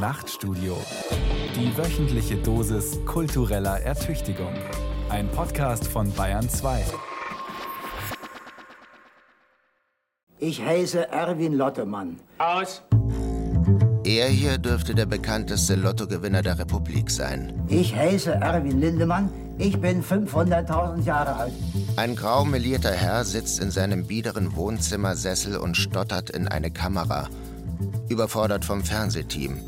Nachtstudio. 0.00 0.78
Die 1.54 1.76
wöchentliche 1.76 2.36
Dosis 2.36 2.98
kultureller 3.04 3.80
Ertüchtigung. 3.80 4.54
Ein 5.10 5.28
Podcast 5.28 5.86
von 5.86 6.10
Bayern 6.12 6.48
2. 6.48 6.86
Ich 10.38 10.64
heiße 10.64 11.08
Erwin 11.08 11.52
Lottemann. 11.52 12.18
Aus. 12.38 12.82
Er 14.02 14.28
hier 14.28 14.56
dürfte 14.56 14.94
der 14.94 15.04
bekannteste 15.04 15.74
Lottogewinner 15.74 16.40
der 16.40 16.58
Republik 16.58 17.10
sein. 17.10 17.62
Ich 17.68 17.94
heiße 17.94 18.32
Erwin 18.32 18.80
Lindemann. 18.80 19.28
Ich 19.58 19.78
bin 19.78 20.02
500.000 20.02 21.04
Jahre 21.04 21.36
alt. 21.36 21.52
Ein 21.96 22.16
grau 22.16 22.46
melierter 22.46 22.92
Herr 22.92 23.26
sitzt 23.26 23.60
in 23.60 23.70
seinem 23.70 24.06
biederen 24.06 24.56
Wohnzimmersessel 24.56 25.58
und 25.58 25.76
stottert 25.76 26.30
in 26.30 26.48
eine 26.48 26.70
Kamera. 26.70 27.28
Überfordert 28.08 28.64
vom 28.64 28.82
Fernsehteam. 28.82 29.60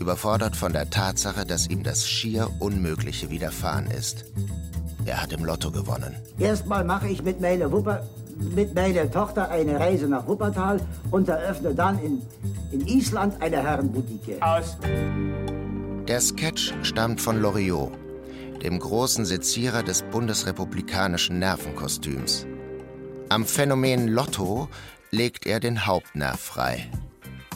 Überfordert 0.00 0.56
von 0.56 0.72
der 0.72 0.90
Tatsache, 0.90 1.44
dass 1.44 1.68
ihm 1.68 1.82
das 1.82 2.08
schier 2.08 2.48
Unmögliche 2.60 3.30
widerfahren 3.30 3.86
ist. 3.86 4.24
Er 5.04 5.22
hat 5.22 5.32
im 5.32 5.44
Lotto 5.44 5.70
gewonnen. 5.70 6.14
Erstmal 6.38 6.84
mache 6.84 7.08
ich 7.08 7.22
mit 7.22 7.40
meiner, 7.40 7.72
Wupper, 7.72 8.06
mit 8.54 8.74
meiner 8.74 9.10
Tochter 9.10 9.50
eine 9.50 9.80
Reise 9.80 10.06
nach 10.06 10.26
Wuppertal 10.26 10.80
und 11.10 11.28
eröffne 11.28 11.74
dann 11.74 11.98
in, 12.02 12.22
in 12.72 12.86
Island 12.86 13.40
eine 13.40 13.62
Herrenboutique. 13.62 14.40
Aus. 14.42 14.76
Der 16.06 16.20
Sketch 16.20 16.74
stammt 16.82 17.20
von 17.20 17.40
Loriot, 17.40 17.92
dem 18.62 18.78
großen 18.78 19.24
Sezierer 19.24 19.82
des 19.82 20.02
bundesrepublikanischen 20.02 21.38
Nervenkostüms. 21.38 22.46
Am 23.30 23.44
Phänomen 23.44 24.08
Lotto 24.08 24.68
legt 25.10 25.46
er 25.46 25.60
den 25.60 25.86
Hauptnerv 25.86 26.40
frei. 26.40 26.90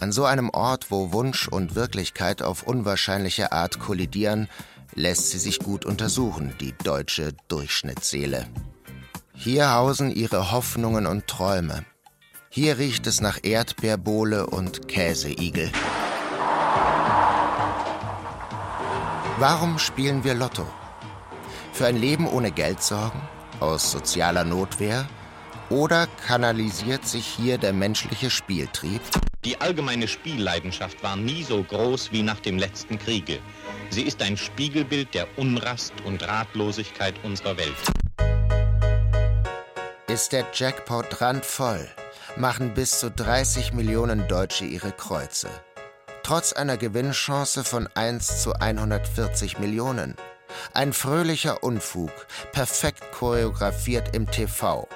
An 0.03 0.11
so 0.11 0.25
einem 0.25 0.51
Ort, 0.51 0.91
wo 0.91 1.13
Wunsch 1.13 1.47
und 1.47 1.77
Wirklichkeit 1.77 2.43
auf 2.43 2.65
unwahrscheinliche 2.65 3.53
Art 3.53 3.79
kollidieren, 3.79 4.49
lässt 4.97 5.31
sie 5.31 5.39
sich 5.39 5.61
gut 5.61 5.85
untersuchen, 5.85 6.53
die 6.59 6.75
deutsche 6.83 7.35
Durchschnittsseele. 7.47 8.49
Hier 9.33 9.73
hausen 9.73 10.11
ihre 10.11 10.51
Hoffnungen 10.51 11.07
und 11.07 11.29
Träume. 11.29 11.85
Hier 12.49 12.79
riecht 12.79 13.07
es 13.07 13.21
nach 13.21 13.39
Erdbeerbohle 13.45 14.49
und 14.49 14.89
Käseigel. 14.89 15.71
Warum 19.39 19.79
spielen 19.79 20.25
wir 20.25 20.35
Lotto? 20.35 20.67
Für 21.73 21.87
ein 21.87 21.97
Leben 21.97 22.27
ohne 22.27 22.51
Geldsorgen? 22.51 23.21
Aus 23.61 23.93
sozialer 23.93 24.43
Notwehr? 24.43 25.07
Oder 25.71 26.09
kanalisiert 26.27 27.07
sich 27.07 27.25
hier 27.25 27.57
der 27.57 27.73
menschliche 27.73 28.31
Spieltrieb? 28.31 29.01
Die 29.45 29.61
allgemeine 29.61 30.07
Spielleidenschaft 30.07 31.03
war 31.03 31.17
nie 31.17 31.43
so 31.43 31.65
groß 31.65 32.13
wie 32.13 32.23
nach 32.23 32.39
dem 32.39 32.59
letzten 32.59 32.97
Kriege. 32.97 33.41
Sie 33.91 34.03
ist 34.03 34.23
ein 34.23 34.37
Spiegelbild 34.37 35.15
der 35.15 35.27
Unrast 35.37 35.95
und 36.05 36.27
Ratlosigkeit 36.27 37.15
unserer 37.25 37.57
Welt. 37.57 37.75
Ist 40.07 40.31
der 40.33 40.47
Jackpot 40.55 41.21
randvoll, 41.21 41.89
machen 42.37 42.73
bis 42.75 43.01
zu 43.01 43.11
30 43.11 43.73
Millionen 43.73 44.29
Deutsche 44.29 44.65
ihre 44.65 44.93
Kreuze. 44.93 45.49
Trotz 46.23 46.53
einer 46.53 46.77
Gewinnchance 46.77 47.65
von 47.65 47.89
1 47.95 48.43
zu 48.43 48.53
140 48.53 49.59
Millionen. 49.59 50.15
Ein 50.73 50.93
fröhlicher 50.93 51.65
Unfug, 51.65 52.13
perfekt 52.53 53.11
choreografiert 53.11 54.15
im 54.15 54.31
TV. 54.31 54.87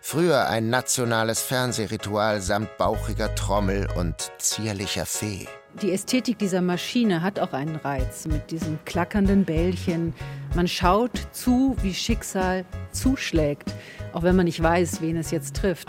Früher 0.00 0.48
ein 0.48 0.70
nationales 0.70 1.40
Fernsehritual 1.40 2.40
samt 2.40 2.76
bauchiger 2.78 3.34
Trommel 3.34 3.88
und 3.96 4.14
zierlicher 4.38 5.06
Fee. 5.06 5.46
Die 5.82 5.92
Ästhetik 5.92 6.38
dieser 6.38 6.62
Maschine 6.62 7.22
hat 7.22 7.38
auch 7.38 7.52
einen 7.52 7.76
Reiz 7.76 8.26
mit 8.26 8.50
diesen 8.50 8.78
klackernden 8.84 9.44
Bällchen. 9.44 10.14
Man 10.54 10.66
schaut 10.66 11.28
zu, 11.32 11.76
wie 11.82 11.94
Schicksal 11.94 12.64
zuschlägt, 12.92 13.74
auch 14.12 14.22
wenn 14.22 14.34
man 14.34 14.46
nicht 14.46 14.62
weiß, 14.62 15.00
wen 15.00 15.16
es 15.16 15.30
jetzt 15.30 15.56
trifft. 15.56 15.88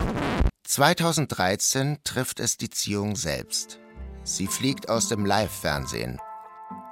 2013 0.64 1.98
trifft 2.04 2.38
es 2.40 2.56
die 2.56 2.70
Ziehung 2.70 3.16
selbst. 3.16 3.80
Sie 4.22 4.46
fliegt 4.46 4.88
aus 4.88 5.08
dem 5.08 5.24
Live-Fernsehen. 5.24 6.20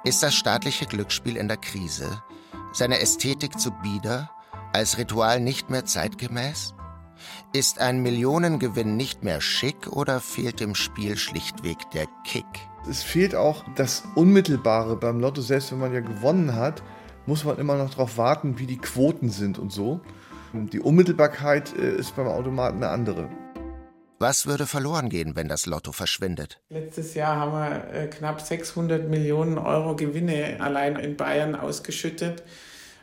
Ist 0.03 0.23
das 0.23 0.33
staatliche 0.33 0.85
Glücksspiel 0.85 1.37
in 1.37 1.47
der 1.47 1.57
Krise? 1.57 2.21
Seine 2.73 2.99
Ästhetik 2.99 3.59
zu 3.59 3.71
bieder? 3.71 4.31
Als 4.73 4.97
Ritual 4.97 5.39
nicht 5.39 5.69
mehr 5.69 5.85
zeitgemäß? 5.85 6.73
Ist 7.51 7.79
ein 7.79 8.03
Millionengewinn 8.03 8.95
nicht 8.95 9.23
mehr 9.23 9.41
schick 9.41 9.87
oder 9.87 10.19
fehlt 10.19 10.59
dem 10.59 10.75
Spiel 10.75 11.17
schlichtweg 11.17 11.77
der 11.95 12.05
Kick? 12.23 12.45
Es 12.87 13.01
fehlt 13.01 13.33
auch 13.33 13.65
das 13.75 14.03
Unmittelbare 14.13 14.95
beim 14.95 15.19
Lotto. 15.19 15.41
Selbst 15.41 15.71
wenn 15.71 15.79
man 15.79 15.91
ja 15.91 16.01
gewonnen 16.01 16.55
hat, 16.55 16.83
muss 17.25 17.45
man 17.45 17.57
immer 17.57 17.75
noch 17.75 17.89
darauf 17.89 18.19
warten, 18.19 18.59
wie 18.59 18.67
die 18.67 18.77
Quoten 18.77 19.29
sind 19.31 19.57
und 19.57 19.71
so. 19.71 19.99
Die 20.53 20.79
Unmittelbarkeit 20.79 21.75
äh, 21.75 21.95
ist 21.95 22.15
beim 22.15 22.27
Automaten 22.27 22.83
eine 22.83 22.89
andere. 22.89 23.29
Was 24.19 24.45
würde 24.45 24.67
verloren 24.67 25.09
gehen, 25.09 25.35
wenn 25.35 25.47
das 25.47 25.65
Lotto 25.65 25.91
verschwindet? 25.91 26.61
Letztes 26.69 27.15
Jahr 27.15 27.35
haben 27.35 27.53
wir 27.53 27.93
äh, 27.93 28.07
knapp 28.07 28.41
600 28.41 29.09
Millionen 29.09 29.57
Euro 29.57 29.95
Gewinne 29.95 30.57
allein 30.59 30.97
in 30.97 31.17
Bayern 31.17 31.55
ausgeschüttet. 31.55 32.43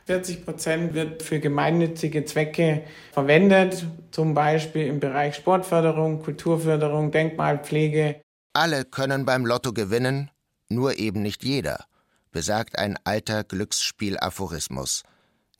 40 0.06 0.44
Prozent 0.44 0.94
wird 0.94 1.22
für 1.24 1.40
gemeinnützige 1.40 2.24
Zwecke 2.24 2.84
verwendet, 3.12 3.84
zum 4.12 4.34
Beispiel 4.34 4.86
im 4.86 5.00
Bereich 5.00 5.34
Sportförderung, 5.34 6.22
Kulturförderung, 6.22 7.10
Denkmalpflege. 7.10 8.20
Alle 8.52 8.84
können 8.84 9.24
beim 9.24 9.44
Lotto 9.44 9.72
gewinnen, 9.72 10.30
nur 10.68 10.98
eben 10.98 11.22
nicht 11.22 11.42
jeder, 11.42 11.86
besagt 12.30 12.78
ein 12.78 12.96
alter 13.02 13.42
Glücksspiel-Aphorismus. 13.42 15.02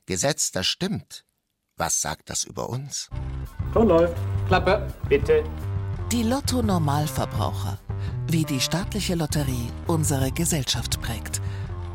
Gesetz, 0.05 0.51
das 0.53 0.65
stimmt. 0.65 1.25
Was 1.75 2.01
sagt 2.01 2.29
das 2.29 2.45
über 2.45 2.69
uns? 2.69 3.09
Ton 3.73 3.89
läuft. 3.89 4.15
Klappe, 4.47 4.87
bitte. 5.09 5.43
Die 6.11 6.23
Lotto-Normalverbraucher. 6.23 7.79
Wie 8.29 8.45
die 8.45 8.61
staatliche 8.61 9.15
Lotterie 9.15 9.69
unsere 9.87 10.31
Gesellschaft 10.31 11.01
prägt. 11.01 11.41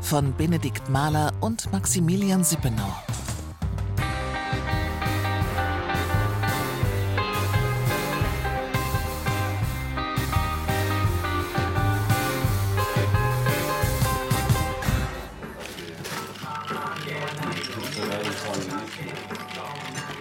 Von 0.03 0.35
Benedikt 0.35 0.89
Mahler 0.89 1.31
und 1.39 1.71
Maximilian 1.71 2.43
Sippenau. 2.43 2.93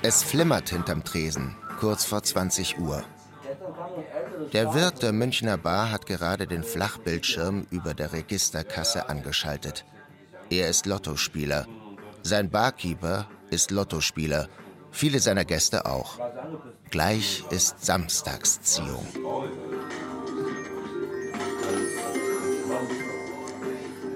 Es 0.04 0.22
flimmert 0.22 0.70
hinterm 0.70 1.04
Tresen, 1.04 1.54
kurz 1.78 2.04
vor 2.04 2.22
20 2.22 2.78
Uhr. 2.78 3.04
Der 4.52 4.74
Wirt 4.74 5.02
der 5.02 5.12
Münchner 5.12 5.56
Bar 5.56 5.90
hat 5.90 6.04
gerade 6.04 6.46
den 6.46 6.62
Flachbildschirm 6.62 7.66
über 7.70 7.94
der 7.94 8.12
Registerkasse 8.12 9.08
angeschaltet. 9.08 9.86
Er 10.50 10.68
ist 10.68 10.84
Lottospieler. 10.84 11.66
Sein 12.22 12.50
Barkeeper 12.50 13.26
ist 13.48 13.70
Lottospieler. 13.70 14.50
Viele 14.90 15.20
seiner 15.20 15.46
Gäste 15.46 15.86
auch. 15.86 16.18
Gleich 16.90 17.44
ist 17.48 17.82
Samstagsziehung. 17.82 19.06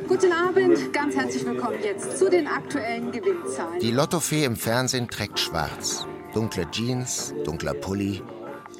Guten 0.06 0.32
Abend, 0.32 0.92
ganz 0.92 1.16
herzlich 1.16 1.46
willkommen 1.46 1.78
jetzt 1.82 2.18
zu 2.18 2.28
den 2.28 2.46
aktuellen 2.46 3.10
Gewinnzahlen. 3.10 3.80
Die 3.80 3.90
Lottofee 3.90 4.44
im 4.44 4.56
Fernsehen 4.56 5.08
trägt 5.08 5.38
schwarz. 5.38 6.06
Dunkle 6.34 6.70
Jeans, 6.70 7.32
dunkler 7.44 7.72
Pulli, 7.72 8.22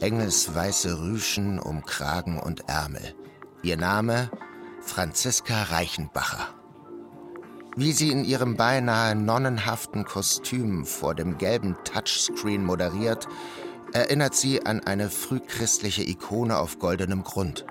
engelsweiße 0.01 1.01
Rüschen 1.01 1.59
um 1.59 1.85
Kragen 1.85 2.39
und 2.39 2.69
Ärmel. 2.69 3.15
Ihr 3.63 3.77
Name 3.77 4.31
Franziska 4.81 5.65
Reichenbacher. 5.65 6.49
Wie 7.77 7.93
sie 7.93 8.11
in 8.11 8.25
ihrem 8.25 8.57
beinahe 8.57 9.15
nonnenhaften 9.15 10.05
Kostüm 10.05 10.87
vor 10.87 11.15
dem 11.15 11.37
gelben 11.39 11.77
Touchscreen 11.85 12.65
moderiert, 12.65 13.29
erinnert 13.93 14.35
sie 14.35 14.65
an 14.65 14.81
eine 14.81 15.11
frühchristliche 15.11 16.03
Ikone 16.03 16.59
auf 16.59 16.79
goldenem 16.79 17.23
Grund. 17.23 17.67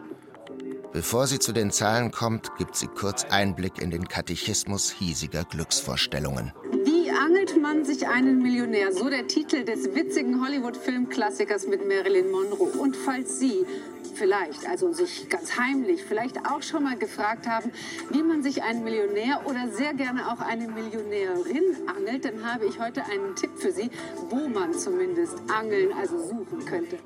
Bevor 0.93 1.27
sie 1.27 1.39
zu 1.39 1.51
den 1.51 1.71
Zahlen 1.71 2.11
kommt, 2.11 2.55
gibt 2.57 2.75
sie 2.75 2.87
kurz 2.87 3.25
Einblick 3.25 3.81
in 3.81 3.91
den 3.91 4.07
Katechismus 4.07 4.91
hiesiger 4.91 5.43
Glücksvorstellungen. 5.43 6.53
Wie 6.85 6.94
angelt 7.15 7.59
man 7.61 7.85
sich 7.85 8.07
einen 8.07 8.41
Millionär? 8.41 8.91
So 8.91 9.09
der 9.09 9.27
Titel 9.27 9.63
des 9.63 9.95
witzigen 9.95 10.43
Hollywood-Filmklassikers 10.43 11.67
mit 11.67 11.87
Marilyn 11.87 12.31
Monroe. 12.31 12.71
Und 12.77 12.95
falls 12.95 13.39
Sie 13.39 13.65
vielleicht, 14.15 14.67
also 14.67 14.93
sich 14.93 15.29
ganz 15.29 15.57
heimlich, 15.57 16.03
vielleicht 16.03 16.45
auch 16.45 16.61
schon 16.61 16.83
mal 16.83 16.97
gefragt 16.97 17.47
haben, 17.47 17.71
wie 18.11 18.23
man 18.23 18.43
sich 18.43 18.63
einen 18.63 18.83
Millionär 18.83 19.41
oder 19.45 19.67
sehr 19.69 19.93
gerne 19.93 20.31
auch 20.31 20.39
eine 20.39 20.67
Millionärin 20.67 21.63
angelt, 21.87 22.25
dann 22.25 22.45
habe 22.45 22.65
ich 22.65 22.79
heute 22.79 23.03
einen 23.05 23.35
Tipp 23.35 23.51
für 23.57 23.71
Sie, 23.71 23.89
wo 24.29 24.47
man 24.47 24.73
zumindest 24.73 25.37
angeln, 25.47 25.89
also 25.93 26.17
suchen 26.19 26.65
könnte. 26.65 26.97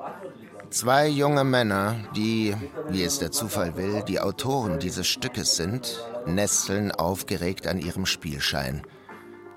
Zwei 0.69 1.07
junge 1.07 1.44
Männer, 1.44 1.95
die, 2.15 2.55
wie 2.89 3.03
es 3.03 3.19
der 3.19 3.31
Zufall 3.31 3.75
will, 3.75 4.03
die 4.07 4.19
Autoren 4.19 4.79
dieses 4.79 5.07
Stückes 5.07 5.55
sind, 5.55 6.05
nesteln 6.27 6.91
aufgeregt 6.91 7.65
an 7.67 7.79
ihrem 7.79 8.05
Spielschein. 8.05 8.83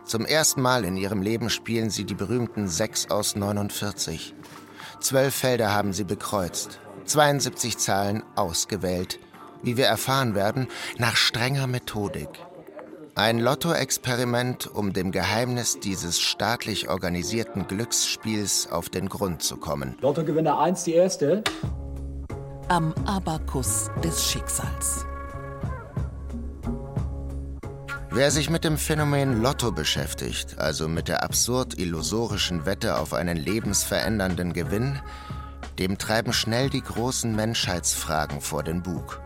Zum 0.04 0.26
ersten 0.26 0.60
Mal 0.60 0.84
in 0.84 0.96
ihrem 0.96 1.22
Leben 1.22 1.48
spielen 1.48 1.90
sie 1.90 2.04
die 2.04 2.14
berühmten 2.14 2.68
6 2.68 3.10
aus 3.10 3.36
49. 3.36 4.34
Zwölf 5.00 5.34
Felder 5.34 5.72
haben 5.72 5.92
sie 5.92 6.04
bekreuzt, 6.04 6.80
72 7.04 7.78
Zahlen 7.78 8.22
ausgewählt, 8.36 9.18
wie 9.62 9.76
wir 9.76 9.86
erfahren 9.86 10.34
werden, 10.34 10.68
nach 10.98 11.16
strenger 11.16 11.66
Methodik. 11.66 12.28
Ein 13.14 13.40
Lotto-Experiment, 13.40 14.68
um 14.74 14.92
dem 14.92 15.12
Geheimnis 15.12 15.78
dieses 15.80 16.18
staatlich 16.18 16.88
organisierten 16.88 17.66
Glücksspiels 17.66 18.72
auf 18.72 18.88
den 18.88 19.08
Grund 19.08 19.42
zu 19.42 19.58
kommen. 19.58 19.96
Lottogewinner 20.00 20.58
1, 20.58 20.84
die 20.84 20.94
erste. 20.94 21.44
Am 22.68 22.94
Abakus 23.04 23.90
des 24.02 24.30
Schicksals. 24.30 25.04
Wer 28.14 28.30
sich 28.30 28.50
mit 28.50 28.62
dem 28.62 28.76
Phänomen 28.76 29.40
Lotto 29.40 29.72
beschäftigt, 29.72 30.58
also 30.58 30.86
mit 30.86 31.08
der 31.08 31.22
absurd 31.22 31.78
illusorischen 31.78 32.66
Wette 32.66 32.98
auf 32.98 33.14
einen 33.14 33.38
lebensverändernden 33.38 34.52
Gewinn, 34.52 35.00
dem 35.78 35.96
treiben 35.96 36.34
schnell 36.34 36.68
die 36.68 36.82
großen 36.82 37.34
Menschheitsfragen 37.34 38.42
vor 38.42 38.64
den 38.64 38.82
Bug. 38.82 39.22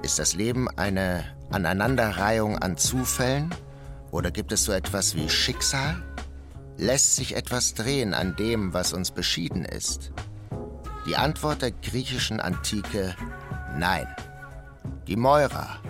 Ist 0.00 0.18
das 0.18 0.34
Leben 0.34 0.66
eine 0.78 1.26
Aneinanderreihung 1.50 2.56
an 2.56 2.78
Zufällen 2.78 3.54
oder 4.10 4.30
gibt 4.30 4.52
es 4.52 4.64
so 4.64 4.72
etwas 4.72 5.14
wie 5.14 5.28
Schicksal? 5.28 6.02
Lässt 6.78 7.16
sich 7.16 7.36
etwas 7.36 7.74
drehen 7.74 8.14
an 8.14 8.34
dem, 8.34 8.72
was 8.72 8.94
uns 8.94 9.10
beschieden 9.10 9.66
ist? 9.66 10.10
Die 11.04 11.16
Antwort 11.16 11.60
der 11.60 11.72
griechischen 11.72 12.40
Antike 12.40 13.14
Nein. 13.76 14.06
Die 15.06 15.16
Moira, 15.16 15.80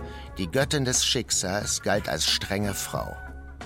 die 0.40 0.50
Göttin 0.50 0.86
des 0.86 1.04
Schicksals 1.04 1.82
galt 1.82 2.08
als 2.08 2.26
strenge 2.26 2.72
Frau. 2.72 3.14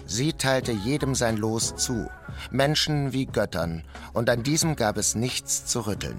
Sie 0.07 0.33
teilte 0.33 0.73
jedem 0.73 1.15
sein 1.15 1.37
Los 1.37 1.77
zu, 1.77 2.11
Menschen 2.51 3.13
wie 3.13 3.27
Göttern, 3.27 3.85
und 4.13 4.29
an 4.29 4.43
diesem 4.43 4.75
gab 4.75 4.97
es 4.97 5.15
nichts 5.15 5.67
zu 5.67 5.87
rütteln. 5.87 6.19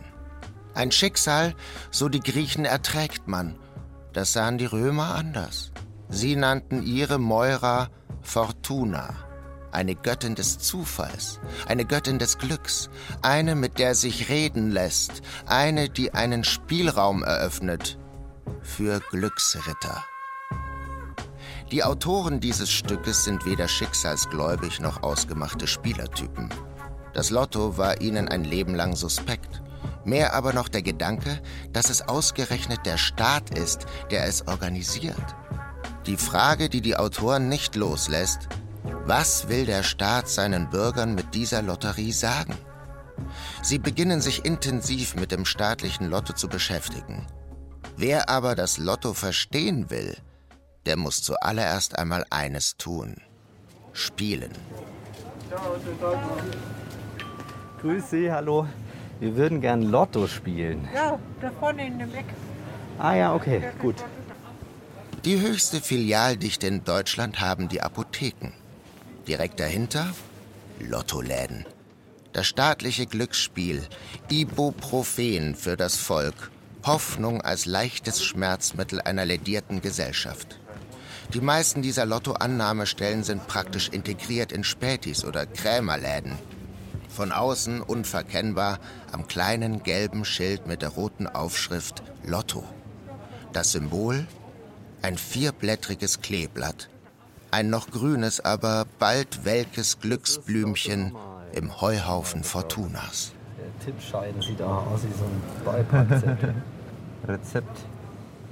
Ein 0.74 0.94
Schicksal, 0.94 1.56
so 1.92 2.07
die 2.07 2.22
Griechen 2.22 2.63
erträgt 2.63 3.28
man, 3.28 3.60
das 4.13 4.31
sahen 4.31 4.57
die 4.57 4.66
Römer 4.66 5.16
anders. 5.16 5.74
Sie 6.07 6.38
nannten 6.38 6.84
ihre 6.84 7.19
Moira 7.19 7.90
Fortuna, 8.22 9.13
eine 9.74 9.94
Göttin 9.94 10.36
des 10.36 10.57
Zufalls, 10.57 11.42
eine 11.68 11.84
Göttin 11.84 12.18
des 12.18 12.38
Glücks, 12.38 12.90
eine, 13.22 13.56
mit 13.56 13.78
der 13.78 13.94
sich 13.94 14.30
reden 14.30 14.72
lässt, 14.72 15.22
eine, 15.48 15.90
die 15.90 16.13
einen 16.13 16.46
Spielraum 16.46 17.24
eröffnet 17.24 18.00
für 18.62 19.02
Glücksritter. 19.12 20.06
Die 21.71 21.83
Autoren 21.83 22.39
dieses 22.39 22.71
Stückes 22.71 23.23
sind 23.23 23.45
weder 23.45 23.67
schicksalsgläubig 23.67 24.79
noch 24.79 25.01
ausgemachte 25.01 25.65
Spielertypen. 25.65 26.50
Das 27.13 27.31
Lotto 27.31 27.77
war 27.77 28.01
ihnen 28.01 28.27
ein 28.27 28.44
Leben 28.44 28.75
lang 28.75 28.95
suspekt. 28.95 29.63
Mehr 30.03 30.33
aber 30.35 30.53
noch 30.53 30.67
der 30.67 30.83
Gedanke, 30.83 31.41
dass 31.73 31.89
es 31.89 32.07
ausgerechnet 32.07 32.85
der 32.85 32.97
Staat 32.97 33.57
ist, 33.57 33.88
der 34.12 34.25
es 34.25 34.47
organisiert. 34.47 35.35
Die 36.06 36.17
Frage, 36.17 36.69
die 36.69 36.81
die 36.81 36.97
Autoren 36.97 37.50
nicht 37.50 37.75
loslässt, 37.75 38.47
was 39.06 39.50
will 39.50 39.65
der 39.65 39.81
Staat 39.81 40.29
seinen 40.29 40.69
Bürgern 40.69 41.15
mit 41.15 41.33
dieser 41.33 41.63
Lotterie 41.63 42.11
sagen? 42.11 42.56
Sie 43.63 43.79
beginnen 43.79 44.21
sich 44.21 44.45
intensiv 44.45 45.15
mit 45.15 45.31
dem 45.31 45.45
staatlichen 45.45 46.09
Lotto 46.09 46.33
zu 46.33 46.47
beschäftigen. 46.47 47.25
Wer 47.97 48.29
aber 48.29 48.53
das 48.56 48.77
Lotto 48.77 49.13
verstehen 49.13 49.89
will, 49.89 50.15
der 50.85 50.97
muss 50.97 51.23
zuallererst 51.23 51.97
einmal 51.97 52.25
eines 52.29 52.77
tun. 52.77 53.17
Spielen. 53.93 54.51
Grüß 57.81 58.09
Sie, 58.09 58.31
hallo. 58.31 58.67
Wir 59.19 59.35
würden 59.35 59.61
gern 59.61 59.83
Lotto 59.83 60.27
spielen. 60.27 60.87
Ja, 60.93 61.17
da 61.39 61.51
vorne 61.51 61.87
in 61.87 61.99
dem 61.99 62.13
Eck. 62.13 62.25
Ah 62.99 63.15
ja, 63.15 63.33
okay, 63.33 63.61
gut. 63.79 63.95
Die 65.23 65.39
höchste 65.39 65.81
Filialdichte 65.81 66.67
in 66.67 66.83
Deutschland 66.83 67.39
haben 67.39 67.69
die 67.69 67.81
Apotheken. 67.81 68.53
Direkt 69.27 69.59
dahinter 69.59 70.07
Lottoläden. 70.79 71.65
Das 72.33 72.47
staatliche 72.47 73.05
Glücksspiel, 73.05 73.81
Ibuprofen 74.29 75.55
für 75.55 75.77
das 75.77 75.95
Volk, 75.95 76.51
Hoffnung 76.85 77.41
als 77.41 77.65
leichtes 77.65 78.23
Schmerzmittel 78.23 79.01
einer 79.01 79.25
ledierten 79.25 79.81
Gesellschaft. 79.81 80.59
Die 81.35 81.41
meisten 81.41 81.81
dieser 81.81 82.05
Lottoannahmestellen 82.05 83.25
sind 83.25 83.45
praktisch 83.45 83.89
integriert 83.89 84.53
in 84.53 84.63
Spätis 84.63 85.25
oder 85.25 85.45
Krämerläden. 85.45 86.37
Von 87.09 87.33
außen 87.33 87.81
unverkennbar 87.81 88.79
am 89.11 89.27
kleinen 89.27 89.83
gelben 89.83 90.23
Schild 90.23 90.65
mit 90.65 90.81
der 90.81 90.91
roten 90.91 91.27
Aufschrift 91.27 92.03
Lotto. 92.23 92.63
Das 93.51 93.73
Symbol? 93.73 94.25
Ein 95.01 95.17
vierblättriges 95.17 96.21
Kleeblatt. 96.21 96.87
Ein 97.51 97.69
noch 97.69 97.91
grünes, 97.91 98.39
aber 98.39 98.85
bald 98.97 99.43
welkes 99.43 99.99
Glücksblümchen 99.99 101.17
im 101.51 101.81
Heuhaufen 101.81 102.45
Fortunas. 102.45 103.33
Der 103.57 103.85
Tippschein 103.85 104.41
sieht 104.41 104.61
auch 104.61 104.87
aus 104.87 105.01
wie 105.03 105.17
so 105.17 105.25
ein 105.25 105.65
Beipackzettel. 105.65 106.55
Rezept. 107.27 107.85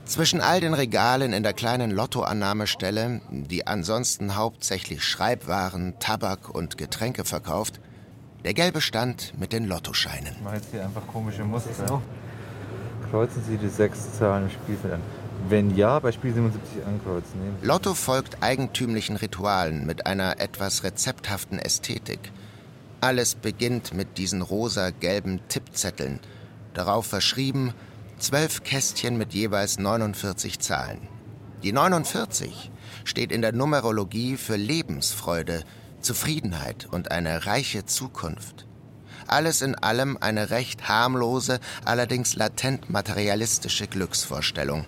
Zwischen 0.06 0.42
all 0.42 0.60
den 0.60 0.74
Regalen 0.74 1.32
in 1.32 1.44
der 1.44 1.54
kleinen 1.54 1.90
Lottoannahmestelle, 1.90 3.22
die 3.32 3.66
ansonsten 3.66 4.36
hauptsächlich 4.36 5.04
Schreibwaren, 5.04 5.94
Tabak 6.00 6.50
und 6.50 6.78
Getränke 6.78 7.24
verkauft, 7.24 7.80
der 8.44 8.54
gelbe 8.54 8.82
Stand 8.82 9.34
mit 9.40 9.54
den 9.54 9.66
Lottoscheinen. 9.66 10.36
Ich 10.36 10.44
mache 10.44 10.56
jetzt 10.56 10.72
hier 10.72 10.84
einfach 10.84 11.08
komische 11.08 11.46
Muster. 11.46 12.02
Kreuzen 13.10 13.44
Sie 13.48 13.58
die 13.58 13.70
sechs 13.70 14.18
Zahlen 14.18 14.46
im 14.46 14.50
Spielfeld 14.50 14.96
an. 14.96 15.02
Wenn 15.48 15.76
ja, 15.76 16.00
bei 16.00 16.12
Spiel 16.12 16.34
77 16.34 16.86
ankreuzen. 16.86 17.40
Lotto 17.62 17.94
folgt 17.94 18.44
eigentümlichen 18.44 19.16
Ritualen 19.16 19.86
mit 19.86 20.06
einer 20.06 20.40
etwas 20.40 20.84
rezepthaften 20.84 21.60
Ästhetik. 21.60 22.32
Alles 23.00 23.36
beginnt 23.36 23.94
mit 23.94 24.18
diesen 24.18 24.42
rosa-gelben 24.42 25.40
Tippzetteln, 25.48 26.20
darauf 26.74 27.06
verschrieben 27.06 27.74
zwölf 28.20 28.64
Kästchen 28.64 29.18
mit 29.18 29.34
jeweils 29.34 29.80
49 29.80 30.60
Zahlen. 30.60 31.08
Die 31.64 31.72
49 31.72 32.72
steht 33.04 33.32
in 33.32 33.42
der 33.42 33.54
Numerologie 33.54 34.38
für 34.38 34.56
Lebensfreude, 34.56 35.64
Zufriedenheit 36.02 36.88
und 36.92 37.12
eine 37.12 37.46
reiche 37.46 37.86
Zukunft. 37.86 38.68
Alles 39.28 39.62
in 39.62 39.76
allem 39.76 40.18
eine 40.20 40.50
recht 40.50 40.88
harmlose, 40.90 41.60
allerdings 41.86 42.36
latent 42.36 42.90
materialistische 42.90 43.88
Glücksvorstellung. 43.88 44.86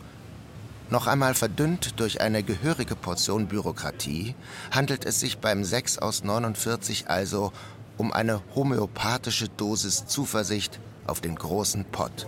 Noch 0.89 1.07
einmal 1.07 1.33
verdünnt 1.33 1.99
durch 1.99 2.21
eine 2.21 2.43
gehörige 2.43 2.95
Portion 2.95 3.47
Bürokratie, 3.47 4.35
handelt 4.71 5.05
es 5.05 5.19
sich 5.19 5.39
beim 5.39 5.63
6 5.63 5.97
aus 5.97 6.23
49 6.23 7.09
also 7.09 7.51
um 7.97 8.11
eine 8.11 8.41
homöopathische 8.53 9.49
Dosis 9.49 10.05
Zuversicht 10.05 10.79
auf 11.07 11.21
den 11.21 11.35
großen 11.35 11.85
Pott. 11.85 12.27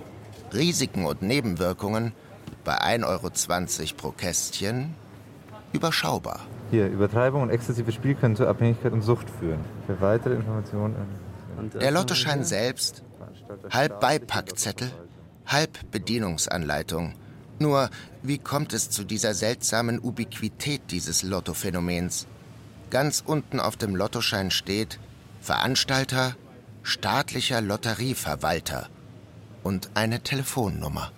Risiken 0.54 1.06
und 1.06 1.22
Nebenwirkungen 1.22 2.14
bei 2.64 2.80
1,20 2.80 3.06
Euro 3.82 3.96
pro 3.98 4.12
Kästchen 4.12 4.96
überschaubar. 5.74 6.42
Hier, 6.72 6.88
Übertreibung 6.88 7.44
und 7.44 7.50
exzessives 7.50 7.96
Spiel 7.96 8.16
können 8.16 8.36
zur 8.36 8.48
Abhängigkeit 8.48 8.92
und 8.92 9.02
Sucht 9.02 9.28
führen. 9.40 9.60
Für 9.86 10.00
weitere 10.02 10.36
Informationen. 10.36 10.96
Der 11.80 11.92
Lottoschein 11.92 12.44
selbst, 12.44 13.04
halb 13.72 14.00
Beipackzettel, 14.00 14.92
halb 15.46 15.92
Bedienungsanleitung. 15.92 17.14
Nur, 17.60 17.90
wie 18.22 18.38
kommt 18.38 18.74
es 18.74 18.90
zu 18.90 19.04
dieser 19.04 19.34
seltsamen 19.34 20.00
Ubiquität 20.00 20.82
dieses 20.92 21.24
Lottophänomens? 21.24 22.28
Ganz 22.90 23.24
unten 23.26 23.60
auf 23.60 23.76
dem 23.78 23.96
Lottoschein 23.96 24.52
steht 24.52 25.00
Veranstalter, 25.42 26.36
staatlicher 26.84 27.62
Lotterieverwalter 27.62 28.90
und 29.68 29.90
eine 29.96 30.22
Telefonnummer. 30.22 31.12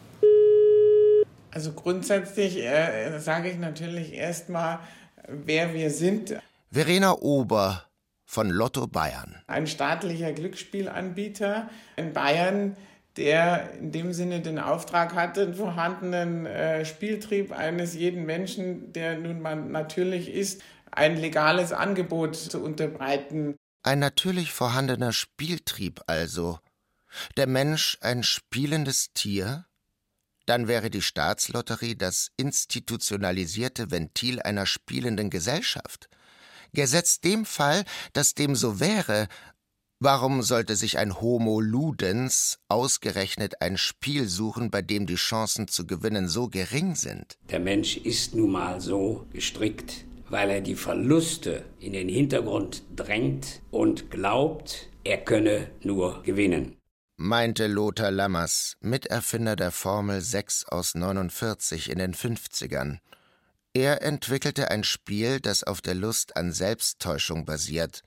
Also 1.52 1.72
grundsätzlich 1.74 2.58
äh, 2.58 3.20
sage 3.20 3.52
ich 3.52 3.60
natürlich 3.60 4.14
erstmal, 4.14 4.80
wer 5.28 5.76
wir 5.76 5.92
sind. 5.92 6.36
Verena 6.72 7.14
Ober 7.14 7.86
von 8.26 8.50
Lotto 8.50 8.88
Bayern. 8.88 9.36
Ein 9.46 9.68
staatlicher 9.68 10.32
Glücksspielanbieter 10.32 11.70
in 11.96 12.14
Bayern, 12.14 12.76
der 13.18 13.74
in 13.74 13.92
dem 13.92 14.14
Sinne 14.14 14.42
den 14.42 14.58
Auftrag 14.58 15.14
hat, 15.14 15.38
den 15.38 15.54
vorhandenen 15.54 16.48
äh, 16.48 16.86
Spieltrieb 16.86 17.52
eines 17.52 17.94
jeden 17.94 18.26
Menschen, 18.26 18.94
der 18.94 19.18
nun 19.20 19.42
mal 19.42 19.58
natürlich 19.58 20.34
ist, 20.34 20.62
ein 20.90 21.18
legales 21.18 21.72
Angebot 21.72 22.36
zu 22.36 22.64
unterbreiten. 22.64 23.56
Ein 23.84 24.00
natürlich 24.00 24.52
vorhandener 24.52 25.14
Spieltrieb 25.14 26.02
also. 26.08 26.58
Der 27.38 27.48
Mensch 27.48 27.98
ein 28.02 28.24
spielendes 28.24 29.14
Tier? 29.14 29.66
Dann 30.46 30.68
wäre 30.68 30.90
die 30.90 31.02
Staatslotterie 31.02 31.96
das 31.96 32.32
institutionalisierte 32.38 33.92
Ventil 33.92 34.42
einer 34.42 34.66
spielenden 34.66 35.30
Gesellschaft. 35.30 36.10
Gesetzt 36.74 37.24
dem 37.24 37.46
Fall, 37.46 37.84
dass 38.14 38.34
dem 38.34 38.56
so 38.56 38.80
wäre, 38.80 39.28
warum 40.00 40.42
sollte 40.42 40.76
sich 40.76 40.98
ein 40.98 41.20
Homo 41.22 41.60
ludens 41.60 42.60
ausgerechnet 42.68 43.62
ein 43.62 43.78
Spiel 43.78 44.28
suchen, 44.28 44.72
bei 44.72 44.82
dem 44.82 45.06
die 45.06 45.16
Chancen 45.16 45.68
zu 45.68 45.86
gewinnen 45.86 46.28
so 46.28 46.48
gering 46.48 46.96
sind? 46.96 47.38
Der 47.50 47.60
Mensch 47.60 47.98
ist 47.98 48.34
nun 48.34 48.52
mal 48.52 48.82
so 48.82 49.28
gestrickt, 49.32 50.06
weil 50.30 50.50
er 50.50 50.62
die 50.62 50.76
Verluste 50.76 51.66
in 51.80 51.94
den 51.94 52.10
Hintergrund 52.10 52.84
drängt 52.96 53.62
und 53.72 54.10
glaubt, 54.10 54.90
er 55.04 55.18
könne 55.18 55.70
nur 55.84 56.24
gewinnen. 56.24 56.79
Meinte 57.22 57.68
Lothar 57.68 58.12
Lammers, 58.12 58.78
Miterfinder 58.80 59.58
der 59.58 59.72
Formel 59.72 60.22
6 60.22 60.64
aus 60.68 60.96
49 60.96 61.90
in 61.90 62.00
den 62.00 62.16
50ern. 62.16 63.00
Er 63.74 64.04
entwickelte 64.04 64.72
ein 64.72 64.86
Spiel, 64.86 65.42
das 65.42 65.66
auf 65.66 65.82
der 65.82 65.96
Lust 65.96 66.38
an 66.38 66.54
Selbsttäuschung 66.54 67.44
basiert. 67.44 68.04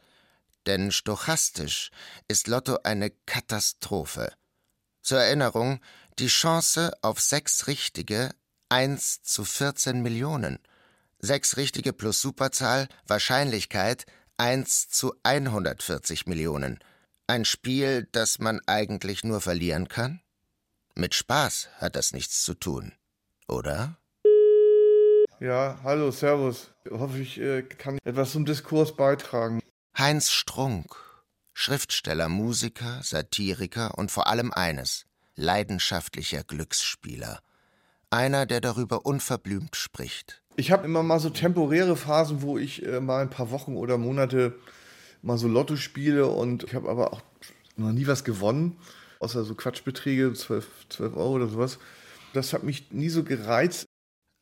Denn 0.65 0.93
stochastisch 0.93 1.91
ist 2.27 2.47
Lotto 2.47 2.79
eine 2.85 3.11
Katastrophe. 3.27 4.33
Zur 5.03 5.19
Erinnerung, 5.21 5.81
die 6.19 6.29
Chance 6.29 6.93
auf 7.03 7.21
sechs 7.21 7.67
richtige 7.67 8.31
1 8.71 9.21
zu 9.25 9.45
14 9.45 10.01
Millionen. 10.01 10.59
Sechs 11.19 11.59
richtige 11.59 11.93
plus 11.93 12.23
Superzahl, 12.23 12.89
Wahrscheinlichkeit 13.07 14.07
1 14.39 14.89
zu 14.89 15.13
140 15.23 16.27
Millionen. 16.27 16.79
Ein 17.27 17.45
Spiel, 17.45 18.09
das 18.13 18.39
man 18.41 18.61
eigentlich 18.67 19.25
nur 19.25 19.41
verlieren 19.41 19.89
kann? 19.89 20.21
Mit 20.95 21.15
Spaß 21.15 21.69
hat 21.79 21.97
das 21.97 22.13
nichts 22.13 22.43
zu 22.43 22.55
tun, 22.55 22.93
oder? 23.49 23.97
Ja, 25.41 25.79
hallo, 25.83 26.11
Servus. 26.11 26.71
Hoffe 26.91 27.19
ich 27.19 27.41
äh, 27.41 27.63
kann 27.63 27.99
etwas 28.05 28.33
zum 28.33 28.45
Diskurs 28.45 28.95
beitragen. 28.97 29.61
Heinz 29.97 30.31
Strunk, 30.31 30.95
Schriftsteller, 31.53 32.29
Musiker, 32.29 33.01
Satiriker 33.03 33.97
und 33.97 34.11
vor 34.11 34.27
allem 34.27 34.53
eines, 34.53 35.05
leidenschaftlicher 35.35 36.45
Glücksspieler. 36.45 37.41
Einer, 38.11 38.47
der 38.47 38.61
darüber 38.61 39.07
unverblümt 39.07 39.77
spricht. 39.77 40.43
Ich 40.57 40.71
habe 40.71 40.85
immer 40.85 41.03
mal 41.03 41.19
so 41.19 41.31
temporäre 41.31 41.97
Phasen, 41.97 42.43
wo 42.43 42.59
ich 42.59 42.85
äh, 42.85 43.01
mal 43.01 43.23
ein 43.23 43.31
paar 43.31 43.51
Wochen 43.51 43.77
oder 43.77 43.97
Monate 43.97 44.59
mal 45.23 45.39
so 45.39 45.49
Lotto 45.49 45.77
spiele 45.77 46.27
und 46.27 46.65
ich 46.65 46.75
habe 46.75 46.89
aber 46.91 47.13
auch 47.13 47.23
noch 47.77 47.93
nie 47.93 48.07
was 48.07 48.25
gewonnen, 48.25 48.77
außer 49.21 49.45
so 49.45 49.55
Quatschbeträge, 49.55 50.33
12, 50.33 50.89
12 50.91 51.17
Euro 51.17 51.33
oder 51.33 51.49
sowas. 51.49 51.79
Das 52.33 52.53
hat 52.53 52.63
mich 52.65 52.91
nie 52.91 53.09
so 53.09 53.25
gereizt. 53.25 53.87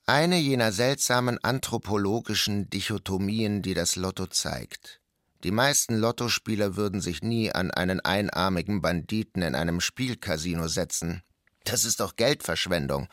Eine 0.07 0.39
jener 0.39 0.73
seltsamen 0.73 1.39
anthropologischen 1.43 2.69
Dichotomien, 2.71 3.63
die 3.63 3.75
das 3.75 3.97
Lotto 3.97 4.27
zeigt. 4.27 5.01
Die 5.45 5.53
meisten 5.53 5.97
Lottospieler 5.97 6.77
würden 6.77 7.01
sich 7.01 7.23
nie 7.23 7.53
an 7.53 7.71
einen 7.71 8.01
einarmigen 8.01 8.83
Banditen 8.83 9.43
in 9.43 9.55
einem 9.55 9.81
Spielcasino 9.81 10.69
setzen. 10.69 11.23
Das 11.65 11.85
ist 11.85 12.01
doch 12.01 12.17
Geldverschwendung. 12.17 13.09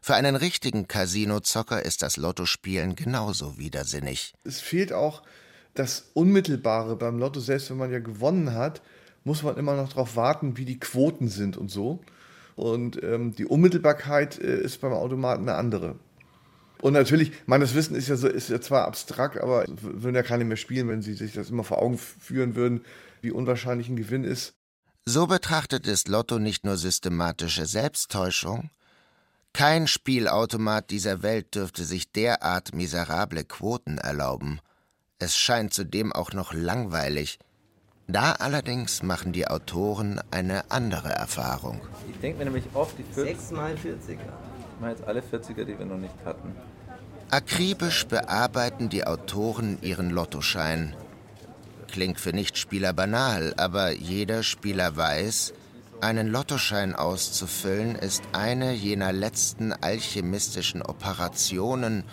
Für 0.00 0.14
einen 0.14 0.36
richtigen 0.36 0.88
Casinozocker 0.88 1.82
ist 1.82 2.02
das 2.02 2.16
Lottospielen 2.16 2.96
genauso 2.96 3.58
widersinnig. 3.58 4.32
Es 4.44 4.60
fehlt 4.60 4.92
auch 4.92 5.22
das 5.78 6.10
Unmittelbare 6.14 6.96
beim 6.96 7.18
Lotto, 7.18 7.40
selbst 7.40 7.70
wenn 7.70 7.76
man 7.76 7.92
ja 7.92 8.00
gewonnen 8.00 8.54
hat, 8.54 8.82
muss 9.24 9.42
man 9.42 9.56
immer 9.56 9.76
noch 9.76 9.88
darauf 9.90 10.16
warten, 10.16 10.56
wie 10.56 10.64
die 10.64 10.80
Quoten 10.80 11.28
sind 11.28 11.56
und 11.56 11.70
so. 11.70 12.00
Und 12.56 13.02
ähm, 13.02 13.34
die 13.34 13.46
Unmittelbarkeit 13.46 14.38
äh, 14.40 14.60
ist 14.60 14.80
beim 14.80 14.92
Automaten 14.92 15.48
eine 15.48 15.56
andere. 15.56 15.96
Und 16.80 16.92
natürlich, 16.92 17.32
meines 17.46 17.74
Wissen 17.74 17.94
ist 17.94 18.08
ja 18.08 18.16
so, 18.16 18.28
ist 18.28 18.50
ja 18.50 18.60
zwar 18.60 18.86
abstrakt, 18.86 19.38
aber 19.40 19.64
würden 19.68 20.14
ja 20.14 20.22
keine 20.22 20.44
mehr 20.44 20.56
spielen, 20.56 20.88
wenn 20.88 21.02
sie 21.02 21.14
sich 21.14 21.32
das 21.32 21.50
immer 21.50 21.64
vor 21.64 21.82
Augen 21.82 21.98
führen 21.98 22.54
würden, 22.54 22.82
wie 23.20 23.30
unwahrscheinlich 23.30 23.88
ein 23.88 23.96
Gewinn 23.96 24.24
ist. 24.24 24.54
So 25.04 25.26
betrachtet 25.26 25.86
ist 25.86 26.08
Lotto 26.08 26.38
nicht 26.38 26.64
nur 26.64 26.76
systematische 26.76 27.66
Selbsttäuschung. 27.66 28.70
Kein 29.52 29.86
Spielautomat 29.86 30.90
dieser 30.90 31.22
Welt 31.22 31.54
dürfte 31.54 31.84
sich 31.84 32.12
derart 32.12 32.74
miserable 32.74 33.44
Quoten 33.44 33.98
erlauben. 33.98 34.60
Es 35.20 35.36
scheint 35.36 35.74
zudem 35.74 36.12
auch 36.12 36.32
noch 36.32 36.52
langweilig. 36.52 37.40
Da 38.06 38.32
allerdings 38.32 39.02
machen 39.02 39.32
die 39.32 39.48
Autoren 39.48 40.20
eine 40.30 40.70
andere 40.70 41.08
Erfahrung. 41.08 41.80
Ich 42.08 42.18
denke 42.20 42.38
mir 42.38 42.44
nämlich 42.44 42.66
oft, 42.72 42.96
die 42.96 43.02
40 43.02 43.24
Sechs 43.24 43.50
mal 43.50 43.74
40er. 43.74 44.12
Ich 44.12 44.80
meine 44.80 44.92
jetzt 44.92 45.04
alle 45.08 45.20
40er, 45.20 45.64
die 45.64 45.76
wir 45.76 45.86
noch 45.86 45.98
nicht 45.98 46.14
hatten. 46.24 46.54
Akribisch 47.30 48.06
bearbeiten 48.06 48.90
die 48.90 49.04
Autoren 49.04 49.78
ihren 49.82 50.10
Lottoschein. 50.10 50.94
Klingt 51.88 52.20
für 52.20 52.32
Nichtspieler 52.32 52.92
banal, 52.92 53.54
aber 53.56 53.90
jeder 53.90 54.44
Spieler 54.44 54.96
weiß, 54.96 55.52
einen 56.00 56.28
Lottoschein 56.28 56.94
auszufüllen 56.94 57.96
ist 57.96 58.22
eine 58.32 58.72
jener 58.72 59.12
letzten 59.12 59.72
alchemistischen 59.72 60.80
Operationen, 60.80 62.04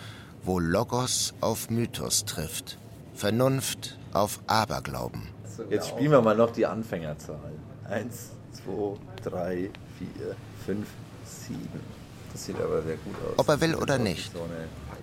wo 0.42 0.58
Logos 0.58 1.34
auf 1.40 1.70
Mythos 1.70 2.24
trifft. 2.24 2.78
Vernunft 3.16 3.98
auf 4.12 4.40
Aberglauben. 4.46 5.22
Jetzt 5.70 5.88
spielen 5.88 6.10
wir 6.10 6.20
mal 6.20 6.36
noch 6.36 6.52
die 6.52 6.66
Anfängerzahl. 6.66 7.52
Eins, 7.88 8.30
zwei, 8.52 8.98
drei, 9.22 9.70
vier, 9.98 10.36
fünf, 10.64 10.86
sieben. 11.24 11.80
Das 12.32 12.44
sieht 12.44 12.60
aber 12.60 12.82
sehr 12.82 12.96
gut 12.96 13.14
aus. 13.14 13.38
Ob 13.38 13.48
er 13.48 13.60
will 13.62 13.74
oder 13.74 13.98
nicht. 13.98 14.32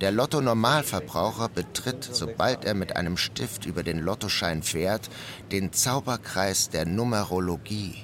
Der 0.01 0.11
Lotto-Normalverbraucher 0.11 1.49
betritt, 1.49 2.07
sobald 2.11 2.65
er 2.65 2.75
mit 2.75 2.95
einem 2.95 3.17
Stift 3.17 3.65
über 3.65 3.81
den 3.81 3.99
Lottoschein 3.99 4.61
fährt, 4.61 5.09
den 5.51 5.73
Zauberkreis 5.73 6.69
der 6.69 6.85
Numerologie. 6.85 7.95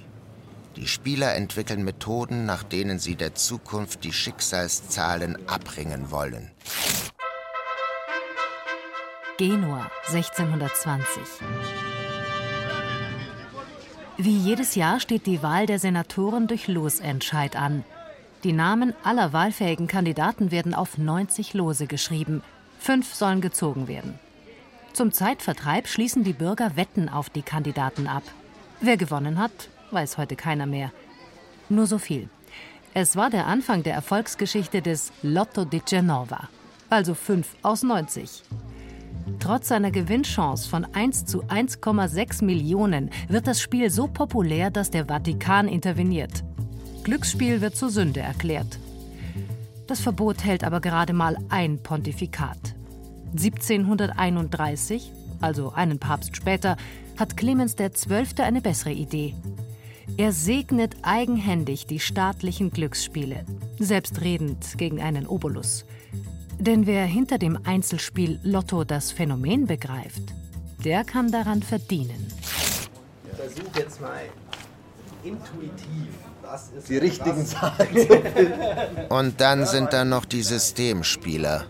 Die 0.75 0.87
Spieler 0.87 1.35
entwickeln 1.35 1.83
Methoden, 1.83 2.45
nach 2.45 2.63
denen 2.63 2.99
sie 2.99 3.15
der 3.15 3.35
Zukunft 3.35 4.03
die 4.03 4.13
Schicksalszahlen 4.13 5.47
abringen 5.47 6.09
wollen. 6.09 6.51
Genua 9.39 9.89
1620. 10.08 11.24
Wie 14.17 14.38
jedes 14.38 14.75
Jahr 14.75 15.00
steht 15.00 15.27
die 15.27 15.41
Wahl 15.41 15.65
der 15.65 15.79
Senatoren 15.79 16.48
durch 16.48 16.67
Losentscheid 16.67 17.55
an. 17.55 17.86
Die 18.43 18.51
Namen 18.51 18.93
aller 19.01 19.31
wahlfähigen 19.31 19.88
Kandidaten 19.88 20.51
werden 20.51 20.74
auf 20.74 20.98
90 20.98 21.53
Lose 21.53 21.88
geschrieben. 21.88 22.43
Fünf 22.79 23.13
sollen 23.13 23.39
gezogen 23.39 23.88
werden. 23.88 24.19
Zum 24.91 25.13
Zeitvertreib 25.13 25.88
schließen 25.88 26.25
die 26.25 26.34
Bürger 26.34 26.75
Wetten 26.75 27.08
auf 27.08 27.29
die 27.29 27.41
Kandidaten 27.41 28.08
ab. 28.08 28.24
Wer 28.81 28.98
gewonnen 28.98 29.39
hat, 29.39 29.69
weiß 29.91 30.17
heute 30.17 30.36
keiner 30.36 30.65
mehr. 30.65 30.91
Nur 31.69 31.88
so 31.88 31.98
viel. 31.98 32.27
Es 32.93 33.15
war 33.15 33.29
der 33.29 33.48
Anfang 33.48 33.84
der 33.84 33.93
Erfolgsgeschichte 33.93 34.81
des 34.81 35.13
Lotto 35.22 35.63
di 35.63 35.79
Genova, 35.79 36.50
also 36.89 37.13
5 37.13 37.48
aus 37.62 37.84
90. 37.84 38.43
Trotz 39.38 39.67
seiner 39.67 39.91
Gewinnchance 39.91 40.67
von 40.67 40.86
1 40.86 41.25
zu 41.25 41.43
1,6 41.43 42.43
Millionen 42.43 43.12
wird 43.27 43.48
das 43.48 43.62
Spiel 43.62 43.89
so 43.89 44.07
populär, 44.07 44.71
dass 44.71 44.89
der 44.89 45.05
Vatikan 45.05 45.67
interveniert. 45.67 46.43
Glücksspiel 47.03 47.62
wird 47.62 47.75
zur 47.75 47.89
Sünde 47.89 48.21
erklärt. 48.21 48.79
Das 49.88 50.01
Verbot 50.01 50.43
hält 50.43 50.63
aber 50.63 50.81
gerade 50.81 51.13
mal 51.13 51.38
ein 51.50 51.81
Pontifikat. 51.81 52.75
1731, 53.31 55.12
also 55.41 55.71
einen 55.74 56.00
Papst 56.00 56.36
später, 56.36 56.77
hat 57.17 57.38
Clemens 57.38 57.75
XII. 57.75 58.43
eine 58.43 58.62
bessere 58.62 58.91
Idee. 58.91 59.36
Er 60.17 60.31
segnet 60.31 60.95
eigenhändig 61.03 61.86
die 61.86 62.00
staatlichen 62.00 62.71
Glücksspiele, 62.71 63.45
selbstredend 63.79 64.77
gegen 64.77 65.01
einen 65.01 65.27
Obolus. 65.27 65.86
Denn 66.59 66.85
wer 66.85 67.05
hinter 67.05 67.37
dem 67.37 67.57
Einzelspiel 67.65 68.39
Lotto 68.43 68.83
das 68.83 69.11
Phänomen 69.11 69.65
begreift, 69.65 70.23
der 70.83 71.03
kann 71.05 71.31
daran 71.31 71.63
verdienen. 71.63 72.27
Versuch 73.35 73.75
jetzt 73.77 74.01
mal 74.01 74.21
intuitiv, 75.23 76.09
was 76.41 76.69
ist 76.77 76.89
Die 76.89 76.97
richtigen? 76.97 77.45
Zahlen 77.45 77.95
zu 77.95 78.07
finden. 78.35 79.05
Und 79.09 79.39
dann 79.39 79.65
sind 79.65 79.93
da 79.93 80.03
noch 80.05 80.25
die 80.25 80.43
Systemspieler. 80.43 81.65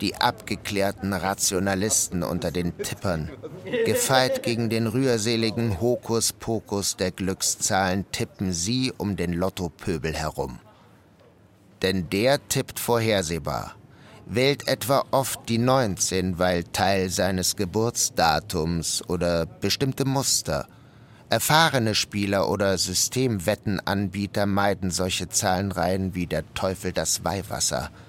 die 0.00 0.14
abgeklärten 0.14 1.12
Rationalisten 1.12 2.22
unter 2.22 2.52
den 2.52 2.76
Tippern. 2.78 3.30
Gefeit 3.84 4.44
gegen 4.44 4.70
den 4.70 4.86
rührseligen 4.86 5.80
Hokuspokus 5.80 6.96
der 6.96 7.10
Glückszahlen 7.10 8.04
tippen 8.12 8.52
sie 8.52 8.92
um 8.96 9.16
den 9.16 9.32
Lottopöbel 9.32 10.14
herum. 10.14 10.60
Denn 11.82 12.08
der 12.10 12.46
tippt 12.48 12.78
vorhersehbar, 12.78 13.74
wählt 14.28 14.68
etwa 14.68 15.04
oft 15.10 15.48
die 15.48 15.58
19, 15.58 16.38
weil 16.38 16.64
Teil 16.64 17.10
seines 17.10 17.56
Geburtsdatums 17.56 19.02
oder 19.08 19.46
bestimmte 19.46 20.04
Muster. 20.04 20.66
Erfahrene 21.30 21.94
Spieler 21.94 22.48
oder 22.48 22.78
Systemwettenanbieter 22.78 24.46
meiden 24.46 24.90
solche 24.90 25.28
Zahlenreihen 25.28 26.14
wie 26.14 26.26
der 26.26 26.44
Teufel 26.54 26.92
das 26.92 27.24
Weihwasser– 27.24 27.90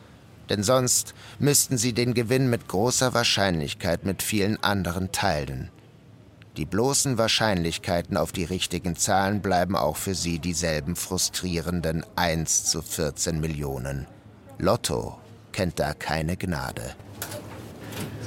denn 0.50 0.64
sonst 0.64 1.14
müssten 1.38 1.78
sie 1.78 1.94
den 1.94 2.14
Gewinn 2.14 2.50
mit 2.50 2.68
großer 2.68 3.14
Wahrscheinlichkeit 3.14 4.04
mit 4.04 4.24
vielen 4.24 4.62
anderen 4.64 5.12
teilen. 5.12 5.70
Die 6.58 6.66
bloßen 6.66 7.18
Wahrscheinlichkeiten 7.18 8.18
auf 8.18 8.32
die 8.32 8.44
richtigen 8.44 8.96
Zahlen 8.96 9.42
bleiben 9.42 9.76
auch 9.76 9.96
für 9.96 10.16
sie 10.16 10.40
dieselben 10.40 10.96
frustrierenden 10.96 12.04
1 12.16 12.66
zu 12.66 12.82
14 12.82 13.40
Millionen. 13.40 14.08
Lotto 14.58 15.18
kennt 15.52 15.80
da 15.80 15.94
keine 15.94 16.38
Gnade. 16.38 16.82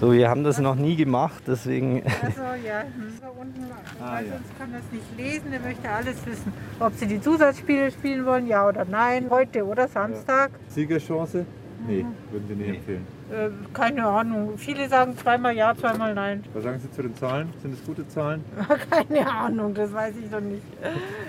So, 0.02 0.12
wir 0.12 0.28
haben 0.28 0.42
das 0.42 0.58
noch 0.58 0.74
nie 0.74 0.96
gemacht, 0.96 1.44
deswegen. 1.46 2.02
Also 2.22 2.42
ja, 2.66 2.82
hm. 2.82 3.12
unten, 3.40 3.70
ah, 4.00 4.20
ja. 4.20 4.32
sonst 4.32 4.58
kann 4.58 4.72
das 4.72 4.82
nicht 4.90 5.16
lesen, 5.16 5.52
er 5.52 5.60
möchte 5.60 5.88
alles 5.88 6.26
wissen. 6.26 6.52
Ob 6.80 6.92
sie 6.94 7.06
die 7.06 7.20
Zusatzspiele 7.20 7.92
spielen 7.92 8.26
wollen, 8.26 8.48
ja 8.48 8.66
oder 8.66 8.84
nein, 8.84 9.26
heute 9.30 9.64
oder 9.64 9.86
Samstag. 9.86 10.50
Ja. 10.50 10.74
Siegerchance? 10.74 11.46
Nee, 11.86 12.04
würden 12.30 12.48
Sie 12.48 12.54
nicht 12.54 12.68
nee. 12.68 12.76
empfehlen. 12.76 13.06
Äh, 13.30 13.50
keine 13.72 14.04
Ahnung. 14.04 14.58
Viele 14.58 14.88
sagen 14.88 15.16
zweimal 15.16 15.54
ja, 15.54 15.74
zweimal 15.74 16.14
nein. 16.14 16.44
Was 16.52 16.64
sagen 16.64 16.80
Sie 16.80 16.90
zu 16.90 17.02
den 17.02 17.14
Zahlen? 17.16 17.52
Sind 17.62 17.74
es 17.74 17.84
gute 17.84 18.06
Zahlen? 18.08 18.44
keine 18.90 19.30
Ahnung, 19.30 19.74
das 19.74 19.92
weiß 19.92 20.14
ich 20.16 20.30
noch 20.30 20.40
nicht. 20.40 20.62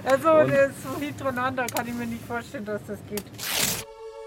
Also, 0.03 0.29
das 0.49 0.69
ist 0.69 0.83
so 0.83 0.99
hintereinander, 0.99 1.65
kann 1.67 1.87
ich 1.87 1.93
mir 1.93 2.07
nicht 2.07 2.25
vorstellen, 2.25 2.65
dass 2.65 2.81
das 2.87 2.99
geht. 3.09 3.23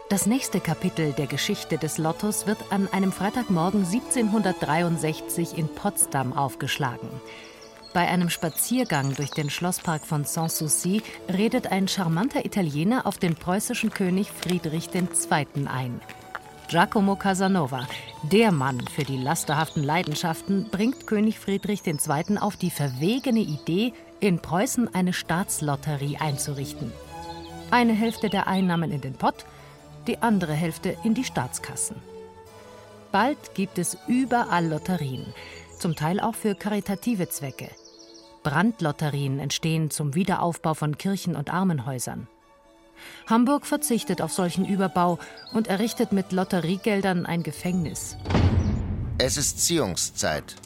Das 0.08 0.25
nächste 0.25 0.60
Kapitel 0.60 1.12
der 1.14 1.26
Geschichte 1.26 1.78
des 1.78 1.98
Lottos 1.98 2.46
wird 2.46 2.58
an 2.70 2.86
einem 2.92 3.10
Freitagmorgen 3.10 3.84
1763 3.84 5.58
in 5.58 5.66
Potsdam 5.66 6.32
aufgeschlagen. 6.32 7.08
Bei 7.92 8.06
einem 8.06 8.30
Spaziergang 8.30 9.16
durch 9.16 9.32
den 9.32 9.50
Schlosspark 9.50 10.06
von 10.06 10.25
Sanssouci 10.25 11.02
redet 11.28 11.72
ein 11.72 11.88
charmanter 11.88 12.44
Italiener 12.44 13.04
auf 13.04 13.18
den 13.18 13.34
preußischen 13.34 13.90
König 13.90 14.30
Friedrich 14.30 14.90
II. 14.94 15.66
ein. 15.66 16.00
Giacomo 16.68 17.16
Casanova, 17.16 17.88
der 18.22 18.52
Mann 18.52 18.86
für 18.86 19.02
die 19.02 19.16
lasterhaften 19.16 19.82
Leidenschaften, 19.82 20.68
bringt 20.70 21.08
König 21.08 21.40
Friedrich 21.40 21.84
II. 21.84 22.38
auf 22.38 22.56
die 22.56 22.70
verwegene 22.70 23.40
Idee, 23.40 23.92
in 24.20 24.38
Preußen 24.38 24.94
eine 24.94 25.12
Staatslotterie 25.12 26.18
einzurichten. 26.18 26.92
Eine 27.72 27.94
Hälfte 27.94 28.30
der 28.30 28.46
Einnahmen 28.46 28.92
in 28.92 29.00
den 29.00 29.14
Pott, 29.14 29.44
die 30.06 30.22
andere 30.22 30.54
Hälfte 30.54 30.96
in 31.04 31.14
die 31.14 31.25
Staatskassen. 31.25 31.96
Bald 33.12 33.54
gibt 33.54 33.78
es 33.78 33.96
überall 34.06 34.66
Lotterien, 34.66 35.26
zum 35.78 35.94
Teil 35.94 36.20
auch 36.20 36.34
für 36.34 36.54
karitative 36.54 37.28
Zwecke. 37.28 37.68
Brandlotterien 38.42 39.38
entstehen 39.40 39.90
zum 39.90 40.14
Wiederaufbau 40.14 40.75
von 40.75 40.98
Kirchen 40.98 41.34
und 41.34 41.52
Armenhäusern. 41.52 42.28
Hamburg 43.26 43.66
verzichtet 43.66 44.22
auf 44.22 44.32
solchen 44.32 44.64
Überbau 44.64 45.18
und 45.52 45.66
errichtet 45.66 46.12
mit 46.12 46.32
Lotteriegeldern 46.32 47.26
ein 47.26 47.42
Gefängnis. 47.42 48.16
Es 49.18 49.36
ist 49.36 49.60
Ziehungszeit. 49.60 50.56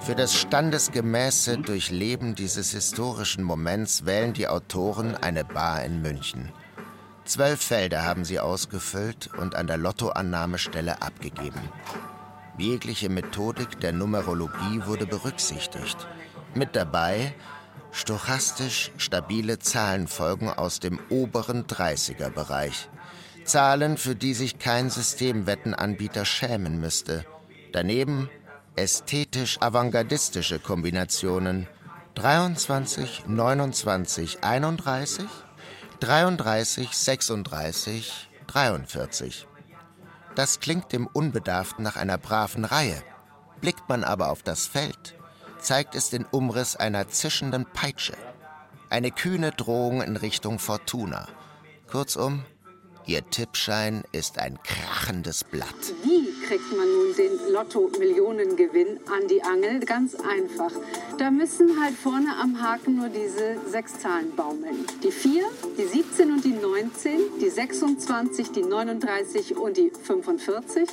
Für 0.00 0.14
das 0.14 0.34
standesgemäße 0.34 1.58
Durchleben 1.58 2.34
dieses 2.34 2.72
historischen 2.72 3.44
Moments 3.44 4.06
wählen 4.06 4.32
die 4.32 4.48
Autoren 4.48 5.14
eine 5.14 5.44
Bar 5.44 5.84
in 5.84 6.00
München. 6.00 6.50
Zwölf 7.26 7.60
Felder 7.60 8.02
haben 8.02 8.24
sie 8.24 8.40
ausgefüllt 8.40 9.30
und 9.38 9.54
an 9.54 9.66
der 9.66 9.76
Lottoannahmestelle 9.76 11.02
abgegeben. 11.02 11.60
Jegliche 12.56 13.10
Methodik 13.10 13.78
der 13.80 13.92
Numerologie 13.92 14.82
wurde 14.86 15.06
berücksichtigt. 15.06 16.08
Mit 16.54 16.74
dabei 16.74 17.34
stochastisch 17.92 18.92
stabile 18.96 19.58
Zahlenfolgen 19.58 20.48
aus 20.48 20.80
dem 20.80 20.98
oberen 21.10 21.66
30er-Bereich. 21.66 22.88
Zahlen, 23.44 23.96
für 23.96 24.14
die 24.14 24.34
sich 24.34 24.58
kein 24.58 24.90
Systemwettenanbieter 24.90 26.24
schämen 26.24 26.80
müsste. 26.80 27.24
Daneben 27.72 28.28
ästhetisch 28.76 29.60
avantgardistische 29.60 30.58
Kombinationen 30.58 31.66
23, 32.14 33.24
29, 33.26 34.42
31, 34.42 35.26
33, 36.00 36.90
36, 36.90 38.28
43. 38.46 39.46
Das 40.34 40.60
klingt 40.60 40.92
dem 40.92 41.06
Unbedarften 41.06 41.82
nach 41.82 41.96
einer 41.96 42.18
braven 42.18 42.64
Reihe. 42.64 43.02
Blickt 43.60 43.88
man 43.88 44.04
aber 44.04 44.30
auf 44.30 44.42
das 44.42 44.66
Feld, 44.66 45.16
zeigt 45.58 45.94
es 45.94 46.10
den 46.10 46.24
Umriss 46.24 46.76
einer 46.76 47.08
zischenden 47.08 47.66
Peitsche. 47.66 48.16
Eine 48.88 49.10
kühne 49.10 49.52
Drohung 49.52 50.02
in 50.02 50.16
Richtung 50.16 50.58
Fortuna. 50.58 51.28
Kurzum, 51.90 52.44
Ihr 53.06 53.28
Tippschein 53.28 54.02
ist 54.12 54.38
ein 54.38 54.58
krachendes 54.62 55.42
Blatt. 55.42 55.66
Wie 56.04 56.30
kriegt 56.46 56.70
man 56.76 56.86
nun 56.92 57.16
den 57.16 57.52
Lotto-Millionengewinn 57.52 59.00
an 59.06 59.26
die 59.28 59.42
Angel? 59.42 59.80
Ganz 59.80 60.14
einfach. 60.14 60.70
Da 61.18 61.30
müssen 61.30 61.80
halt 61.82 61.94
vorne 61.94 62.36
am 62.40 62.62
Haken 62.62 62.96
nur 62.96 63.08
diese 63.08 63.56
sechs 63.68 63.98
Zahlen 63.98 64.34
baumeln. 64.36 64.84
Die 65.02 65.10
4, 65.10 65.42
die 65.78 65.84
17 65.84 66.30
und 66.30 66.44
die 66.44 66.52
19, 66.52 67.20
die 67.40 67.48
26, 67.48 68.52
die 68.52 68.62
39 68.62 69.56
und 69.56 69.76
die 69.76 69.90
45. 69.90 70.88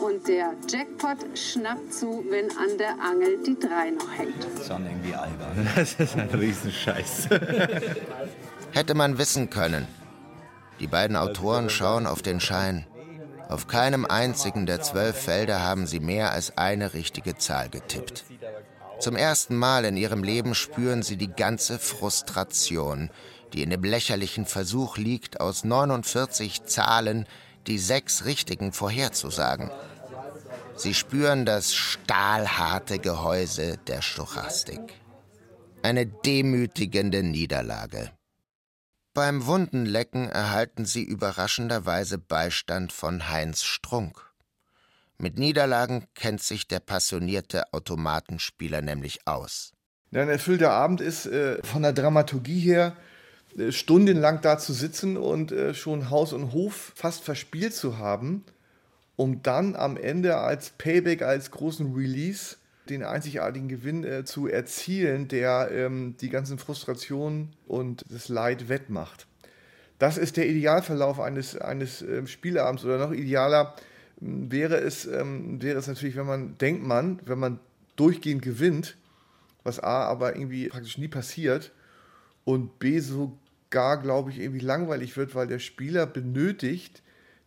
Und 0.00 0.28
der 0.28 0.54
Jackpot 0.68 1.18
schnappt 1.38 1.94
zu, 1.94 2.24
wenn 2.28 2.50
an 2.56 2.76
der 2.78 3.00
Angel 3.00 3.38
die 3.46 3.58
3 3.58 3.90
noch 3.90 4.12
hängt. 4.18 4.44
Das 4.44 4.60
ist 4.60 4.66
schon 4.68 4.84
irgendwie 4.84 5.14
albern. 5.14 5.68
Das 5.76 5.94
ist 5.94 6.16
ein 6.16 6.28
Riesenscheiß. 6.28 7.28
Hätte 8.72 8.94
man 8.94 9.18
wissen 9.18 9.48
können, 9.48 9.86
die 10.82 10.88
beiden 10.88 11.16
Autoren 11.16 11.70
schauen 11.70 12.06
auf 12.08 12.22
den 12.22 12.40
Schein. 12.40 12.86
Auf 13.48 13.68
keinem 13.68 14.04
einzigen 14.04 14.66
der 14.66 14.82
zwölf 14.82 15.16
Felder 15.16 15.62
haben 15.62 15.86
sie 15.86 16.00
mehr 16.00 16.32
als 16.32 16.58
eine 16.58 16.92
richtige 16.92 17.36
Zahl 17.36 17.68
getippt. 17.68 18.24
Zum 18.98 19.14
ersten 19.14 19.56
Mal 19.56 19.84
in 19.84 19.96
ihrem 19.96 20.24
Leben 20.24 20.56
spüren 20.56 21.02
sie 21.02 21.16
die 21.16 21.30
ganze 21.32 21.78
Frustration, 21.78 23.10
die 23.52 23.62
in 23.62 23.70
dem 23.70 23.84
lächerlichen 23.84 24.44
Versuch 24.44 24.96
liegt, 24.96 25.40
aus 25.40 25.62
49 25.62 26.64
Zahlen 26.64 27.26
die 27.68 27.78
sechs 27.78 28.24
richtigen 28.24 28.72
vorherzusagen. 28.72 29.70
Sie 30.74 30.94
spüren 30.94 31.44
das 31.44 31.74
stahlharte 31.74 32.98
Gehäuse 32.98 33.78
der 33.86 34.02
Stochastik. 34.02 34.80
Eine 35.82 36.06
demütigende 36.06 37.22
Niederlage. 37.22 38.10
Beim 39.14 39.44
Wundenlecken 39.44 40.30
erhalten 40.30 40.86
sie 40.86 41.02
überraschenderweise 41.02 42.16
Beistand 42.16 42.94
von 42.94 43.28
Heinz 43.28 43.62
Strunk. 43.62 44.32
Mit 45.18 45.38
Niederlagen 45.38 46.06
kennt 46.14 46.42
sich 46.42 46.66
der 46.66 46.80
passionierte 46.80 47.74
Automatenspieler 47.74 48.80
nämlich 48.80 49.26
aus. 49.26 49.74
Ein 50.12 50.30
erfüllter 50.30 50.70
Abend 50.70 51.02
ist 51.02 51.26
äh, 51.26 51.62
von 51.62 51.82
der 51.82 51.92
Dramaturgie 51.92 52.60
her 52.60 52.96
äh, 53.58 53.70
stundenlang 53.70 54.40
da 54.40 54.58
zu 54.58 54.72
sitzen 54.72 55.18
und 55.18 55.52
äh, 55.52 55.74
schon 55.74 56.08
Haus 56.08 56.32
und 56.32 56.52
Hof 56.52 56.92
fast 56.94 57.22
verspielt 57.22 57.74
zu 57.74 57.98
haben, 57.98 58.46
um 59.16 59.42
dann 59.42 59.76
am 59.76 59.98
Ende 59.98 60.38
als 60.38 60.70
Payback, 60.70 61.20
als 61.20 61.50
großen 61.50 61.94
Release 61.94 62.56
den 62.92 63.04
einzigartigen 63.04 63.68
Gewinn 63.68 64.04
äh, 64.04 64.24
zu 64.24 64.46
erzielen, 64.46 65.28
der 65.28 65.70
ähm, 65.72 66.16
die 66.20 66.28
ganzen 66.28 66.58
Frustrationen 66.58 67.50
und 67.66 68.04
das 68.08 68.28
Leid 68.28 68.68
wettmacht. 68.68 69.26
Das 69.98 70.18
ist 70.18 70.36
der 70.36 70.48
Idealverlauf 70.48 71.20
eines, 71.20 71.56
eines 71.56 72.02
äh, 72.02 72.26
Spielabends 72.26 72.84
oder 72.84 72.98
noch 72.98 73.12
idealer 73.12 73.74
ähm, 74.20 74.50
wäre 74.50 74.76
es, 74.76 75.06
ähm, 75.06 75.62
wäre 75.62 75.78
es 75.78 75.86
natürlich, 75.86 76.16
wenn 76.16 76.26
man, 76.26 76.58
denkt 76.58 76.84
man, 76.84 77.20
wenn 77.24 77.38
man 77.38 77.60
durchgehend 77.96 78.42
gewinnt, 78.42 78.96
was 79.62 79.78
A 79.78 80.04
aber 80.04 80.36
irgendwie 80.36 80.68
praktisch 80.68 80.98
nie 80.98 81.08
passiert 81.08 81.72
und 82.44 82.78
B 82.78 82.98
sogar, 82.98 84.00
glaube 84.00 84.30
ich, 84.30 84.40
irgendwie 84.40 84.64
langweilig 84.64 85.16
wird, 85.16 85.34
weil 85.34 85.46
der 85.46 85.60
Spieler 85.60 86.06
benötigt 86.06 87.02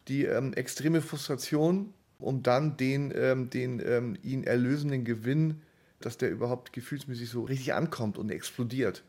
die 0.07 0.25
ähm, 0.25 0.53
extreme 0.53 1.01
Frustration 1.01 1.93
um 2.19 2.43
dann 2.43 2.77
den, 2.77 3.13
ähm, 3.15 3.49
den 3.49 3.79
ähm, 3.85 4.17
ihn 4.23 4.43
erlösenden 4.43 5.05
Gewinn, 5.05 5.61
dass 5.99 6.17
der 6.17 6.29
überhaupt 6.29 6.73
gefühlsmäßig 6.73 7.29
so 7.29 7.43
richtig 7.43 7.73
ankommt 7.73 8.17
und 8.17 8.29
explodiert. 8.29 9.03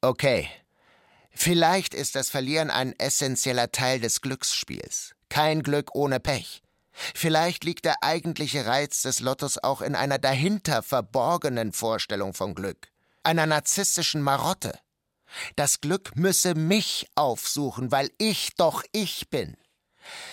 Okay. 0.00 0.48
Vielleicht 1.32 1.94
ist 1.94 2.16
das 2.16 2.28
Verlieren 2.28 2.70
ein 2.70 2.98
essentieller 2.98 3.70
Teil 3.70 4.00
des 4.00 4.20
Glücksspiels. 4.20 5.14
Kein 5.28 5.62
Glück 5.62 5.94
ohne 5.94 6.18
Pech. 6.18 6.62
Vielleicht 6.92 7.64
liegt 7.64 7.84
der 7.84 8.02
eigentliche 8.02 8.66
Reiz 8.66 9.02
des 9.02 9.20
Lottos 9.20 9.58
auch 9.58 9.80
in 9.80 9.94
einer 9.94 10.18
dahinter 10.18 10.82
verborgenen 10.82 11.72
Vorstellung 11.72 12.34
von 12.34 12.54
Glück, 12.54 12.88
einer 13.22 13.46
narzisstischen 13.46 14.22
Marotte. 14.22 14.78
Das 15.56 15.80
Glück 15.80 16.16
müsse 16.16 16.54
mich 16.54 17.08
aufsuchen, 17.14 17.92
weil 17.92 18.10
ich 18.18 18.54
doch 18.56 18.82
ich 18.92 19.30
bin. 19.30 19.56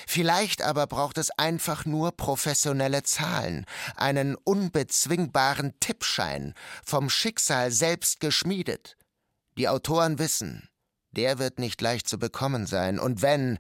Vielleicht 0.08 0.62
aber 0.62 0.88
braucht 0.88 1.18
es 1.18 1.32
einfach 1.32 1.86
nur 1.86 2.12
professionelle 2.12 3.04
Zahlen, 3.04 3.66
einen 3.96 4.36
unbezwingbaren 4.36 5.74
Tippschein, 5.80 6.54
vom 6.86 7.10
Schicksal 7.10 7.72
selbst 7.72 8.20
geschmiedet. 8.20 8.98
Die 9.58 9.68
Autoren 9.68 10.20
wissen, 10.20 10.70
der 11.12 11.40
wird 11.40 11.60
nicht 11.60 11.82
leicht 11.82 12.08
zu 12.08 12.20
bekommen 12.20 12.66
sein, 12.66 13.00
und 13.00 13.22
wenn, 13.22 13.58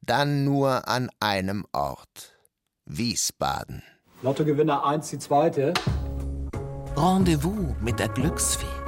dann 0.00 0.44
nur 0.44 0.88
an 0.88 1.10
einem 1.20 1.66
Ort. 1.72 2.36
Wiesbaden. 2.84 3.82
Lottogewinner 4.22 4.84
1, 4.84 5.10
die 5.10 5.18
zweite. 5.18 5.74
Rendezvous 6.96 7.74
mit 7.80 7.98
der 7.98 8.08
Glücksfee. 8.08 8.81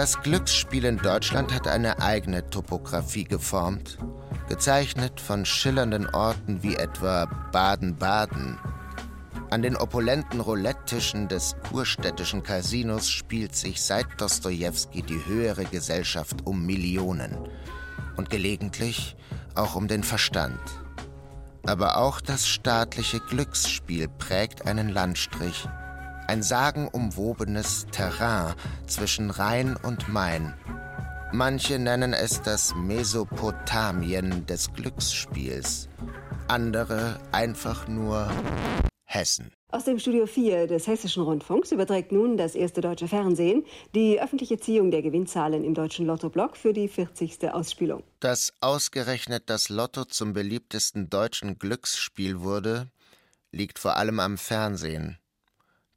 Das 0.00 0.18
Glücksspiel 0.22 0.86
in 0.86 0.96
Deutschland 0.96 1.52
hat 1.52 1.68
eine 1.68 2.00
eigene 2.00 2.48
Topographie 2.48 3.24
geformt, 3.24 3.98
gezeichnet 4.48 5.20
von 5.20 5.44
schillernden 5.44 6.08
Orten 6.08 6.62
wie 6.62 6.74
etwa 6.74 7.26
Baden-Baden. 7.52 8.58
An 9.50 9.60
den 9.60 9.76
opulenten 9.76 10.40
Roulette-Tischen 10.40 11.28
des 11.28 11.54
kurstädtischen 11.68 12.42
Casinos 12.42 13.10
spielt 13.10 13.54
sich 13.54 13.82
seit 13.82 14.06
Dostojewski 14.16 15.02
die 15.02 15.22
höhere 15.26 15.66
Gesellschaft 15.66 16.46
um 16.46 16.64
Millionen 16.64 17.36
und 18.16 18.30
gelegentlich 18.30 19.16
auch 19.54 19.74
um 19.74 19.86
den 19.86 20.02
Verstand. 20.02 20.62
Aber 21.66 21.98
auch 21.98 22.22
das 22.22 22.48
staatliche 22.48 23.20
Glücksspiel 23.20 24.08
prägt 24.08 24.66
einen 24.66 24.88
Landstrich 24.88 25.68
ein 26.30 26.44
sagenumwobenes 26.44 27.88
Terrain 27.90 28.54
zwischen 28.86 29.30
Rhein 29.30 29.74
und 29.74 30.08
Main. 30.08 30.54
Manche 31.32 31.80
nennen 31.80 32.12
es 32.12 32.40
das 32.40 32.72
Mesopotamien 32.76 34.46
des 34.46 34.72
Glücksspiels, 34.72 35.88
andere 36.46 37.18
einfach 37.32 37.88
nur 37.88 38.30
Hessen. 39.06 39.50
Aus 39.72 39.86
dem 39.86 39.98
Studio 39.98 40.26
4 40.26 40.68
des 40.68 40.86
Hessischen 40.86 41.24
Rundfunks 41.24 41.72
überträgt 41.72 42.12
nun 42.12 42.36
das 42.36 42.54
erste 42.54 42.80
deutsche 42.80 43.08
Fernsehen 43.08 43.64
die 43.96 44.20
öffentliche 44.20 44.60
Ziehung 44.60 44.92
der 44.92 45.02
Gewinnzahlen 45.02 45.64
im 45.64 45.74
deutschen 45.74 46.06
Lottoblock 46.06 46.56
für 46.56 46.72
die 46.72 46.86
40. 46.86 47.52
Ausspielung. 47.52 48.04
Dass 48.20 48.52
ausgerechnet 48.60 49.50
das 49.50 49.68
Lotto 49.68 50.04
zum 50.04 50.32
beliebtesten 50.32 51.10
deutschen 51.10 51.58
Glücksspiel 51.58 52.38
wurde, 52.40 52.86
liegt 53.50 53.80
vor 53.80 53.96
allem 53.96 54.20
am 54.20 54.38
Fernsehen 54.38 55.19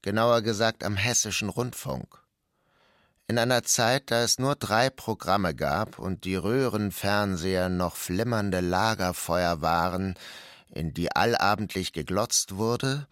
genauer 0.04 0.44
gesagt 0.44 0.84
am 0.84 0.96
Hessischen 0.96 1.50
Rundfunk. 1.50 2.20
In 3.28 3.40
einer 3.40 3.64
Zeit, 3.64 4.12
da 4.12 4.22
es 4.22 4.38
nur 4.38 4.56
drei 4.56 4.92
Programme 4.92 5.56
gab 5.56 5.98
und 5.98 6.26
die 6.26 6.36
Röhrenfernseher 6.36 7.70
noch 7.70 7.96
flimmernde 7.96 8.60
Lagerfeuer 8.60 9.62
waren, 9.62 10.14
in 10.70 10.94
die 10.94 11.16
allabendlich 11.16 11.94
geglotzt 11.94 12.58
wurde, 12.58 13.08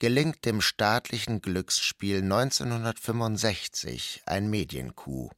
gelingt 0.00 0.44
dem 0.44 0.60
staatlichen 0.60 1.40
Glücksspiel 1.40 2.22
1965 2.22 4.22
ein 4.26 4.50
Mediencoup. 4.50 5.30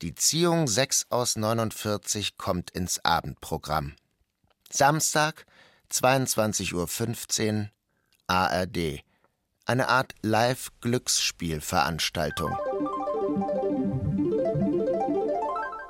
Die 0.00 0.14
Ziehung 0.14 0.66
6 0.66 1.08
aus 1.10 1.36
49 1.36 2.38
kommt 2.38 2.70
ins 2.70 3.04
Abendprogramm. 3.04 3.96
Samstag, 4.72 5.44
22.15 5.90 7.64
Uhr, 7.64 7.70
ARD 8.28 9.02
eine 9.70 9.88
Art 9.88 10.14
Live-Glücksspielveranstaltung. 10.22 12.56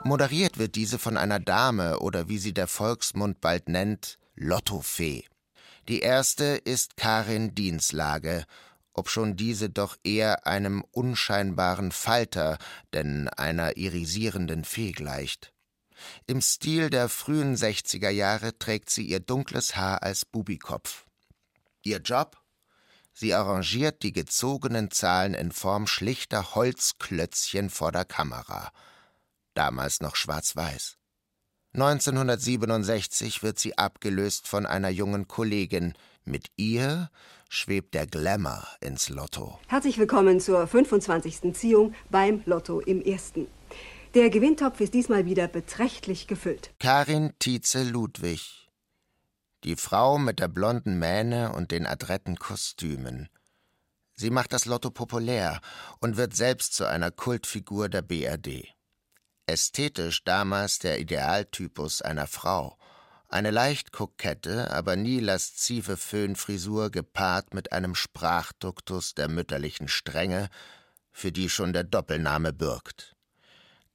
Moderiert 0.04 0.58
wird 0.58 0.74
diese 0.74 0.98
von 0.98 1.16
einer 1.16 1.40
Dame 1.40 2.00
oder 2.00 2.28
wie 2.28 2.36
sie 2.36 2.52
der 2.52 2.66
Volksmund 2.66 3.40
bald 3.40 3.70
nennt, 3.70 4.18
Lottofee. 4.34 5.24
Die 5.88 6.00
erste 6.00 6.44
ist 6.44 6.98
Karin 6.98 7.54
Dienslage, 7.54 8.44
obschon 8.92 9.36
diese 9.36 9.70
doch 9.70 9.96
eher 10.04 10.46
einem 10.46 10.84
unscheinbaren 10.90 11.90
Falter, 11.90 12.58
denn 12.92 13.30
einer 13.30 13.78
irisierenden 13.78 14.66
Fee 14.66 14.92
gleicht. 14.92 15.54
Im 16.26 16.42
Stil 16.42 16.90
der 16.90 17.08
frühen 17.08 17.56
60er 17.56 18.10
Jahre 18.10 18.58
trägt 18.58 18.90
sie 18.90 19.06
ihr 19.06 19.20
dunkles 19.20 19.74
Haar 19.74 20.02
als 20.02 20.26
Bubikopf. 20.26 21.06
Ihr 21.82 22.00
Job? 22.00 22.36
Sie 23.20 23.34
arrangiert 23.34 24.02
die 24.02 24.14
gezogenen 24.14 24.90
Zahlen 24.90 25.34
in 25.34 25.52
Form 25.52 25.86
schlichter 25.86 26.54
Holzklötzchen 26.54 27.68
vor 27.68 27.92
der 27.92 28.06
Kamera. 28.06 28.72
Damals 29.52 30.00
noch 30.00 30.16
schwarz-weiß. 30.16 30.96
1967 31.74 33.42
wird 33.42 33.58
sie 33.58 33.76
abgelöst 33.76 34.48
von 34.48 34.64
einer 34.64 34.88
jungen 34.88 35.28
Kollegin. 35.28 35.92
Mit 36.24 36.46
ihr 36.56 37.10
schwebt 37.50 37.92
der 37.92 38.06
Glamour 38.06 38.66
ins 38.80 39.10
Lotto. 39.10 39.58
Herzlich 39.66 39.98
willkommen 39.98 40.40
zur 40.40 40.66
25. 40.66 41.52
Ziehung 41.52 41.92
beim 42.08 42.40
Lotto 42.46 42.80
im 42.80 43.02
Ersten. 43.02 43.48
Der 44.14 44.30
Gewinntopf 44.30 44.80
ist 44.80 44.94
diesmal 44.94 45.26
wieder 45.26 45.46
beträchtlich 45.46 46.26
gefüllt. 46.26 46.70
Karin 46.78 47.34
Tietze 47.38 47.82
Ludwig, 47.82 48.69
die 49.64 49.76
Frau 49.76 50.18
mit 50.18 50.38
der 50.38 50.48
blonden 50.48 50.98
Mähne 50.98 51.52
und 51.52 51.70
den 51.70 51.86
adretten 51.86 52.36
Kostümen. 52.36 53.28
Sie 54.14 54.30
macht 54.30 54.52
das 54.52 54.66
Lotto 54.66 54.90
populär 54.90 55.60
und 56.00 56.16
wird 56.16 56.36
selbst 56.36 56.74
zu 56.74 56.86
einer 56.86 57.10
Kultfigur 57.10 57.88
der 57.88 58.02
BRD. 58.02 58.74
Ästhetisch 59.46 60.24
damals 60.24 60.78
der 60.78 61.00
Idealtypus 61.00 62.02
einer 62.02 62.26
Frau. 62.26 62.76
Eine 63.28 63.50
leicht 63.50 63.92
kokette, 63.92 64.70
aber 64.70 64.96
nie 64.96 65.20
laszive 65.20 65.96
Föhnfrisur 65.96 66.90
gepaart 66.90 67.54
mit 67.54 67.72
einem 67.72 67.94
Sprachduktus 67.94 69.14
der 69.14 69.28
mütterlichen 69.28 69.88
Strenge, 69.88 70.48
für 71.12 71.32
die 71.32 71.48
schon 71.48 71.72
der 71.72 71.84
Doppelname 71.84 72.52
bürgt. 72.52 73.16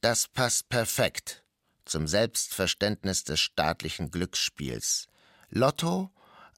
Das 0.02 0.28
passt 0.28 0.70
perfekt 0.70 1.44
zum 1.86 2.08
Selbstverständnis 2.08 3.24
des 3.24 3.40
staatlichen 3.40 4.10
Glücksspiels, 4.12 5.08
Lotto 5.50 6.12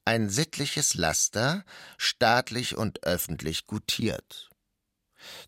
ein 0.07 0.29
sittliches 0.29 0.93
Laster, 0.93 1.65
staatlich 1.97 2.77
und 2.77 3.03
öffentlich 3.03 3.67
gutiert. 3.67 4.49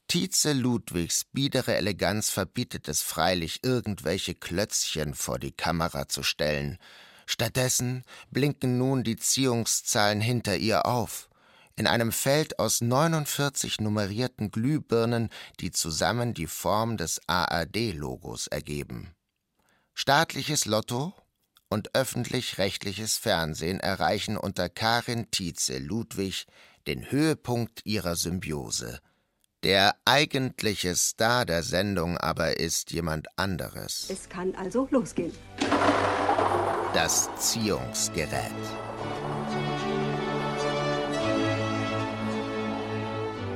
Tietze 0.07 0.51
Ludwigs 0.51 1.23
biedere 1.31 1.75
Eleganz 1.75 2.29
verbietet 2.29 2.89
es 2.89 3.01
freilich, 3.01 3.59
irgendwelche 3.63 4.35
Klötzchen 4.35 5.13
vor 5.13 5.39
die 5.39 5.53
Kamera 5.53 6.09
zu 6.09 6.23
stellen. 6.23 6.77
Stattdessen 7.25 8.03
blinken 8.31 8.77
nun 8.77 9.03
die 9.03 9.15
Ziehungszahlen 9.15 10.19
hinter 10.19 10.57
ihr 10.57 10.85
auf, 10.85 11.29
in 11.77 11.87
einem 11.87 12.11
Feld 12.11 12.59
aus 12.59 12.81
49 12.81 13.79
nummerierten 13.79 14.51
Glühbirnen, 14.51 15.29
die 15.61 15.71
zusammen 15.71 16.33
die 16.33 16.47
Form 16.47 16.97
des 16.97 17.21
ARD-Logos 17.27 18.47
ergeben. 18.47 19.15
Staatliches 19.93 20.65
Lotto 20.65 21.13
und 21.69 21.95
öffentlich-rechtliches 21.95 23.17
Fernsehen 23.17 23.79
erreichen 23.79 24.37
unter 24.37 24.69
Karin 24.69 25.29
Tietze 25.31 25.77
Ludwig 25.77 26.47
den 26.87 27.11
Höhepunkt 27.11 27.85
ihrer 27.85 28.15
Symbiose. 28.15 28.99
Der 29.63 29.95
eigentliche 30.05 30.95
Star 30.95 31.45
der 31.45 31.63
Sendung 31.63 32.17
aber 32.17 32.59
ist 32.59 32.91
jemand 32.91 33.27
anderes. 33.37 34.07
Es 34.09 34.29
kann 34.29 34.55
also 34.55 34.87
losgehen. 34.89 35.33
Das 36.93 37.29
Ziehungsgerät. 37.37 38.51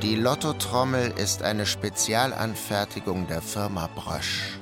Die 0.01 0.15
Lottotrommel 0.15 1.13
ist 1.17 1.41
eine 1.41 1.65
Spezialanfertigung 1.65 3.25
der 3.27 3.41
Firma 3.41 3.87
Brösch. 3.87 4.59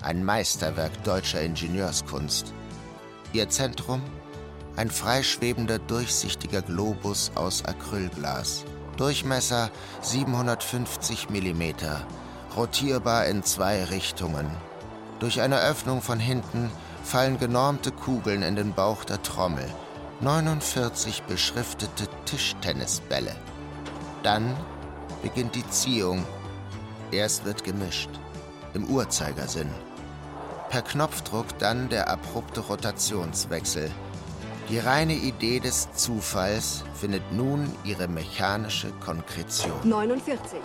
Ein 0.00 0.24
Meisterwerk 0.24 1.02
deutscher 1.02 1.42
Ingenieurskunst. 1.42 2.54
Ihr 3.36 3.50
Zentrum? 3.50 4.00
Ein 4.76 4.90
freischwebender, 4.90 5.78
durchsichtiger 5.78 6.62
Globus 6.62 7.32
aus 7.34 7.66
Acrylglas. 7.66 8.64
Durchmesser 8.96 9.70
750 10.00 11.28
mm, 11.28 11.62
rotierbar 12.56 13.26
in 13.26 13.42
zwei 13.42 13.84
Richtungen. 13.84 14.50
Durch 15.18 15.42
eine 15.42 15.60
Öffnung 15.60 16.00
von 16.00 16.18
hinten 16.18 16.70
fallen 17.04 17.38
genormte 17.38 17.92
Kugeln 17.92 18.40
in 18.40 18.56
den 18.56 18.72
Bauch 18.72 19.04
der 19.04 19.22
Trommel. 19.22 19.70
49 20.22 21.24
beschriftete 21.24 22.08
Tischtennisbälle. 22.24 23.36
Dann 24.22 24.56
beginnt 25.22 25.54
die 25.56 25.68
Ziehung. 25.68 26.24
Erst 27.10 27.44
wird 27.44 27.64
gemischt. 27.64 28.08
Im 28.72 28.86
Uhrzeigersinn. 28.86 29.68
Per 30.70 30.82
Knopfdruck 30.82 31.58
dann 31.58 31.88
der 31.88 32.08
abrupte 32.08 32.60
Rotationswechsel. 32.60 33.90
Die 34.68 34.78
reine 34.78 35.14
Idee 35.14 35.60
des 35.60 35.92
Zufalls 35.92 36.82
findet 37.00 37.32
nun 37.32 37.72
ihre 37.84 38.08
mechanische 38.08 38.90
Konkretion. 38.92 39.88
49. 39.88 40.58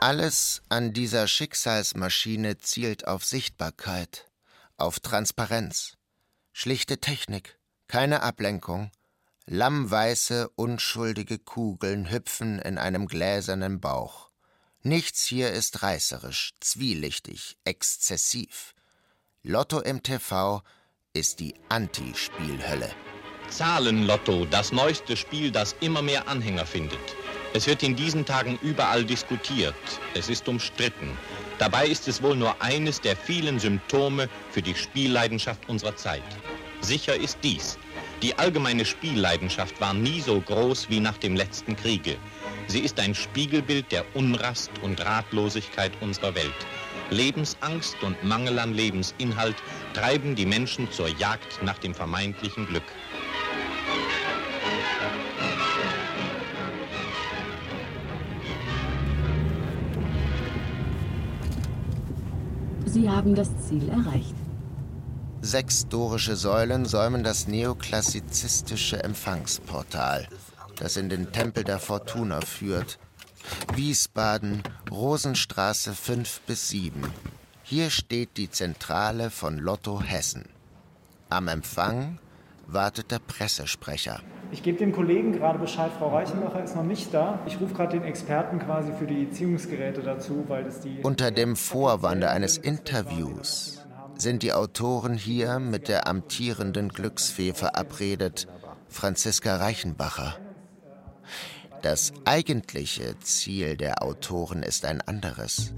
Alles 0.00 0.62
an 0.68 0.92
dieser 0.92 1.26
Schicksalsmaschine 1.26 2.58
zielt 2.58 3.08
auf 3.08 3.24
Sichtbarkeit, 3.24 4.30
auf 4.76 5.00
Transparenz. 5.00 5.94
Schlichte 6.52 6.98
Technik, 6.98 7.58
keine 7.88 8.22
Ablenkung. 8.22 8.90
Lammweiße, 9.46 10.50
unschuldige 10.56 11.38
Kugeln 11.38 12.10
hüpfen 12.10 12.58
in 12.58 12.78
einem 12.78 13.06
gläsernen 13.06 13.80
Bauch. 13.80 14.25
Nichts 14.86 15.26
hier 15.26 15.50
ist 15.50 15.82
reißerisch, 15.82 16.52
zwielichtig, 16.60 17.56
exzessiv. 17.64 18.72
Lotto 19.42 19.80
im 19.80 20.00
TV 20.00 20.62
ist 21.12 21.40
die 21.40 21.56
Anti-Spielhölle. 21.68 22.92
Zahlenlotto, 23.48 24.44
das 24.44 24.70
neueste 24.70 25.16
Spiel, 25.16 25.50
das 25.50 25.74
immer 25.80 26.02
mehr 26.02 26.28
Anhänger 26.28 26.64
findet. 26.64 27.00
Es 27.52 27.66
wird 27.66 27.82
in 27.82 27.96
diesen 27.96 28.24
Tagen 28.24 28.60
überall 28.62 29.04
diskutiert. 29.04 29.74
Es 30.14 30.28
ist 30.28 30.46
umstritten. 30.46 31.18
Dabei 31.58 31.88
ist 31.88 32.06
es 32.06 32.22
wohl 32.22 32.36
nur 32.36 32.62
eines 32.62 33.00
der 33.00 33.16
vielen 33.16 33.58
Symptome 33.58 34.28
für 34.52 34.62
die 34.62 34.76
Spielleidenschaft 34.76 35.68
unserer 35.68 35.96
Zeit. 35.96 36.22
Sicher 36.80 37.16
ist 37.16 37.38
dies. 37.42 37.76
Die 38.22 38.38
allgemeine 38.38 38.84
Spielleidenschaft 38.84 39.80
war 39.80 39.94
nie 39.94 40.20
so 40.20 40.40
groß 40.40 40.90
wie 40.90 41.00
nach 41.00 41.18
dem 41.18 41.34
letzten 41.34 41.74
Kriege. 41.74 42.18
Sie 42.68 42.80
ist 42.80 42.98
ein 42.98 43.14
Spiegelbild 43.14 43.92
der 43.92 44.04
Unrast 44.14 44.70
und 44.82 45.04
Ratlosigkeit 45.04 45.92
unserer 46.00 46.34
Welt. 46.34 46.54
Lebensangst 47.10 48.02
und 48.02 48.22
Mangel 48.24 48.58
an 48.58 48.74
Lebensinhalt 48.74 49.56
treiben 49.94 50.34
die 50.34 50.46
Menschen 50.46 50.90
zur 50.90 51.08
Jagd 51.08 51.62
nach 51.62 51.78
dem 51.78 51.94
vermeintlichen 51.94 52.66
Glück. 52.66 52.82
Sie 62.86 63.08
haben 63.08 63.34
das 63.34 63.50
Ziel 63.68 63.88
erreicht. 63.88 64.34
Sechs 65.42 65.86
dorische 65.86 66.34
Säulen 66.34 66.86
säumen 66.86 67.22
das 67.22 67.46
neoklassizistische 67.46 69.04
Empfangsportal, 69.04 70.26
das 70.78 70.96
in 70.96 71.08
den 71.08 71.32
Tempel 71.32 71.64
der 71.64 71.78
Fortuna 71.78 72.40
führt. 72.40 72.98
Wiesbaden, 73.74 74.62
Rosenstraße 74.90 75.94
5 75.94 76.40
bis 76.46 76.68
7. 76.68 77.02
Hier 77.62 77.90
steht 77.90 78.36
die 78.36 78.50
Zentrale 78.50 79.30
von 79.30 79.58
Lotto 79.58 80.00
Hessen. 80.00 80.44
Am 81.28 81.48
Empfang 81.48 82.18
wartet 82.66 83.10
der 83.10 83.18
Pressesprecher. 83.18 84.20
Ich 84.52 84.62
gebe 84.62 84.78
dem 84.78 84.92
Kollegen 84.92 85.32
gerade 85.32 85.58
Bescheid, 85.58 85.90
Frau 85.98 86.14
Reichenbacher 86.14 86.62
ist 86.62 86.76
noch 86.76 86.84
nicht 86.84 87.12
da. 87.12 87.40
Ich 87.46 87.60
rufe 87.60 87.74
gerade 87.74 87.98
den 87.98 88.04
Experten 88.04 88.60
quasi 88.60 88.92
für 88.92 89.06
die 89.06 89.28
Ziehungsgeräte 89.30 90.02
dazu, 90.02 90.44
weil 90.46 90.64
das 90.64 90.80
die. 90.80 91.00
Unter 91.02 91.32
dem 91.32 91.56
Vorwande 91.56 92.30
eines 92.30 92.56
Interviews 92.56 93.84
sind 94.16 94.42
die 94.42 94.52
Autoren 94.52 95.14
hier 95.14 95.58
mit 95.58 95.88
der 95.88 96.06
amtierenden 96.06 96.90
Glücksfee 96.90 97.52
verabredet, 97.52 98.46
Franziska 98.88 99.56
Reichenbacher. 99.56 100.36
Das 101.82 102.12
eigentliche 102.24 103.18
Ziel 103.20 103.76
der 103.76 104.02
Autoren 104.02 104.62
ist 104.62 104.84
ein 104.84 105.00
anderes. 105.02 105.72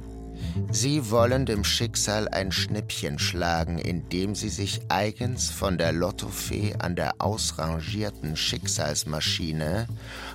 Sie 0.71 1.11
wollen 1.11 1.47
dem 1.47 1.65
Schicksal 1.65 2.29
ein 2.29 2.53
Schnippchen 2.53 3.19
schlagen, 3.19 3.79
indem 3.79 4.35
sie 4.35 4.49
sich 4.49 4.81
eigens 4.89 5.51
von 5.51 5.79
der 5.79 5.93
Lottofee 5.93 6.75
an 6.79 6.97
der 6.97 7.21
ausrangierten 7.21 8.37
Schicksalsmaschine 8.37 9.87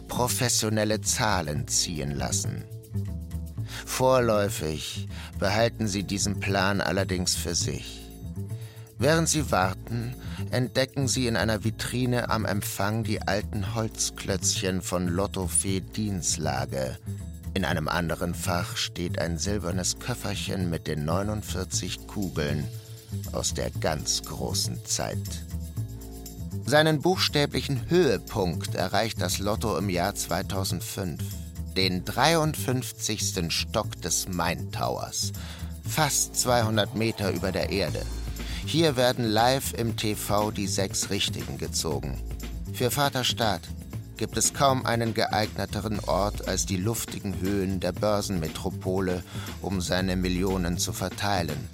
professionelle 0.07 1.01
Zahlen 1.01 1.67
ziehen 1.67 2.11
lassen. 2.11 2.63
Vorläufig 3.85 5.07
behalten 5.39 5.87
sie 5.87 6.03
diesen 6.03 6.39
Plan 6.39 6.81
allerdings 6.81 7.35
für 7.35 7.55
sich. 7.55 8.02
Während 9.03 9.27
sie 9.27 9.51
warten, 9.51 10.15
entdecken 10.51 11.09
sie 11.09 11.27
in 11.27 11.35
einer 11.35 11.65
Vitrine 11.65 12.29
am 12.29 12.45
Empfang 12.45 13.03
die 13.03 13.21
alten 13.21 13.75
Holzklötzchen 13.75 14.81
von 14.81 15.09
Lottofee 15.09 15.81
Dienslage. 15.81 16.97
In 17.53 17.65
einem 17.65 17.89
anderen 17.89 18.33
Fach 18.33 18.77
steht 18.77 19.19
ein 19.19 19.37
silbernes 19.37 19.99
Köfferchen 19.99 20.69
mit 20.69 20.87
den 20.87 21.03
49 21.03 22.07
Kugeln 22.07 22.65
aus 23.33 23.53
der 23.53 23.71
ganz 23.71 24.23
großen 24.23 24.85
Zeit. 24.85 25.43
Seinen 26.65 27.01
buchstäblichen 27.01 27.89
Höhepunkt 27.89 28.73
erreicht 28.73 29.21
das 29.21 29.37
Lotto 29.37 29.77
im 29.77 29.89
Jahr 29.89 30.15
2005, 30.15 31.21
den 31.75 32.05
53. 32.05 33.51
Stock 33.51 34.01
des 34.01 34.29
Main 34.29 34.71
Towers, 34.71 35.33
fast 35.85 36.37
200 36.37 36.95
Meter 36.95 37.31
über 37.33 37.51
der 37.51 37.69
Erde. 37.69 38.05
Hier 38.65 38.95
werden 38.95 39.25
live 39.25 39.73
im 39.73 39.97
TV 39.97 40.51
die 40.51 40.67
sechs 40.67 41.09
Richtigen 41.09 41.57
gezogen. 41.57 42.19
Für 42.73 42.89
Vaterstaat 42.89 43.61
gibt 44.17 44.37
es 44.37 44.53
kaum 44.53 44.85
einen 44.85 45.13
geeigneteren 45.13 45.99
Ort 45.99 46.47
als 46.47 46.65
die 46.65 46.77
luftigen 46.77 47.39
Höhen 47.41 47.79
der 47.79 47.91
Börsenmetropole, 47.91 49.23
um 49.61 49.81
seine 49.81 50.15
Millionen 50.15 50.77
zu 50.77 50.93
verteilen. 50.93 51.69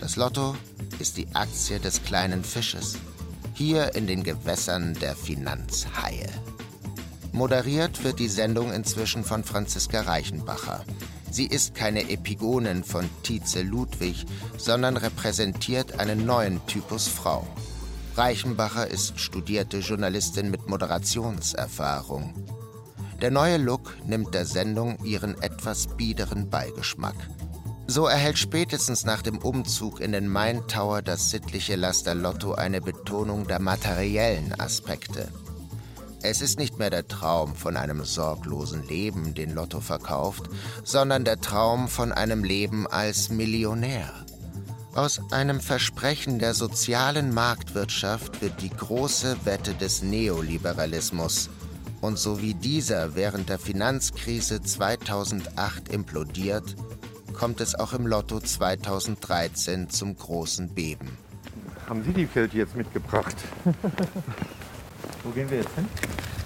Das 0.00 0.16
Lotto 0.16 0.54
ist 0.98 1.16
die 1.16 1.26
Aktie 1.34 1.80
des 1.80 2.02
kleinen 2.02 2.44
Fisches, 2.44 2.96
hier 3.54 3.94
in 3.94 4.06
den 4.06 4.22
Gewässern 4.22 4.94
der 4.94 5.16
Finanzhaie. 5.16 6.28
Moderiert 7.32 8.04
wird 8.04 8.20
die 8.20 8.28
Sendung 8.28 8.72
inzwischen 8.72 9.24
von 9.24 9.42
Franziska 9.42 10.02
Reichenbacher. 10.02 10.84
Sie 11.34 11.46
ist 11.46 11.74
keine 11.74 12.08
Epigonin 12.10 12.84
von 12.84 13.10
Tietze 13.24 13.62
Ludwig, 13.62 14.24
sondern 14.56 14.96
repräsentiert 14.96 15.98
einen 15.98 16.24
neuen 16.24 16.64
Typus 16.68 17.08
Frau. 17.08 17.44
Reichenbacher 18.14 18.86
ist 18.86 19.18
studierte 19.18 19.78
Journalistin 19.78 20.52
mit 20.52 20.68
Moderationserfahrung. 20.68 22.34
Der 23.20 23.32
neue 23.32 23.56
Look 23.56 23.96
nimmt 24.06 24.32
der 24.32 24.46
Sendung 24.46 25.04
ihren 25.04 25.34
etwas 25.42 25.88
biederen 25.96 26.50
Beigeschmack. 26.50 27.16
So 27.88 28.06
erhält 28.06 28.38
spätestens 28.38 29.04
nach 29.04 29.22
dem 29.22 29.38
Umzug 29.38 29.98
in 29.98 30.12
den 30.12 30.28
Main 30.28 30.68
Tower 30.68 31.02
das 31.02 31.30
sittliche 31.30 31.74
Laster 31.74 32.14
Lotto 32.14 32.54
eine 32.54 32.80
Betonung 32.80 33.48
der 33.48 33.58
materiellen 33.58 34.54
Aspekte. 34.60 35.32
Es 36.26 36.40
ist 36.40 36.58
nicht 36.58 36.78
mehr 36.78 36.88
der 36.88 37.06
Traum 37.06 37.54
von 37.54 37.76
einem 37.76 38.02
sorglosen 38.02 38.82
Leben, 38.88 39.34
den 39.34 39.54
Lotto 39.54 39.80
verkauft, 39.80 40.48
sondern 40.82 41.26
der 41.26 41.38
Traum 41.38 41.86
von 41.86 42.12
einem 42.12 42.44
Leben 42.44 42.86
als 42.86 43.28
Millionär. 43.28 44.10
Aus 44.94 45.20
einem 45.32 45.60
Versprechen 45.60 46.38
der 46.38 46.54
sozialen 46.54 47.34
Marktwirtschaft 47.34 48.40
wird 48.40 48.62
die 48.62 48.70
große 48.70 49.36
Wette 49.44 49.74
des 49.74 50.02
Neoliberalismus. 50.02 51.50
Und 52.00 52.18
so 52.18 52.40
wie 52.40 52.54
dieser 52.54 53.14
während 53.14 53.50
der 53.50 53.58
Finanzkrise 53.58 54.62
2008 54.62 55.90
implodiert, 55.90 56.74
kommt 57.34 57.60
es 57.60 57.74
auch 57.74 57.92
im 57.92 58.06
Lotto 58.06 58.40
2013 58.40 59.90
zum 59.90 60.16
großen 60.16 60.70
Beben. 60.70 61.18
Haben 61.86 62.02
Sie 62.02 62.14
die 62.14 62.24
Kälte 62.24 62.56
jetzt 62.56 62.74
mitgebracht? 62.74 63.36
Wo 65.24 65.30
gehen 65.30 65.50
wir 65.50 65.56
jetzt 65.56 65.74
hin? 65.74 65.88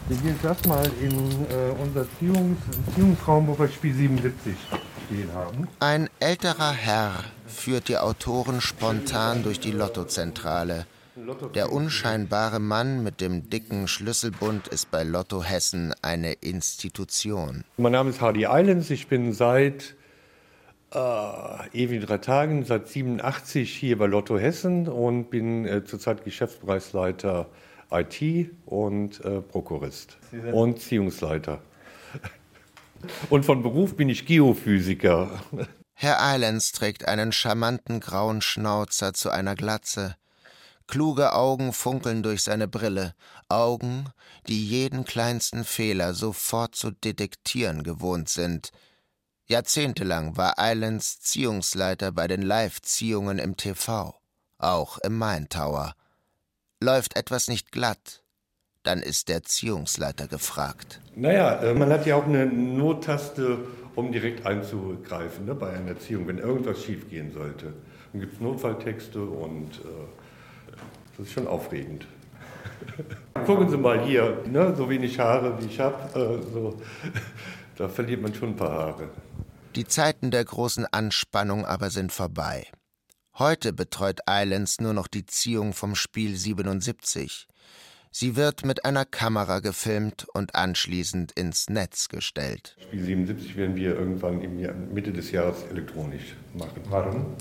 Wir 0.07 0.17
gehen 0.19 0.35
jetzt 0.35 0.45
erstmal 0.45 0.87
in 1.01 1.11
äh, 1.11 1.73
unser 1.83 2.07
Ziehungs 2.19 2.59
Ziehungsraum, 2.95 3.49
wo 3.49 3.59
wir 3.59 3.67
Spiel 3.67 3.93
77 3.93 4.55
stehen 5.07 5.33
haben. 5.35 5.67
Ein 5.81 6.09
älterer 6.21 6.71
Herr 6.71 7.25
führt 7.47 7.89
die 7.89 7.99
Autoren 7.99 8.61
spontan 8.61 9.43
durch 9.43 9.59
die 9.59 9.73
Lottozentrale. 9.73 10.87
Der 11.57 11.73
unscheinbare 11.73 12.61
Mann 12.61 13.03
mit 13.03 13.21
dem 13.21 13.51
dicken 13.51 13.89
Schlüsselbund 13.89 14.69
ist 14.69 14.93
bei 14.93 15.03
Lotto 15.03 15.43
Hessen 15.43 15.93
eine 16.01 16.35
Institution. 16.35 17.65
Mein 17.79 17.93
Name 17.93 18.11
ist 18.11 18.21
Hardy 18.21 18.47
Islands. 18.49 18.91
Ich 18.91 19.09
bin 19.09 19.33
seit 19.33 19.97
äh, 20.95 20.99
ewigen 21.73 22.07
drei 22.07 22.19
Tagen, 22.19 22.65
seit 22.65 22.87
87 22.87 23.75
hier 23.75 23.99
bei 23.99 24.07
Lotto 24.07 24.39
Hessen 24.39 24.87
und 24.87 25.31
bin 25.31 25.67
äh, 25.67 25.85
zurzeit 25.85 26.25
Geschäftspreisleiter 26.25 27.49
IT 27.91 28.51
und 28.67 29.25
äh, 29.25 29.41
Prokurist 29.41 30.19
und 30.53 30.81
Ziehungsleiter. 30.81 31.63
Und 33.31 33.45
von 33.45 33.63
Beruf 33.63 33.95
bin 33.95 34.09
ich 34.09 34.27
Geophysiker. 34.27 35.31
Herr 35.95 36.19
Islands 36.21 36.73
trägt 36.73 37.07
einen 37.07 37.31
charmanten 37.31 38.01
grauen 38.01 38.41
Schnauzer 38.41 39.15
zu 39.15 39.31
einer 39.31 39.55
Glatze. 39.55 40.17
Kluge 40.89 41.35
Augen 41.35 41.73
funkeln 41.73 42.23
durch 42.23 42.43
seine 42.43 42.67
Brille, 42.67 43.15
Augen, 43.49 44.07
die 44.49 44.67
jeden 44.67 45.05
kleinsten 45.05 45.65
Fehler 45.65 46.15
sofort 46.15 46.75
zu 46.75 46.91
detektieren 46.91 47.83
gewohnt 47.83 48.29
sind. 48.29 48.71
Jahrzehntelang 49.47 50.37
war 50.37 50.55
Islands 50.59 51.21
Ziehungsleiter 51.21 52.13
bei 52.13 52.27
den 52.27 52.43
Live-Ziehungen 52.43 53.39
im 53.39 53.57
TV, 53.57 54.15
auch 54.59 54.99
im 54.99 55.19
Main 55.19 55.49
Tower. 55.49 55.95
Läuft 56.81 57.17
etwas 57.17 57.49
nicht 57.49 57.73
glatt, 57.73 58.23
dann 58.85 59.01
ist 59.01 59.29
der 59.29 59.43
Ziehungsleiter 59.43 60.29
gefragt. 60.29 61.01
Naja, 61.17 61.61
äh, 61.61 61.75
man 61.75 61.91
hat 61.91 62.07
ja 62.07 62.15
auch 62.15 62.25
eine 62.25 62.47
Nottaste, 62.47 63.59
um 63.97 64.13
direkt 64.13 64.47
einzugreifen 64.47 65.47
ne, 65.47 65.57
bei 65.57 65.71
einer 65.71 65.89
Erziehung, 65.89 66.29
wenn 66.29 66.39
irgendwas 66.39 66.85
schiefgehen 66.85 67.33
sollte. 67.33 67.73
Dann 68.13 68.21
gibt 68.21 68.35
es 68.35 68.41
Notfalltexte 68.41 69.21
und 69.21 69.71
äh, 69.81 70.77
das 71.17 71.27
ist 71.27 71.33
schon 71.33 71.49
aufregend. 71.49 72.07
Gucken 73.47 73.69
Sie 73.71 73.77
mal 73.77 74.01
hier, 74.05 74.45
ne, 74.47 74.73
so 74.77 74.89
wenig 74.89 75.19
Haare 75.19 75.61
wie 75.61 75.67
ich 75.67 75.81
habe, 75.81 75.97
äh, 76.15 76.53
so, 76.53 76.81
da 77.77 77.89
verliert 77.89 78.23
man 78.23 78.33
schon 78.35 78.51
ein 78.51 78.57
paar 78.57 78.73
Haare. 78.73 79.09
Die 79.75 79.85
Zeiten 79.85 80.31
der 80.31 80.45
großen 80.45 80.87
Anspannung 80.87 81.67
aber 81.67 81.91
sind 81.91 82.13
vorbei. 82.13 82.69
Heute 83.39 83.73
betreut 83.73 84.19
Islands 84.29 84.81
nur 84.81 84.95
noch 84.95 85.07
die 85.07 85.25
Ziehung 85.25 85.73
vom 85.73 85.95
Spiel 85.95 86.35
77. 86.35 87.47
Sie 88.11 88.35
wird 88.35 88.65
mit 88.65 88.85
einer 88.85 89.05
Kamera 89.05 89.61
gefilmt 89.61 90.27
und 90.35 90.57
anschließend 90.57 91.31
ins 91.31 91.71
Netz 91.71 92.09
gestellt. 92.09 92.77
Spiel 92.83 93.05
77 93.05 93.57
werden 93.57 93.77
wir 93.77 93.95
irgendwann 93.95 94.41
im 94.43 94.93
Mitte 94.93 95.13
des 95.13 95.31
Jahres 95.31 95.63
elektronisch 95.71 96.35
machen. 96.53 96.83
Warum? 96.89 97.37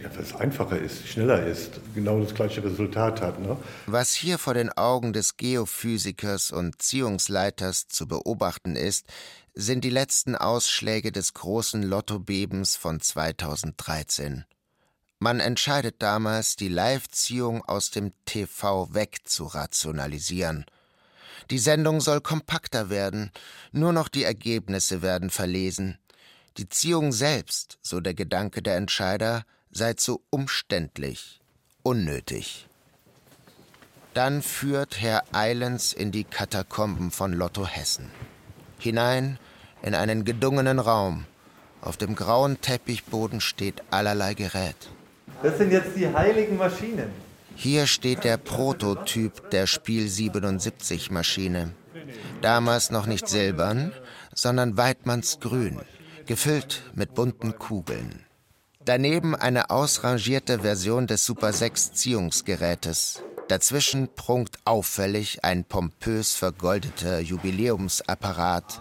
Ja, 0.00 0.08
weil 0.14 0.22
es 0.22 0.36
einfacher 0.36 0.78
ist, 0.78 1.08
schneller 1.08 1.44
ist, 1.44 1.80
genau 1.96 2.20
das 2.20 2.32
gleiche 2.32 2.62
Resultat 2.62 3.20
hat. 3.20 3.40
Ne? 3.40 3.56
Was 3.86 4.12
hier 4.12 4.38
vor 4.38 4.54
den 4.54 4.70
Augen 4.70 5.12
des 5.12 5.36
Geophysikers 5.36 6.52
und 6.52 6.80
Ziehungsleiters 6.80 7.88
zu 7.88 8.06
beobachten 8.06 8.76
ist, 8.76 9.06
sind 9.52 9.82
die 9.82 9.90
letzten 9.90 10.36
Ausschläge 10.36 11.10
des 11.10 11.34
großen 11.34 11.82
Lottobebens 11.82 12.76
von 12.76 13.00
2013. 13.00 14.44
Man 15.24 15.40
entscheidet 15.40 16.02
damals, 16.02 16.54
die 16.54 16.68
Live-Ziehung 16.68 17.64
aus 17.64 17.90
dem 17.90 18.12
TV 18.26 18.92
wegzurationalisieren. 18.92 20.66
Die 21.48 21.58
Sendung 21.58 22.02
soll 22.02 22.20
kompakter 22.20 22.90
werden, 22.90 23.30
nur 23.72 23.94
noch 23.94 24.08
die 24.08 24.24
Ergebnisse 24.24 25.00
werden 25.00 25.30
verlesen. 25.30 25.96
Die 26.58 26.68
Ziehung 26.68 27.10
selbst, 27.10 27.78
so 27.80 28.00
der 28.00 28.12
Gedanke 28.12 28.60
der 28.60 28.76
Entscheider, 28.76 29.46
sei 29.70 29.94
zu 29.94 30.22
umständlich, 30.28 31.40
unnötig. 31.82 32.68
Dann 34.12 34.42
führt 34.42 35.00
Herr 35.00 35.24
Eilens 35.32 35.94
in 35.94 36.12
die 36.12 36.24
Katakomben 36.24 37.10
von 37.10 37.32
Lotto 37.32 37.66
Hessen. 37.66 38.10
Hinein 38.78 39.38
in 39.80 39.94
einen 39.94 40.26
gedungenen 40.26 40.78
Raum. 40.78 41.24
Auf 41.80 41.96
dem 41.96 42.14
grauen 42.14 42.60
Teppichboden 42.60 43.40
steht 43.40 43.82
allerlei 43.90 44.34
Gerät. 44.34 44.90
Das 45.44 45.58
sind 45.58 45.72
jetzt 45.72 45.94
die 45.94 46.08
heiligen 46.10 46.56
Maschinen. 46.56 47.10
Hier 47.54 47.86
steht 47.86 48.24
der 48.24 48.38
Prototyp 48.38 49.50
der 49.50 49.66
Spiel 49.66 50.08
77 50.08 51.10
Maschine. 51.10 51.74
Damals 52.40 52.90
noch 52.90 53.04
nicht 53.04 53.28
silbern, 53.28 53.92
sondern 54.34 54.78
Weidmanns 54.78 55.40
grün, 55.40 55.82
gefüllt 56.24 56.84
mit 56.94 57.12
bunten 57.12 57.58
Kugeln. 57.58 58.24
Daneben 58.86 59.34
eine 59.36 59.68
ausrangierte 59.68 60.60
Version 60.60 61.06
des 61.06 61.26
Super 61.26 61.52
6 61.52 61.92
Ziehungsgerätes. 61.92 63.22
Dazwischen 63.48 64.08
prunkt 64.14 64.56
auffällig 64.64 65.44
ein 65.44 65.64
pompös 65.64 66.34
vergoldeter 66.34 67.20
Jubiläumsapparat 67.20 68.80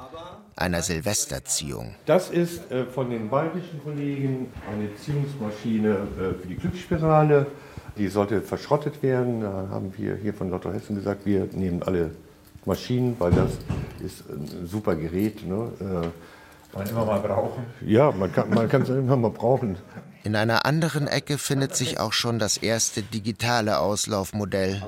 einer 0.55 0.81
Silvesterziehung. 0.81 1.95
Das 2.05 2.29
ist 2.29 2.71
äh, 2.71 2.85
von 2.85 3.09
den 3.09 3.29
bayerischen 3.29 3.81
Kollegen 3.83 4.51
eine 4.71 4.95
Ziehungsmaschine 4.95 5.89
äh, 5.89 6.41
für 6.41 6.47
die 6.47 6.55
Glücksspirale. 6.55 7.47
Die 7.97 8.07
sollte 8.07 8.41
verschrottet 8.41 9.03
werden. 9.03 9.41
Da 9.41 9.67
haben 9.69 9.93
wir 9.97 10.15
hier 10.15 10.33
von 10.33 10.49
Lotto 10.49 10.71
Hessen 10.71 10.95
gesagt, 10.95 11.25
wir 11.25 11.47
nehmen 11.51 11.83
alle 11.83 12.11
Maschinen, 12.65 13.15
weil 13.19 13.31
das 13.31 13.51
ist 14.03 14.23
ein 14.29 14.67
super 14.67 14.95
Gerät. 14.95 15.45
Ne? 15.45 15.71
Äh, 15.79 16.07
man 16.75 16.89
immer 16.89 17.05
mal 17.05 17.19
brauchen. 17.19 17.65
Ja, 17.85 18.11
man 18.11 18.31
kann 18.31 18.49
man 18.49 18.65
es 18.65 18.89
immer 18.89 19.15
mal 19.15 19.29
brauchen. 19.29 19.77
In 20.23 20.35
einer 20.35 20.65
anderen 20.65 21.07
Ecke 21.07 21.37
findet 21.37 21.75
sich 21.75 21.99
auch 21.99 22.13
schon 22.13 22.39
das 22.39 22.57
erste 22.57 23.03
digitale 23.03 23.79
Auslaufmodell, 23.79 24.81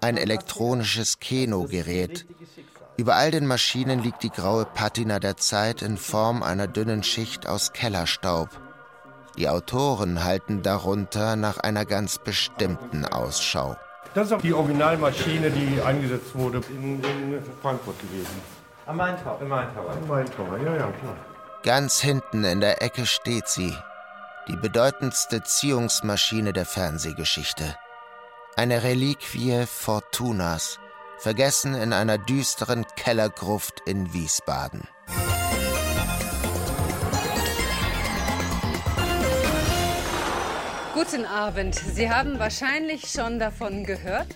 ein 0.00 0.16
elektronisches 0.16 1.20
Keno-Gerät. 1.20 2.26
Über 2.96 3.16
all 3.16 3.30
den 3.30 3.46
Maschinen 3.46 4.02
liegt 4.02 4.22
die 4.22 4.30
graue 4.30 4.64
Patina 4.64 5.18
der 5.18 5.36
Zeit 5.36 5.82
in 5.82 5.96
Form 5.96 6.42
einer 6.42 6.66
dünnen 6.66 7.02
Schicht 7.02 7.46
aus 7.46 7.72
Kellerstaub. 7.72 8.48
Die 9.38 9.48
Autoren 9.48 10.24
halten 10.24 10.62
darunter 10.62 11.36
nach 11.36 11.58
einer 11.58 11.86
ganz 11.86 12.18
bestimmten 12.18 13.06
Ausschau. 13.06 13.76
Das 14.14 14.26
ist 14.26 14.32
auch 14.34 14.42
die 14.42 14.52
Originalmaschine, 14.52 15.50
die 15.50 15.80
eingesetzt 15.80 16.34
wurde 16.34 16.60
in, 16.68 17.02
in 17.02 17.42
Frankfurt 17.62 17.98
gewesen. 18.00 18.42
Am 18.84 18.98
Main 18.98 19.16
Tower. 19.22 19.38
Am 19.40 19.48
Main 19.48 19.74
Tower. 19.74 19.90
Am 19.90 20.06
Main 20.06 20.26
Tower, 20.26 20.58
ja, 20.58 20.74
ja, 20.74 20.90
klar. 20.90 21.16
Ganz 21.62 22.00
hinten 22.00 22.44
in 22.44 22.60
der 22.60 22.82
Ecke 22.82 23.06
steht 23.06 23.48
sie, 23.48 23.74
die 24.48 24.56
bedeutendste 24.56 25.42
Ziehungsmaschine 25.42 26.52
der 26.52 26.66
Fernsehgeschichte. 26.66 27.76
Eine 28.56 28.82
Reliquie 28.82 29.64
Fortunas, 29.66 30.78
vergessen 31.22 31.74
in 31.74 31.92
einer 31.92 32.18
düsteren 32.18 32.84
Kellergruft 32.96 33.80
in 33.86 34.12
Wiesbaden. 34.12 34.82
Guten 40.94 41.24
Abend. 41.24 41.76
Sie 41.76 42.10
haben 42.10 42.40
wahrscheinlich 42.40 43.08
schon 43.08 43.38
davon 43.38 43.84
gehört. 43.84 44.26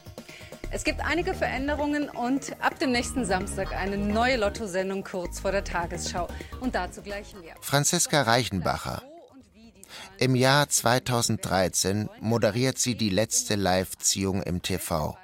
Es 0.70 0.84
gibt 0.84 1.00
einige 1.00 1.34
Veränderungen 1.34 2.08
und 2.08 2.54
ab 2.60 2.78
dem 2.78 2.92
nächsten 2.92 3.24
Samstag 3.24 3.72
eine 3.72 3.98
neue 3.98 4.36
Lotto-Sendung 4.36 5.02
kurz 5.02 5.40
vor 5.40 5.50
der 5.50 5.64
Tagesschau. 5.64 6.28
Und 6.60 6.76
dazu 6.76 7.02
gleich 7.02 7.34
mehr. 7.34 7.56
Franziska 7.60 8.22
Reichenbacher. 8.22 9.02
Im 10.18 10.36
Jahr 10.36 10.68
2013 10.68 12.08
moderiert 12.20 12.78
sie 12.78 12.94
die 12.94 13.10
letzte 13.10 13.56
Live-Ziehung 13.56 14.42
im 14.42 14.62
TV. 14.62 15.16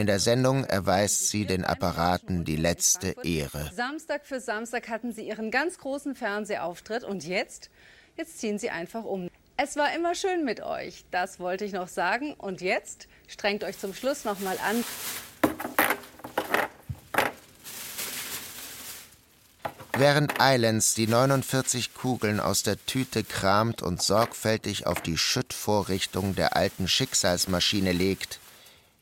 In 0.00 0.06
der 0.06 0.18
Sendung 0.18 0.64
erweist 0.64 1.28
sie 1.28 1.44
den 1.44 1.62
Apparaten 1.62 2.46
die 2.46 2.56
letzte 2.56 3.16
Ehre. 3.22 3.70
Samstag 3.74 4.24
für 4.24 4.40
Samstag 4.40 4.88
hatten 4.88 5.12
sie 5.12 5.28
ihren 5.28 5.50
ganz 5.50 5.76
großen 5.76 6.14
Fernsehauftritt 6.14 7.04
und 7.04 7.22
jetzt, 7.26 7.68
jetzt 8.16 8.38
ziehen 8.38 8.58
sie 8.58 8.70
einfach 8.70 9.04
um. 9.04 9.28
Es 9.58 9.76
war 9.76 9.94
immer 9.94 10.14
schön 10.14 10.42
mit 10.42 10.62
euch, 10.62 11.04
das 11.10 11.38
wollte 11.38 11.66
ich 11.66 11.72
noch 11.72 11.88
sagen. 11.88 12.32
Und 12.32 12.62
jetzt 12.62 13.08
strengt 13.28 13.62
euch 13.62 13.78
zum 13.78 13.92
Schluss 13.92 14.24
noch 14.24 14.40
mal 14.40 14.56
an. 14.66 14.82
Während 19.98 20.32
Islands 20.40 20.94
die 20.94 21.08
49 21.08 21.92
Kugeln 21.92 22.40
aus 22.40 22.62
der 22.62 22.82
Tüte 22.86 23.22
kramt 23.22 23.82
und 23.82 24.00
sorgfältig 24.00 24.86
auf 24.86 25.02
die 25.02 25.18
Schüttvorrichtung 25.18 26.34
der 26.34 26.56
alten 26.56 26.88
Schicksalsmaschine 26.88 27.92
legt, 27.92 28.40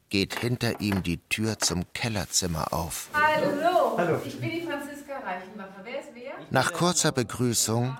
geht 0.09 0.38
hinter 0.38 0.81
ihm 0.81 1.03
die 1.03 1.18
Tür 1.29 1.59
zum 1.59 1.85
Kellerzimmer 1.92 2.73
auf. 2.73 3.11
Hallo, 3.12 3.97
Hallo. 3.97 4.21
ich 4.25 4.40
bin 4.40 4.51
die 4.51 4.62
Franziska 4.62 5.18
Reichenbacher. 5.18 5.81
Wer 5.85 6.01
ist 6.01 6.09
wer? 6.14 6.33
Nach 6.51 6.73
kurzer 6.73 7.12
Begrüßung 7.12 7.97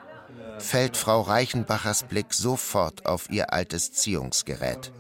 fällt 0.59 0.97
Frau 0.97 1.21
Reichenbachers 1.21 2.05
Blick 2.05 2.35
sofort 2.35 3.07
auf 3.07 3.31
ihr 3.31 3.53
altes 3.53 3.92
Ziehungsgerät. 3.92 4.92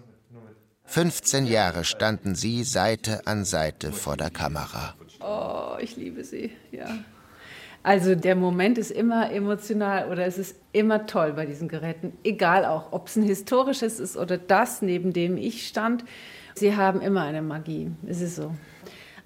15 0.84 1.46
Jahre 1.46 1.84
standen 1.84 2.34
sie 2.34 2.64
Seite 2.64 3.26
an 3.26 3.44
Seite 3.44 3.92
vor 3.92 4.16
der 4.16 4.30
Kamera. 4.30 4.94
Oh, 5.20 5.76
ich 5.80 5.96
liebe 5.96 6.24
sie, 6.24 6.52
ja. 6.72 6.86
Also 7.82 8.14
der 8.14 8.34
Moment 8.34 8.78
ist 8.78 8.90
immer 8.90 9.30
emotional 9.30 10.10
oder 10.10 10.26
es 10.26 10.38
ist 10.38 10.56
immer 10.72 11.06
toll 11.06 11.32
bei 11.34 11.46
diesen 11.46 11.68
Geräten, 11.68 12.12
egal 12.24 12.64
auch, 12.64 12.92
ob 12.92 13.08
es 13.08 13.16
ein 13.16 13.22
historisches 13.22 14.00
ist 14.00 14.16
oder 14.16 14.36
das, 14.36 14.82
neben 14.82 15.12
dem 15.12 15.36
ich 15.36 15.68
stand. 15.68 16.04
Sie 16.58 16.76
haben 16.76 17.00
immer 17.00 17.22
eine 17.22 17.42
Magie, 17.42 17.90
es 18.06 18.20
ist 18.20 18.36
so. 18.36 18.54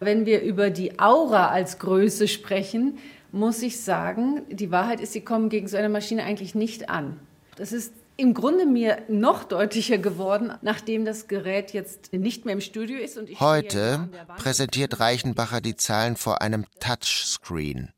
Wenn 0.00 0.26
wir 0.26 0.42
über 0.42 0.70
die 0.70 0.98
Aura 0.98 1.48
als 1.48 1.78
Größe 1.78 2.28
sprechen, 2.28 2.98
muss 3.30 3.62
ich 3.62 3.80
sagen, 3.80 4.42
die 4.50 4.70
Wahrheit 4.70 5.00
ist, 5.00 5.12
sie 5.12 5.22
kommen 5.22 5.48
gegen 5.48 5.68
so 5.68 5.76
eine 5.76 5.88
Maschine 5.88 6.24
eigentlich 6.24 6.54
nicht 6.54 6.90
an. 6.90 7.18
Das 7.56 7.72
ist 7.72 7.92
im 8.16 8.34
Grunde 8.34 8.66
mir 8.66 9.02
noch 9.08 9.44
deutlicher 9.44 9.98
geworden, 9.98 10.52
nachdem 10.60 11.04
das 11.04 11.28
Gerät 11.28 11.72
jetzt 11.72 12.12
nicht 12.12 12.44
mehr 12.44 12.54
im 12.54 12.60
Studio 12.60 12.98
ist. 12.98 13.16
Und 13.16 13.28
Heute 13.40 14.08
präsentiert 14.36 15.00
Reichenbacher 15.00 15.60
die 15.60 15.76
Zahlen 15.76 16.16
vor 16.16 16.42
einem 16.42 16.66
Touchscreen. 16.78 17.92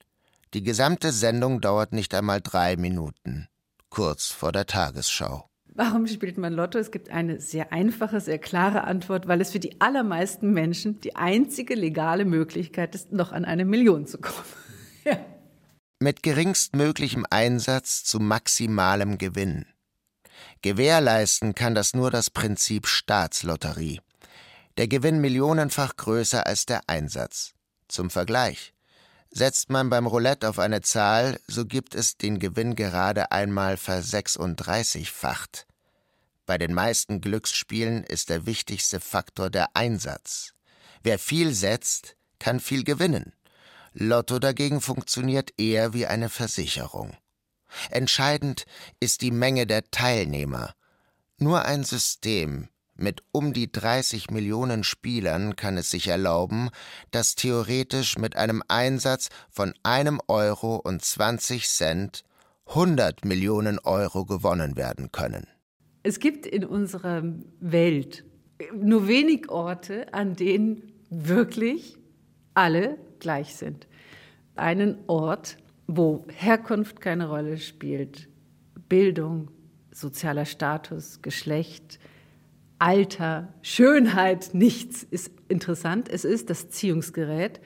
Die 0.55 0.63
gesamte 0.63 1.11
Sendung 1.11 1.61
dauert 1.61 1.93
nicht 1.93 2.15
einmal 2.15 2.41
drei 2.41 2.77
Minuten, 2.77 3.49
kurz 3.91 4.29
vor 4.29 4.53
der 4.53 4.67
Tagesschau. 4.67 5.49
Warum 5.77 6.07
spielt 6.07 6.39
man 6.39 6.53
Lotto? 6.53 6.79
Es 6.79 6.93
gibt 6.93 7.11
eine 7.11 7.41
sehr 7.41 7.72
einfache, 7.72 8.20
sehr 8.20 8.39
klare 8.39 8.85
Antwort, 8.85 9.27
weil 9.27 9.41
es 9.41 9.51
für 9.51 9.59
die 9.59 9.81
allermeisten 9.81 10.53
Menschen 10.53 11.01
die 11.01 11.16
einzige 11.16 11.75
legale 11.75 12.25
Möglichkeit 12.25 12.95
ist, 12.95 13.11
noch 13.12 13.33
an 13.33 13.45
eine 13.45 13.64
Million 13.64 14.07
zu 14.07 14.18
kommen. 14.18 14.45
ja. 15.05 15.18
Mit 15.99 16.22
geringstmöglichem 16.22 17.27
Einsatz 17.29 18.05
zu 18.05 18.20
maximalem 18.20 19.18
Gewinn. 19.18 19.66
Gewährleisten 20.62 21.57
kann 21.57 21.75
das 21.75 21.93
nur 21.93 22.11
das 22.11 22.31
Prinzip 22.31 22.87
Staatslotterie. 22.87 24.01
Der 24.77 24.87
Gewinn 24.87 25.20
millionenfach 25.20 25.97
größer 25.97 26.47
als 26.47 26.66
der 26.66 26.83
Einsatz. 26.87 27.55
Zum 27.89 28.11
Vergleich. 28.11 28.74
Setzt 29.37 29.68
man 29.68 29.91
beim 29.91 30.07
Roulette 30.07 30.49
auf 30.49 30.61
eine 30.61 30.80
Zahl, 30.80 31.41
so 31.49 31.66
gibt 31.66 31.97
es 31.97 32.16
den 32.16 32.39
Gewinn 32.39 32.76
gerade 32.76 33.32
einmal 33.32 33.76
versechsunddreißigfacht. 33.76 35.66
Bei 36.47 36.57
den 36.57 36.72
meisten 36.72 37.20
Glücksspielen 37.20 38.05
ist 38.05 38.30
der 38.30 38.47
wichtigste 38.47 39.01
Faktor 39.01 39.51
der 39.51 39.74
Einsatz. 39.74 40.53
Wer 41.03 41.18
viel 41.18 41.53
setzt, 41.53 42.14
kann 42.39 42.61
viel 42.61 42.85
gewinnen. 42.85 43.32
Lotto 43.93 44.39
dagegen 44.39 44.80
funktioniert 44.80 45.51
eher 45.59 45.93
wie 45.95 46.07
eine 46.07 46.28
Versicherung. 46.28 47.16
Entscheidend 47.91 48.66
ist 49.01 49.20
die 49.20 49.32
Menge 49.32 49.66
der 49.66 49.91
Teilnehmer. 49.91 50.74
Nur 51.39 51.64
ein 51.64 51.82
System, 51.82 52.68
mit 52.97 53.23
um 53.33 53.53
die 53.53 53.71
30 53.71 54.31
Millionen 54.31 54.85
Spielern 54.85 55.57
kann 55.57 55.77
es 55.77 55.91
sich 55.91 56.09
erlauben, 56.09 56.71
dass 57.11 57.35
theoretisch 57.35 58.19
mit 58.19 58.37
einem 58.37 58.63
Einsatz 58.69 59.29
von 59.51 59.75
einem 59.83 60.21
Euro 60.29 60.77
und 60.77 61.03
20 61.05 61.69
Cent 61.69 62.25
100 62.67 63.25
Millionen 63.25 63.79
Euro 63.81 64.25
gewonnen 64.25 64.77
werden 64.77 65.13
können. 65.13 65.47
Es 66.03 66.21
gibt 66.21 66.47
in 66.47 66.65
unserer 66.65 67.23
Welt 67.61 68.25
nur 68.73 69.09
wenig 69.09 69.49
Orte, 69.49 70.13
an 70.13 70.37
denen 70.37 70.93
wirklich 71.11 71.99
alle 72.55 72.99
gleich 73.19 73.57
sind. 73.57 73.87
Einen 74.55 74.99
Ort, 75.09 75.57
wo 75.87 76.25
Herkunft 76.29 77.01
keine 77.01 77.29
Rolle 77.29 77.59
spielt, 77.59 78.29
Bildung, 78.89 79.51
sozialer 79.91 80.45
Status, 80.45 81.21
Geschlecht, 81.23 81.99
Alter, 82.79 83.55
Schönheit, 83.62 84.51
nichts 84.53 85.03
ist 85.03 85.31
interessant. 85.49 86.09
Es 86.09 86.25
ist 86.25 86.51
das 86.51 86.68
Ziehungsgerät, 86.70 87.61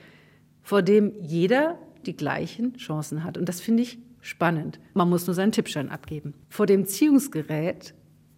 vor 0.61 0.81
dem 0.81 1.13
jeder 1.21 1.79
die 2.05 2.15
gleichen 2.15 2.75
Chancen 2.75 3.23
hat. 3.23 3.37
Und 3.37 3.49
das 3.49 3.59
finde 3.61 3.83
ich 3.83 3.99
spannend. 4.21 4.79
Man 4.93 5.09
muss 5.09 5.27
nur 5.27 5.33
seinen 5.33 5.51
Tippschein 5.51 5.89
abgeben. 5.89 6.33
Vor 6.49 6.65
dem 6.65 6.85
Ziehungsgerät 6.85 7.93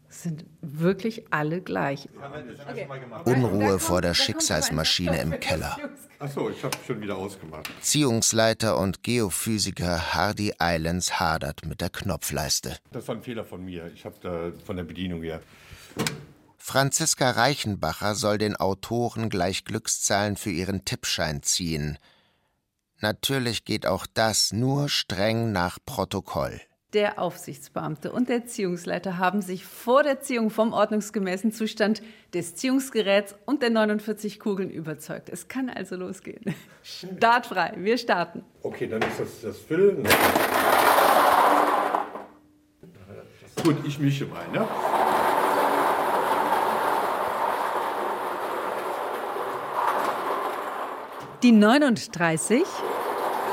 sind 0.10 0.46
wirklich 0.62 1.26
alle 1.32 1.62
gleich. 1.62 2.10
Okay. 2.70 2.88
Unruhe 3.26 3.80
vor 3.80 4.02
der 4.02 4.14
Schicksalsmaschine 4.14 5.22
im 5.22 5.40
Keller. 5.40 5.78
Achso, 6.20 6.50
ich 6.50 6.64
habe 6.64 6.78
schon 6.86 7.02
wieder 7.02 7.18
ausgemacht. 7.18 7.70
Ziehungsleiter 7.82 8.78
und 8.78 9.04
Geophysiker 9.04 10.14
Hardy 10.14 10.54
Islands 10.62 11.20
hadert 11.20 11.66
mit 11.66 11.82
der 11.82 11.90
Knopfleiste. 11.90 12.78
Das 12.92 13.08
war 13.08 13.16
ein 13.16 13.22
Fehler 13.22 13.46
von 13.46 13.64
mir. 13.64 13.90
Ich 13.96 14.06
habe 14.06 14.16
da 14.22 14.52
von 14.66 14.76
der 14.76 14.84
Bedienung 14.84 15.24
her. 15.24 15.42
Franziska 16.64 17.32
Reichenbacher 17.32 18.14
soll 18.14 18.38
den 18.38 18.56
Autoren 18.56 19.30
gleich 19.30 19.66
Glückszahlen 19.66 20.38
für 20.38 20.52
ihren 20.52 20.86
Tippschein 20.86 21.42
ziehen. 21.42 21.98
Natürlich 23.00 23.66
geht 23.66 23.88
auch 23.88 24.06
das 24.06 24.54
nur 24.54 24.88
streng 24.88 25.52
nach 25.52 25.80
Protokoll. 25.86 26.62
Der 26.94 27.20
Aufsichtsbeamte 27.20 28.12
und 28.12 28.30
der 28.30 28.46
Ziehungsleiter 28.46 29.18
haben 29.18 29.42
sich 29.42 29.66
vor 29.66 30.04
der 30.04 30.22
Ziehung 30.22 30.52
vom 30.52 30.72
ordnungsgemäßen 30.72 31.52
Zustand 31.52 32.04
des 32.34 32.56
Ziehungsgeräts 32.56 33.34
und 33.46 33.64
der 33.64 33.72
49 33.72 34.40
Kugeln 34.40 34.70
überzeugt. 34.70 35.30
Es 35.30 35.48
kann 35.48 35.68
also 35.68 35.96
losgehen. 35.96 36.54
Startfrei, 36.84 37.74
wir 37.78 37.98
starten. 37.98 38.46
Okay, 38.62 38.88
dann 38.88 39.02
ist 39.02 39.20
das 39.20 39.42
das 39.42 39.58
Füllen. 39.58 40.08
Gut, 43.64 43.78
ich 43.84 43.98
mische 43.98 44.26
mal, 44.26 44.48
ne? 44.50 44.68
Die 51.44 51.52
39. 51.52 52.64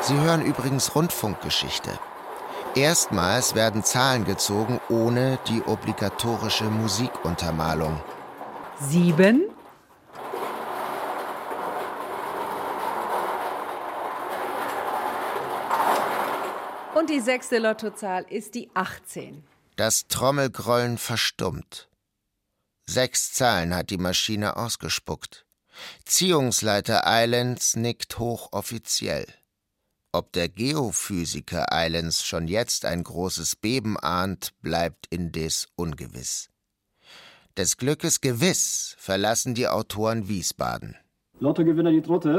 Sie 0.03 0.15
hören 0.21 0.45
übrigens 0.45 0.95
Rundfunkgeschichte. 0.95 1.99
Erstmals 2.75 3.55
werden 3.55 3.83
Zahlen 3.83 4.27
gezogen 4.27 4.79
ohne 4.91 5.39
die 5.49 5.63
obligatorische 5.63 6.65
Musikuntermalung. 6.65 7.99
Sieben. 8.79 9.45
Und 16.95 17.09
die 17.09 17.21
sechste 17.21 17.59
Lottozahl 17.59 18.27
ist 18.29 18.55
die 18.55 18.69
18. 18.75 19.43
Das 19.77 20.09
Trommelgrollen 20.09 20.99
verstummt. 20.99 21.89
Sechs 22.87 23.33
Zahlen 23.33 23.75
hat 23.75 23.89
die 23.89 23.97
Maschine 23.97 24.59
ausgespuckt. 24.59 25.48
Ziehungsleiter 26.05 27.03
Islands 27.07 27.77
nickt 27.77 28.19
hochoffiziell. 28.19 29.27
Ob 30.13 30.33
der 30.33 30.49
Geophysiker 30.49 31.67
Islands 31.71 32.25
schon 32.25 32.49
jetzt 32.49 32.85
ein 32.85 33.05
großes 33.05 33.57
Beben 33.57 33.99
ahnt, 33.99 34.53
bleibt 34.63 35.07
indes 35.11 35.69
ungewiss. 35.77 36.49
Des 37.57 37.77
Glückes 37.77 38.21
gewiss 38.21 38.95
verlassen 38.99 39.55
die 39.55 39.69
Autoren 39.69 40.29
Wiesbaden. 40.29 40.97
Lottogewinner 41.41 41.91
die 41.91 42.03
Trotte. 42.03 42.39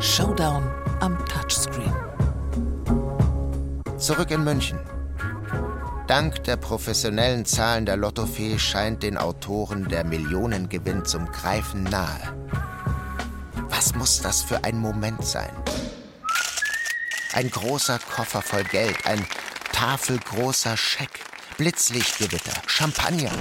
Showdown 0.00 0.62
am 1.00 1.18
Touchscreen. 1.26 1.94
Zurück 3.98 4.30
in 4.30 4.44
München. 4.44 4.78
Dank 6.08 6.42
der 6.44 6.56
professionellen 6.56 7.44
Zahlen 7.44 7.84
der 7.84 7.98
Lottofee 7.98 8.58
scheint 8.58 9.02
den 9.02 9.18
Autoren 9.18 9.90
der 9.90 10.04
Millionengewinn 10.04 11.04
zum 11.04 11.30
Greifen 11.30 11.82
nahe. 11.82 12.34
Was 13.68 13.94
muss 13.94 14.22
das 14.22 14.40
für 14.40 14.64
ein 14.64 14.78
Moment 14.78 15.22
sein? 15.22 15.50
Ein 17.34 17.50
großer 17.50 17.98
Koffer 17.98 18.40
voll 18.40 18.64
Geld, 18.64 19.06
ein 19.06 19.22
tafelgroßer 19.74 20.78
Scheck, 20.78 21.10
Blitzlichtgewitter, 21.58 22.52
Champagner. 22.68 23.32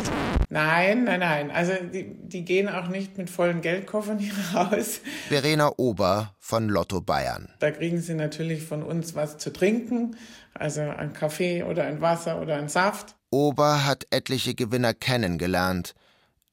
Nein, 0.49 1.03
nein, 1.03 1.19
nein. 1.19 1.51
Also 1.51 1.73
die, 1.93 2.15
die 2.15 2.43
gehen 2.43 2.67
auch 2.67 2.87
nicht 2.87 3.15
mit 3.19 3.29
vollen 3.29 3.61
Geldkoffern 3.61 4.17
hier 4.17 4.33
raus. 4.55 5.01
Verena 5.27 5.71
Ober 5.77 6.33
von 6.39 6.67
Lotto 6.67 6.99
Bayern. 6.99 7.47
Da 7.59 7.69
kriegen 7.69 8.01
sie 8.01 8.15
natürlich 8.15 8.63
von 8.63 8.81
uns 8.81 9.13
was 9.13 9.37
zu 9.37 9.53
trinken, 9.53 10.17
also 10.55 10.81
ein 10.81 11.13
Kaffee 11.13 11.61
oder 11.61 11.83
ein 11.83 12.01
Wasser 12.01 12.41
oder 12.41 12.55
ein 12.55 12.69
Saft. 12.69 13.15
Ober 13.29 13.85
hat 13.85 14.07
etliche 14.09 14.55
Gewinner 14.55 14.95
kennengelernt. 14.95 15.93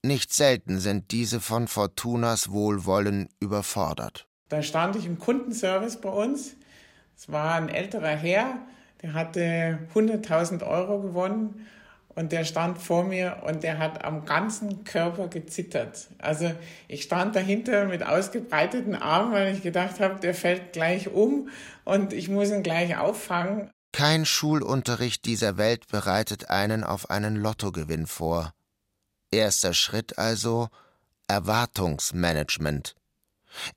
Nicht 0.03 0.35
selten 0.35 0.81
sind 0.81 1.13
diese 1.13 1.41
von 1.41 1.67
Fortunas 1.67 2.51
Wohlwollen 2.51 3.31
überfordert. 3.41 4.29
Da 4.51 4.61
stand 4.61 4.97
ich 4.97 5.07
im 5.07 5.19
Kundenservice 5.19 5.99
bei 5.99 6.11
uns. 6.11 6.57
Es 7.17 7.33
war 7.33 7.55
ein 7.55 7.71
älterer 7.71 8.09
Herr, 8.09 8.59
der 9.05 9.13
hatte 9.13 9.81
100.000 9.95 10.67
Euro 10.67 10.99
gewonnen 11.03 11.67
und 12.15 12.33
der 12.33 12.47
stand 12.47 12.79
vor 12.79 13.05
mir 13.05 13.43
und 13.47 13.63
der 13.63 13.79
hat 13.79 14.03
am 14.03 14.25
ganzen 14.25 14.85
Körper 14.85 15.29
gezittert. 15.29 16.09
Also 16.17 16.51
ich 16.89 17.03
stand 17.03 17.37
dahinter 17.37 17.85
mit 17.85 18.03
ausgebreiteten 18.03 18.95
Armen, 18.95 19.33
weil 19.33 19.55
ich 19.55 19.63
gedacht 19.63 20.01
habe, 20.01 20.21
der 20.21 20.35
fällt 20.35 20.73
gleich 20.73 21.09
um 21.09 21.51
und 21.85 22.15
ich 22.15 22.31
muss 22.31 22.51
ihn 22.51 22.63
gleich 22.63 22.97
auffangen. 22.97 23.71
Kein 23.93 24.25
Schulunterricht 24.25 25.27
dieser 25.27 25.59
Welt 25.59 25.87
bereitet 25.89 26.49
einen 26.49 26.83
auf 26.83 27.11
einen 27.11 27.37
Lottogewinn 27.37 28.07
vor. 28.07 28.55
Erster 29.31 29.75
Schritt 29.75 30.19
also 30.19 30.69
Erwartungsmanagement. 31.29 32.95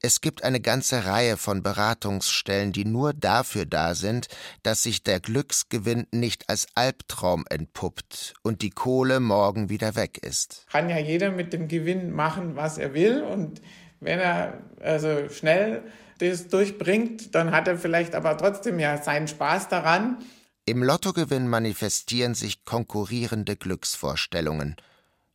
Es 0.01 0.21
gibt 0.21 0.43
eine 0.43 0.59
ganze 0.59 1.05
Reihe 1.05 1.37
von 1.37 1.63
Beratungsstellen, 1.63 2.71
die 2.71 2.85
nur 2.85 3.13
dafür 3.13 3.65
da 3.65 3.95
sind, 3.95 4.27
dass 4.63 4.83
sich 4.83 5.03
der 5.03 5.19
Glücksgewinn 5.19 6.07
nicht 6.11 6.49
als 6.49 6.67
Albtraum 6.75 7.45
entpuppt 7.49 8.33
und 8.43 8.61
die 8.61 8.71
Kohle 8.71 9.19
morgen 9.19 9.69
wieder 9.69 9.95
weg 9.95 10.17
ist. 10.21 10.65
Kann 10.71 10.89
ja 10.89 10.97
jeder 10.97 11.31
mit 11.31 11.53
dem 11.53 11.67
Gewinn 11.67 12.11
machen, 12.11 12.55
was 12.55 12.77
er 12.77 12.93
will 12.93 13.23
und 13.23 13.61
wenn 13.99 14.19
er 14.19 14.61
also 14.81 15.29
schnell 15.29 15.83
das 16.19 16.47
durchbringt, 16.47 17.35
dann 17.35 17.51
hat 17.51 17.67
er 17.67 17.77
vielleicht 17.77 18.15
aber 18.15 18.37
trotzdem 18.37 18.79
ja 18.79 19.01
seinen 19.01 19.27
Spaß 19.27 19.69
daran. 19.69 20.17
Im 20.65 20.83
Lottogewinn 20.83 21.47
manifestieren 21.47 22.35
sich 22.35 22.65
konkurrierende 22.65 23.55
Glücksvorstellungen. 23.55 24.75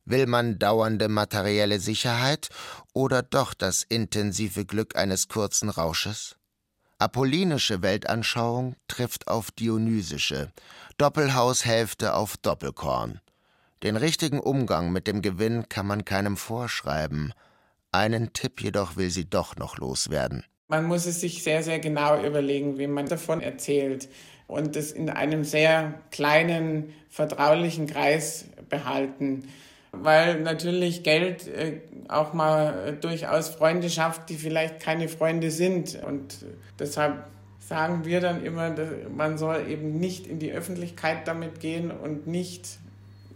Will 0.04 0.26
man 0.26 0.58
dauernde 0.58 1.08
materielle 1.08 1.78
Sicherheit 1.78 2.48
oder 2.92 3.22
doch 3.22 3.54
das 3.54 3.84
intensive 3.88 4.64
Glück 4.64 4.96
eines 4.96 5.28
kurzen 5.28 5.68
Rausches? 5.68 6.36
Apollinische 6.98 7.82
Weltanschauung 7.82 8.74
trifft 8.88 9.28
auf 9.28 9.50
dionysische, 9.52 10.52
Doppelhaushälfte 10.98 12.14
auf 12.14 12.36
Doppelkorn. 12.36 13.20
Den 13.82 13.96
richtigen 13.96 14.40
Umgang 14.40 14.92
mit 14.92 15.06
dem 15.06 15.22
Gewinn 15.22 15.68
kann 15.68 15.86
man 15.86 16.04
keinem 16.04 16.36
vorschreiben. 16.36 17.32
Einen 17.90 18.32
Tipp 18.32 18.60
jedoch 18.60 18.96
will 18.96 19.10
sie 19.10 19.28
doch 19.28 19.56
noch 19.56 19.78
loswerden. 19.78 20.44
Man 20.68 20.84
muss 20.86 21.06
es 21.06 21.20
sich 21.20 21.42
sehr, 21.42 21.62
sehr 21.62 21.78
genau 21.78 22.22
überlegen, 22.24 22.78
wie 22.78 22.86
man 22.86 23.06
davon 23.06 23.40
erzählt 23.40 24.08
und 24.46 24.76
es 24.76 24.92
in 24.92 25.10
einem 25.10 25.44
sehr 25.44 26.00
kleinen, 26.10 26.92
vertraulichen 27.08 27.86
Kreis 27.86 28.46
behalten. 28.68 29.48
Weil 29.92 30.40
natürlich 30.40 31.02
Geld 31.02 31.46
äh, 31.46 31.80
auch 32.08 32.32
mal 32.32 32.96
durchaus 33.00 33.48
Freunde 33.48 33.90
schafft, 33.90 34.30
die 34.30 34.36
vielleicht 34.36 34.80
keine 34.80 35.08
Freunde 35.08 35.50
sind. 35.50 36.02
Und 36.02 36.44
deshalb 36.78 37.24
sagen 37.60 38.04
wir 38.04 38.20
dann 38.20 38.44
immer, 38.44 38.74
man 39.14 39.38
soll 39.38 39.68
eben 39.68 39.98
nicht 39.98 40.26
in 40.26 40.38
die 40.38 40.52
Öffentlichkeit 40.52 41.28
damit 41.28 41.60
gehen 41.60 41.90
und 41.90 42.26
nicht 42.26 42.78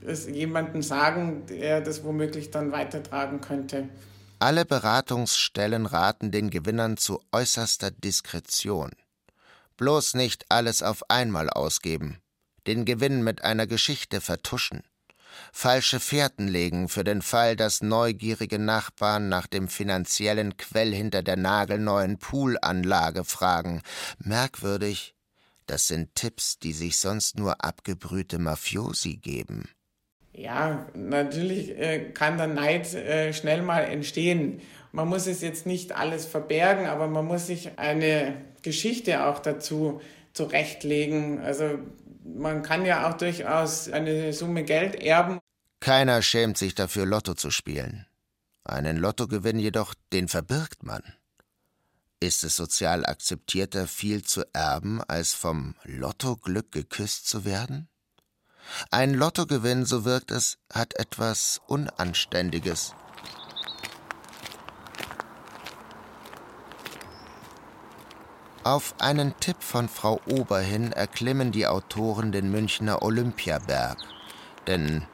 es 0.06 0.26
jemandem 0.26 0.82
sagen, 0.82 1.46
der 1.46 1.80
das 1.80 2.04
womöglich 2.04 2.50
dann 2.50 2.72
weitertragen 2.72 3.40
könnte. 3.40 3.88
Alle 4.38 4.64
Beratungsstellen 4.64 5.86
raten 5.86 6.30
den 6.30 6.50
Gewinnern 6.50 6.96
zu 6.96 7.20
äußerster 7.32 7.90
Diskretion. 7.90 8.90
Bloß 9.76 10.14
nicht 10.14 10.46
alles 10.48 10.82
auf 10.82 11.08
einmal 11.10 11.50
ausgeben, 11.50 12.18
den 12.66 12.84
Gewinn 12.84 13.24
mit 13.24 13.44
einer 13.44 13.66
Geschichte 13.66 14.20
vertuschen, 14.20 14.82
falsche 15.56 16.00
Fährten 16.00 16.48
legen 16.48 16.90
für 16.90 17.02
den 17.02 17.22
Fall, 17.22 17.56
dass 17.56 17.80
neugierige 17.80 18.58
Nachbarn 18.58 19.30
nach 19.30 19.46
dem 19.46 19.68
finanziellen 19.68 20.58
Quell 20.58 20.92
hinter 20.92 21.22
der 21.22 21.36
nagelneuen 21.36 22.18
Poolanlage 22.18 23.24
fragen. 23.24 23.80
Merkwürdig, 24.18 25.14
das 25.66 25.88
sind 25.88 26.14
Tipps, 26.14 26.58
die 26.58 26.74
sich 26.74 26.98
sonst 26.98 27.38
nur 27.38 27.64
abgebrühte 27.64 28.38
Mafiosi 28.38 29.16
geben. 29.16 29.70
Ja, 30.34 30.86
natürlich 30.92 31.70
äh, 31.70 32.10
kann 32.12 32.36
der 32.36 32.48
Neid 32.48 32.92
äh, 32.92 33.32
schnell 33.32 33.62
mal 33.62 33.84
entstehen. 33.84 34.60
Man 34.92 35.08
muss 35.08 35.26
es 35.26 35.40
jetzt 35.40 35.64
nicht 35.64 35.96
alles 35.96 36.26
verbergen, 36.26 36.84
aber 36.84 37.08
man 37.08 37.24
muss 37.24 37.46
sich 37.46 37.78
eine 37.78 38.44
Geschichte 38.60 39.24
auch 39.24 39.38
dazu 39.38 40.02
zurechtlegen. 40.34 41.40
Also 41.40 41.78
man 42.24 42.62
kann 42.62 42.84
ja 42.84 43.08
auch 43.08 43.14
durchaus 43.14 43.90
eine 43.90 44.34
Summe 44.34 44.62
Geld 44.62 44.96
erben. 44.96 45.38
Keiner 45.80 46.22
schämt 46.22 46.58
sich 46.58 46.74
dafür, 46.74 47.06
Lotto 47.06 47.34
zu 47.34 47.50
spielen. 47.50 48.06
Einen 48.64 48.96
Lottogewinn 48.96 49.58
jedoch, 49.58 49.94
den 50.12 50.28
verbirgt 50.28 50.82
man. 50.82 51.02
Ist 52.18 52.44
es 52.44 52.56
sozial 52.56 53.04
akzeptierter, 53.04 53.86
viel 53.86 54.24
zu 54.24 54.42
erben, 54.52 55.02
als 55.04 55.34
vom 55.34 55.74
Lottoglück 55.84 56.72
geküsst 56.72 57.28
zu 57.28 57.44
werden? 57.44 57.88
Ein 58.90 59.14
Lottogewinn, 59.14 59.84
so 59.84 60.04
wirkt 60.04 60.30
es, 60.30 60.58
hat 60.72 60.98
etwas 60.98 61.60
Unanständiges. 61.66 62.94
Auf 68.64 68.94
einen 68.98 69.38
Tipp 69.38 69.62
von 69.62 69.88
Frau 69.88 70.20
Ober 70.26 70.58
hin 70.58 70.90
erklimmen 70.90 71.52
die 71.52 71.68
Autoren 71.68 72.32
den 72.32 72.50
Münchner 72.50 73.02
Olympiaberg. 73.02 73.98
Denn 74.66 75.06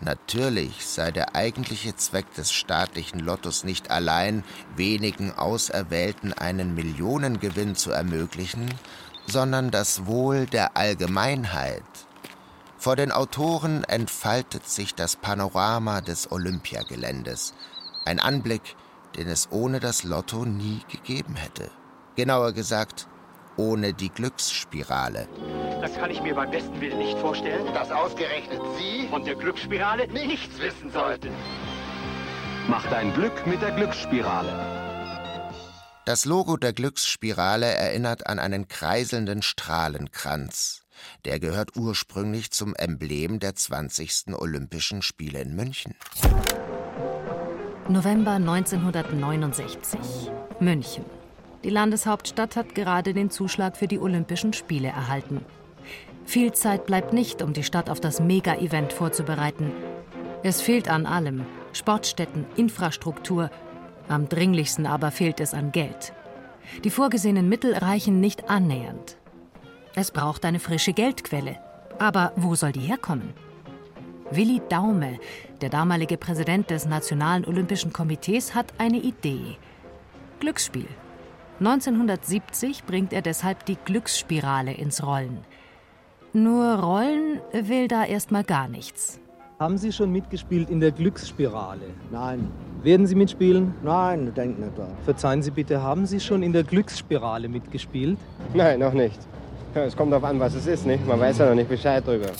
natürlich 0.00 0.86
sei 0.86 1.10
der 1.10 1.34
eigentliche 1.34 1.96
Zweck 1.96 2.32
des 2.34 2.52
staatlichen 2.52 3.20
Lottos 3.20 3.64
nicht 3.64 3.90
allein, 3.90 4.44
wenigen 4.76 5.32
Auserwählten 5.32 6.32
einen 6.32 6.74
Millionengewinn 6.74 7.76
zu 7.76 7.90
ermöglichen, 7.90 8.72
sondern 9.26 9.70
das 9.70 10.06
Wohl 10.06 10.46
der 10.46 10.76
Allgemeinheit. 10.76 11.82
Vor 12.78 12.96
den 12.96 13.12
Autoren 13.12 13.84
entfaltet 13.84 14.66
sich 14.66 14.94
das 14.94 15.16
Panorama 15.16 16.00
des 16.00 16.32
Olympiageländes. 16.32 17.52
Ein 18.06 18.20
Anblick, 18.20 18.74
den 19.16 19.28
es 19.28 19.48
ohne 19.50 19.80
das 19.80 20.02
Lotto 20.02 20.44
nie 20.46 20.80
gegeben 20.88 21.36
hätte. 21.36 21.70
Genauer 22.16 22.52
gesagt, 22.52 23.06
ohne 23.56 23.92
die 23.92 24.08
Glücksspirale. 24.08 25.28
Das 25.80 25.94
kann 25.94 26.10
ich 26.10 26.20
mir 26.20 26.34
beim 26.34 26.50
besten 26.50 26.80
Willen 26.80 26.98
nicht 26.98 27.18
vorstellen. 27.18 27.72
Dass 27.72 27.90
ausgerechnet 27.90 28.60
Sie 28.78 29.08
von 29.08 29.24
der 29.24 29.34
Glücksspirale 29.34 30.08
nichts 30.08 30.58
wissen 30.60 30.90
sollten. 30.90 31.30
Mach 32.68 32.86
dein 32.90 33.14
Glück 33.14 33.46
mit 33.46 33.62
der 33.62 33.70
Glücksspirale. 33.72 34.52
Das 36.04 36.24
Logo 36.24 36.56
der 36.56 36.72
Glücksspirale 36.72 37.66
erinnert 37.66 38.26
an 38.26 38.38
einen 38.38 38.68
kreiselnden 38.68 39.42
Strahlenkranz. 39.42 40.82
Der 41.24 41.40
gehört 41.40 41.76
ursprünglich 41.76 42.50
zum 42.50 42.74
Emblem 42.74 43.40
der 43.40 43.54
20. 43.54 44.34
Olympischen 44.34 45.02
Spiele 45.02 45.40
in 45.40 45.54
München. 45.56 45.94
November 47.88 48.32
1969. 48.32 49.98
München. 50.60 51.04
Die 51.64 51.70
Landeshauptstadt 51.70 52.56
hat 52.56 52.74
gerade 52.74 53.14
den 53.14 53.30
Zuschlag 53.30 53.76
für 53.76 53.88
die 53.88 53.98
Olympischen 53.98 54.52
Spiele 54.52 54.88
erhalten. 54.88 55.44
Viel 56.30 56.52
Zeit 56.52 56.86
bleibt 56.86 57.12
nicht, 57.12 57.42
um 57.42 57.54
die 57.54 57.64
Stadt 57.64 57.90
auf 57.90 57.98
das 57.98 58.20
Mega-Event 58.20 58.92
vorzubereiten. 58.92 59.72
Es 60.44 60.62
fehlt 60.62 60.88
an 60.88 61.04
allem: 61.04 61.44
Sportstätten, 61.72 62.46
Infrastruktur. 62.54 63.50
Am 64.08 64.28
dringlichsten 64.28 64.86
aber 64.86 65.10
fehlt 65.10 65.40
es 65.40 65.54
an 65.54 65.72
Geld. 65.72 66.12
Die 66.84 66.90
vorgesehenen 66.90 67.48
Mittel 67.48 67.74
reichen 67.74 68.20
nicht 68.20 68.48
annähernd. 68.48 69.16
Es 69.96 70.12
braucht 70.12 70.44
eine 70.44 70.60
frische 70.60 70.92
Geldquelle. 70.92 71.58
Aber 71.98 72.32
wo 72.36 72.54
soll 72.54 72.70
die 72.70 72.78
herkommen? 72.78 73.34
Willi 74.30 74.62
Daume, 74.68 75.18
der 75.60 75.68
damalige 75.68 76.16
Präsident 76.16 76.70
des 76.70 76.86
Nationalen 76.86 77.44
Olympischen 77.44 77.92
Komitees, 77.92 78.54
hat 78.54 78.72
eine 78.78 78.98
Idee. 78.98 79.58
Glücksspiel. 80.38 80.86
1970 81.58 82.84
bringt 82.84 83.12
er 83.12 83.20
deshalb 83.20 83.66
die 83.66 83.78
Glücksspirale 83.84 84.72
ins 84.72 85.04
Rollen. 85.04 85.44
Nur 86.32 86.74
Rollen 86.74 87.40
will 87.52 87.88
da 87.88 88.04
erstmal 88.04 88.44
gar 88.44 88.68
nichts. 88.68 89.18
Haben 89.58 89.78
Sie 89.78 89.92
schon 89.92 90.12
mitgespielt 90.12 90.70
in 90.70 90.78
der 90.78 90.92
Glücksspirale? 90.92 91.92
Nein. 92.12 92.48
Werden 92.84 93.06
Sie 93.06 93.16
mitspielen? 93.16 93.74
Nein, 93.82 94.32
denk 94.32 94.58
nicht 94.58 94.78
da. 94.78 94.88
Verzeihen 95.04 95.42
Sie 95.42 95.50
bitte, 95.50 95.82
haben 95.82 96.06
Sie 96.06 96.20
schon 96.20 96.44
in 96.44 96.52
der 96.52 96.62
Glücksspirale 96.62 97.48
mitgespielt? 97.48 98.16
Nein, 98.54 98.78
noch 98.78 98.92
nicht. 98.92 99.18
Es 99.74 99.96
kommt 99.96 100.12
darauf 100.12 100.24
an, 100.24 100.38
was 100.38 100.54
es 100.54 100.66
ist, 100.66 100.86
nicht? 100.86 101.04
Man 101.04 101.18
weiß 101.18 101.38
ja 101.38 101.48
noch 101.48 101.56
nicht 101.56 101.68
Bescheid 101.68 102.06
drüber. 102.06 102.30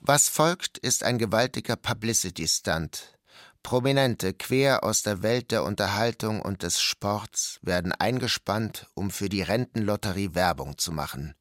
Was 0.00 0.28
folgt, 0.28 0.76
ist 0.78 1.04
ein 1.04 1.18
gewaltiger 1.18 1.76
Publicity-Stunt. 1.76 3.16
Prominente 3.62 4.34
quer 4.34 4.82
aus 4.84 5.02
der 5.02 5.22
Welt 5.22 5.52
der 5.52 5.62
Unterhaltung 5.62 6.42
und 6.42 6.64
des 6.64 6.80
Sports 6.80 7.60
werden 7.62 7.92
eingespannt, 7.92 8.88
um 8.94 9.10
für 9.10 9.28
die 9.28 9.42
Rentenlotterie 9.42 10.34
Werbung 10.34 10.76
zu 10.76 10.90
machen. 10.90 11.34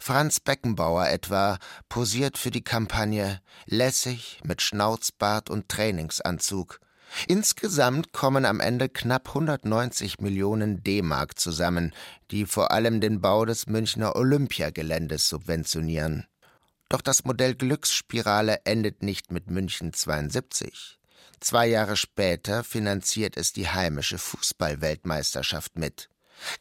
Franz 0.00 0.40
Beckenbauer 0.40 1.08
etwa 1.08 1.58
posiert 1.88 2.38
für 2.38 2.50
die 2.50 2.64
Kampagne 2.64 3.40
lässig 3.66 4.40
mit 4.44 4.62
Schnauzbart 4.62 5.50
und 5.50 5.68
Trainingsanzug. 5.68 6.80
Insgesamt 7.28 8.12
kommen 8.12 8.44
am 8.44 8.60
Ende 8.60 8.88
knapp 8.88 9.28
190 9.28 10.20
Millionen 10.20 10.82
D-Mark 10.82 11.38
zusammen, 11.38 11.94
die 12.30 12.46
vor 12.46 12.72
allem 12.72 13.00
den 13.00 13.20
Bau 13.20 13.44
des 13.44 13.66
Münchner 13.66 14.16
Olympiageländes 14.16 15.28
subventionieren. 15.28 16.26
Doch 16.88 17.00
das 17.00 17.24
Modell 17.24 17.54
Glücksspirale 17.54 18.60
endet 18.64 19.02
nicht 19.02 19.32
mit 19.32 19.50
München 19.50 19.92
72. 19.92 20.98
Zwei 21.40 21.66
Jahre 21.66 21.96
später 21.96 22.64
finanziert 22.64 23.36
es 23.36 23.52
die 23.52 23.68
heimische 23.68 24.18
Fußballweltmeisterschaft 24.18 25.76
mit. 25.76 26.08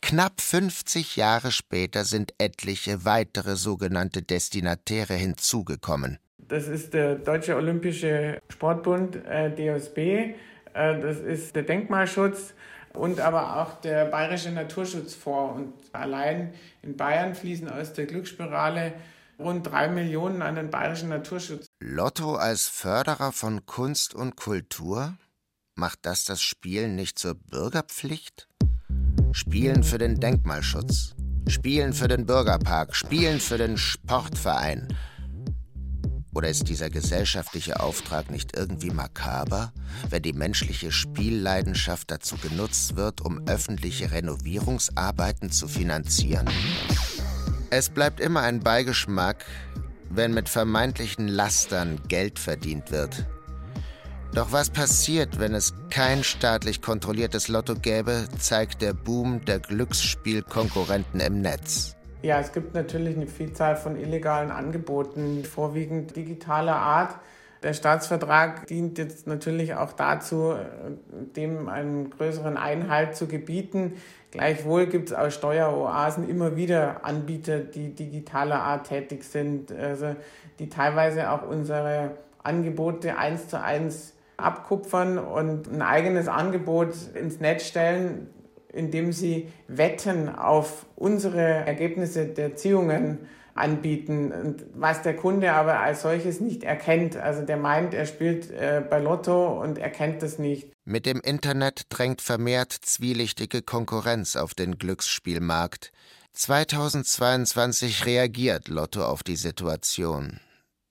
Knapp 0.01 0.41
50 0.41 1.15
Jahre 1.15 1.51
später 1.51 2.05
sind 2.05 2.33
etliche 2.37 3.05
weitere 3.05 3.55
sogenannte 3.55 4.21
Destinatäre 4.21 5.13
hinzugekommen. 5.13 6.19
Das 6.37 6.67
ist 6.67 6.93
der 6.93 7.15
Deutsche 7.15 7.55
Olympische 7.55 8.41
Sportbund, 8.49 9.15
äh, 9.25 9.49
DOSB, 9.49 9.97
äh, 9.97 10.35
das 10.73 11.19
ist 11.19 11.55
der 11.55 11.63
Denkmalschutz 11.63 12.53
und 12.93 13.19
aber 13.19 13.61
auch 13.61 13.81
der 13.81 14.05
Bayerische 14.05 14.51
Naturschutzfonds. 14.51 15.55
Und 15.55 15.73
allein 15.93 16.53
in 16.81 16.95
Bayern 16.97 17.35
fließen 17.35 17.69
aus 17.69 17.93
der 17.93 18.05
Glücksspirale 18.05 18.93
rund 19.39 19.67
drei 19.67 19.87
Millionen 19.87 20.41
an 20.41 20.55
den 20.55 20.69
bayerischen 20.69 21.09
Naturschutz. 21.09 21.67
Lotto 21.81 22.35
als 22.35 22.67
Förderer 22.67 23.31
von 23.31 23.65
Kunst 23.65 24.13
und 24.13 24.35
Kultur? 24.35 25.17
Macht 25.75 25.99
das 26.03 26.23
das 26.23 26.41
Spielen 26.41 26.95
nicht 26.95 27.19
zur 27.19 27.35
Bürgerpflicht? 27.35 28.47
Spielen 29.37 29.83
für 29.83 29.97
den 29.97 30.21
Denkmalschutz, 30.21 31.13
Spielen 31.45 31.91
für 31.91 32.07
den 32.07 32.25
Bürgerpark, 32.25 32.95
Spielen 32.95 33.41
für 33.41 33.57
den 33.57 33.77
Sportverein. 33.77 34.87
Oder 36.33 36.47
ist 36.47 36.69
dieser 36.69 36.89
gesellschaftliche 36.89 37.81
Auftrag 37.81 38.31
nicht 38.31 38.55
irgendwie 38.55 38.91
makaber, 38.91 39.73
wenn 40.09 40.21
die 40.21 40.31
menschliche 40.31 40.89
Spielleidenschaft 40.89 42.11
dazu 42.11 42.37
genutzt 42.37 42.95
wird, 42.95 43.19
um 43.19 43.45
öffentliche 43.45 44.09
Renovierungsarbeiten 44.09 45.51
zu 45.51 45.67
finanzieren? 45.67 46.47
Es 47.71 47.89
bleibt 47.89 48.21
immer 48.21 48.39
ein 48.39 48.61
Beigeschmack, 48.61 49.43
wenn 50.09 50.33
mit 50.33 50.47
vermeintlichen 50.47 51.27
Lastern 51.27 51.99
Geld 52.07 52.39
verdient 52.39 52.89
wird. 52.89 53.25
Doch 54.35 54.51
was 54.51 54.69
passiert, 54.69 55.39
wenn 55.39 55.53
es 55.53 55.73
kein 55.89 56.21
staatlich 56.21 56.81
kontrolliertes 56.81 57.47
Lotto 57.47 57.73
gäbe, 57.73 58.27
zeigt 58.37 58.81
der 58.81 58.91
Boom 58.91 59.45
der 59.45 59.59
Glücksspielkonkurrenten 59.59 61.21
im 61.21 61.39
Netz. 61.39 61.95
Ja, 62.21 62.41
es 62.41 62.51
gibt 62.51 62.73
natürlich 62.73 63.15
eine 63.15 63.27
Vielzahl 63.27 63.77
von 63.77 63.95
illegalen 63.95 64.51
Angeboten, 64.51 65.45
vorwiegend 65.45 66.17
digitaler 66.17 66.75
Art. 66.75 67.15
Der 67.63 67.71
Staatsvertrag 67.71 68.67
dient 68.67 68.97
jetzt 68.97 69.25
natürlich 69.25 69.75
auch 69.75 69.93
dazu, 69.93 70.55
dem 71.37 71.69
einen 71.69 72.09
größeren 72.09 72.57
Einhalt 72.57 73.15
zu 73.15 73.27
gebieten. 73.27 73.93
Gleichwohl 74.31 74.87
gibt 74.87 75.11
es 75.11 75.15
aus 75.15 75.33
Steueroasen 75.33 76.27
immer 76.27 76.57
wieder 76.57 77.05
Anbieter, 77.05 77.59
die 77.59 77.95
digitaler 77.95 78.59
Art 78.59 78.87
tätig 78.87 79.23
sind, 79.23 79.71
also 79.71 80.13
die 80.59 80.67
teilweise 80.67 81.31
auch 81.31 81.47
unsere 81.47 82.17
Angebote 82.43 83.17
eins 83.17 83.47
zu 83.47 83.61
eins 83.61 84.14
abkupfern 84.37 85.17
und 85.17 85.71
ein 85.71 85.81
eigenes 85.81 86.27
Angebot 86.27 86.93
ins 87.13 87.39
Netz 87.39 87.65
stellen, 87.65 88.27
indem 88.71 89.13
sie 89.13 89.47
Wetten 89.67 90.29
auf 90.29 90.85
unsere 90.95 91.41
Ergebnisse 91.41 92.25
der 92.25 92.55
Ziehungen 92.55 93.19
anbieten, 93.55 94.33
und 94.33 94.65
was 94.75 95.01
der 95.01 95.15
Kunde 95.15 95.53
aber 95.53 95.79
als 95.79 96.01
solches 96.01 96.41
nicht 96.41 96.63
erkennt. 96.63 97.15
Also 97.15 97.41
der 97.41 97.57
meint, 97.57 97.93
er 97.93 98.05
spielt 98.05 98.51
äh, 98.51 98.83
bei 98.87 98.99
Lotto 98.99 99.61
und 99.61 99.77
erkennt 99.77 100.21
das 100.21 100.37
nicht. 100.37 100.67
Mit 100.83 101.05
dem 101.05 101.21
Internet 101.21 101.85
drängt 101.89 102.21
vermehrt 102.21 102.73
zwielichtige 102.73 103.61
Konkurrenz 103.61 104.35
auf 104.35 104.53
den 104.53 104.77
Glücksspielmarkt. 104.77 105.91
2022 106.33 108.05
reagiert 108.05 108.67
Lotto 108.67 109.05
auf 109.05 109.23
die 109.23 109.37
Situation. 109.37 110.41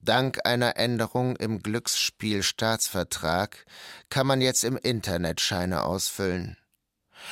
Dank 0.05 0.45
einer 0.45 0.77
Änderung 0.77 1.35
im 1.35 1.63
Glücksspielstaatsvertrag 1.63 3.65
kann 4.09 4.27
man 4.27 4.39
jetzt 4.39 4.63
im 4.63 4.77
Internet 4.77 5.41
Scheine 5.41 5.83
ausfüllen. 5.83 6.57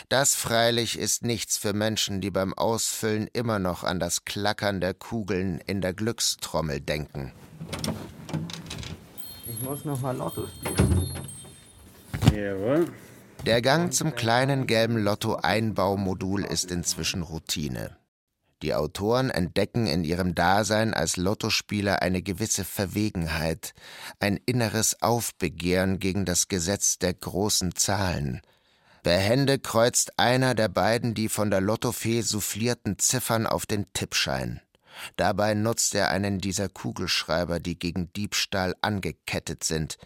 Das 0.09 0.33
freilich 0.33 0.97
ist 0.97 1.23
nichts 1.23 1.57
für 1.57 1.73
Menschen, 1.73 2.19
die 2.19 2.31
beim 2.31 2.55
Ausfüllen 2.55 3.29
immer 3.31 3.59
noch 3.59 3.83
an 3.83 3.99
das 3.99 4.25
Klackern 4.25 4.81
der 4.81 4.95
Kugeln 4.95 5.61
in 5.67 5.81
der 5.81 5.93
Glückstrommel 5.93 6.81
denken. 6.81 7.31
Ich 9.45 9.61
muss 9.61 9.85
noch 9.85 10.01
mal 10.01 10.17
Lotto 10.17 10.47
spielen. 10.47 11.13
Jawohl. 12.35 12.91
Der 13.45 13.61
Gang 13.61 13.93
zum 13.93 14.15
kleinen 14.15 14.65
gelben 14.65 14.97
Lotto-Einbaumodul 14.97 16.43
ist 16.43 16.71
inzwischen 16.71 17.21
Routine. 17.21 17.97
Die 18.63 18.73
Autoren 18.73 19.29
entdecken 19.29 19.85
in 19.85 20.03
ihrem 20.03 20.33
Dasein 20.33 20.95
als 20.95 21.17
Lottospieler 21.17 22.01
eine 22.01 22.23
gewisse 22.23 22.63
Verwegenheit, 22.63 23.73
ein 24.19 24.39
inneres 24.45 25.01
Aufbegehren 25.03 25.99
gegen 25.99 26.25
das 26.25 26.47
Gesetz 26.47 26.97
der 26.97 27.13
großen 27.13 27.75
Zahlen– 27.75 28.41
Behende 29.03 29.59
kreuzt 29.59 30.17
einer 30.17 30.55
der 30.55 30.69
beiden 30.69 31.13
die 31.13 31.27
von 31.27 31.51
der 31.51 31.59
Lottofee 31.59 32.21
soufflierten 32.21 32.97
Ziffern 32.97 33.45
auf 33.45 33.65
den 33.65 33.91
Tippschein. 33.91 34.61
Dabei 35.17 35.55
nutzt 35.55 35.93
er 35.93 36.09
einen 36.09 36.39
dieser 36.39 36.69
Kugelschreiber, 36.69 37.59
die 37.59 37.77
gegen 37.77 38.13
Diebstahl 38.13 38.75
angekettet 38.79 39.65
sind. 39.65 39.97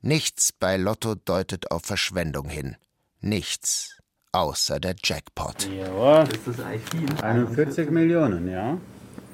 Nichts 0.00 0.52
bei 0.52 0.76
Lotto 0.76 1.16
deutet 1.16 1.72
auf 1.72 1.82
Verschwendung 1.84 2.48
hin. 2.48 2.76
Nichts. 3.20 3.95
Außer 4.36 4.78
der 4.80 4.94
Jackpot. 5.02 5.66
Ja, 5.74 6.22
ist 6.24 6.46
das 6.46 6.60
eigentlich 6.60 6.82
viel? 6.90 7.22
41 7.22 7.90
Millionen, 7.90 8.46
ja. 8.50 8.76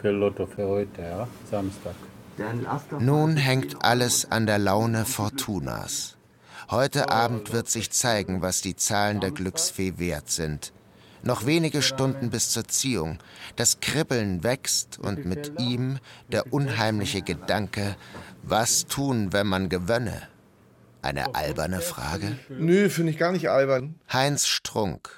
Für 0.01 0.13
Lotto 0.13 0.47
für 0.47 0.69
heute, 0.69 1.03
ja. 1.03 1.29
Samstag. 1.51 1.97
Nun 3.01 3.37
hängt 3.37 3.85
alles 3.85 4.31
an 4.31 4.47
der 4.47 4.61
Laune 4.61 5.05
Fortunas. 5.05 6.17
Heute 6.71 7.11
Abend 7.11 7.53
wird 7.53 7.69
sich 7.69 7.91
zeigen, 7.91 8.43
was 8.43 8.61
die 8.61 8.77
Zahlen 8.77 9.19
der 9.19 9.33
Glücksfee 9.33 9.95
wert 9.99 10.31
sind. 10.31 10.73
Noch 11.25 11.47
wenige 11.47 11.83
Stunden 11.83 12.31
bis 12.31 12.51
zur 12.51 12.69
Ziehung. 12.69 13.19
Das 13.57 13.81
Kribbeln 13.81 14.45
wächst 14.45 15.01
und 15.01 15.25
mit 15.25 15.59
ihm 15.59 15.99
der 16.29 16.53
unheimliche 16.53 17.23
Gedanke, 17.23 17.97
was 18.45 18.87
tun, 18.87 19.33
wenn 19.33 19.49
man 19.49 19.69
gewönne? 19.69 20.23
Eine 21.03 21.35
alberne 21.35 21.81
Frage? 21.81 22.39
Nö, 22.49 22.89
finde 22.89 23.11
ich 23.11 23.19
gar 23.19 23.33
nicht 23.33 23.51
albern. 23.51 23.97
Heinz 24.13 24.47
Strunk, 24.47 25.11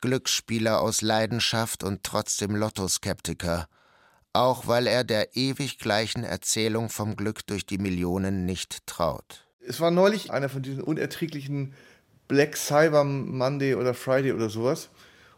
Glücksspieler 0.00 0.80
aus 0.80 1.02
Leidenschaft 1.02 1.82
und 1.82 2.04
trotzdem 2.04 2.54
Lottoskeptiker. 2.54 3.66
Auch 4.32 4.68
weil 4.68 4.86
er 4.86 5.02
der 5.02 5.36
ewig 5.36 5.80
gleichen 5.80 6.22
Erzählung 6.22 6.88
vom 6.90 7.16
Glück 7.16 7.44
durch 7.48 7.66
die 7.66 7.78
Millionen 7.78 8.46
nicht 8.46 8.86
traut. 8.86 9.44
Es 9.66 9.80
war 9.80 9.90
neulich 9.90 10.30
einer 10.30 10.48
von 10.48 10.62
diesen 10.62 10.80
unerträglichen 10.80 11.74
Black 12.28 12.56
Cyber 12.56 13.02
Monday 13.02 13.74
oder 13.74 13.94
Friday 13.94 14.32
oder 14.32 14.48
sowas. 14.48 14.90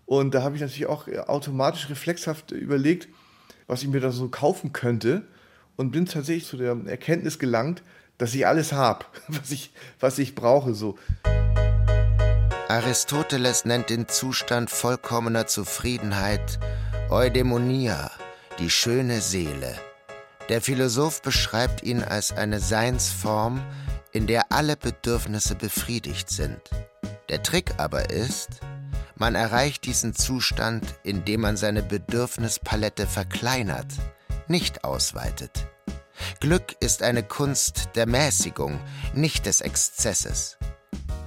Und 0.04 0.34
da 0.34 0.42
habe 0.42 0.54
ich 0.54 0.60
natürlich 0.60 0.86
auch 0.86 1.08
automatisch 1.08 1.88
reflexhaft 1.88 2.50
überlegt, 2.50 3.08
was 3.66 3.82
ich 3.82 3.88
mir 3.88 4.00
da 4.00 4.10
so 4.10 4.28
kaufen 4.28 4.74
könnte. 4.74 5.26
Und 5.76 5.92
bin 5.92 6.04
tatsächlich 6.04 6.46
zu 6.46 6.58
der 6.58 6.76
Erkenntnis 6.86 7.38
gelangt, 7.38 7.82
dass 8.18 8.34
ich 8.34 8.46
alles 8.46 8.72
habe, 8.72 9.04
was 9.28 9.50
ich, 9.50 9.72
was 10.00 10.18
ich 10.18 10.34
brauche. 10.34 10.74
So. 10.74 10.98
Aristoteles 12.68 13.64
nennt 13.64 13.90
den 13.90 14.08
Zustand 14.08 14.70
vollkommener 14.70 15.46
Zufriedenheit 15.46 16.58
Eudaimonia, 17.10 18.10
die 18.58 18.70
schöne 18.70 19.20
Seele. 19.20 19.78
Der 20.48 20.60
Philosoph 20.60 21.22
beschreibt 21.22 21.82
ihn 21.82 22.02
als 22.02 22.32
eine 22.32 22.60
Seinsform, 22.60 23.62
in 24.12 24.26
der 24.26 24.52
alle 24.52 24.76
Bedürfnisse 24.76 25.54
befriedigt 25.54 26.30
sind. 26.30 26.60
Der 27.28 27.42
Trick 27.42 27.74
aber 27.78 28.10
ist, 28.10 28.60
man 29.16 29.34
erreicht 29.34 29.84
diesen 29.86 30.14
Zustand, 30.14 30.84
indem 31.02 31.42
man 31.42 31.56
seine 31.56 31.82
Bedürfnispalette 31.82 33.06
verkleinert, 33.06 33.92
nicht 34.48 34.84
ausweitet. 34.84 35.66
Glück 36.40 36.76
ist 36.80 37.02
eine 37.02 37.22
Kunst 37.22 37.90
der 37.94 38.06
Mäßigung, 38.06 38.78
nicht 39.14 39.46
des 39.46 39.60
Exzesses. 39.60 40.58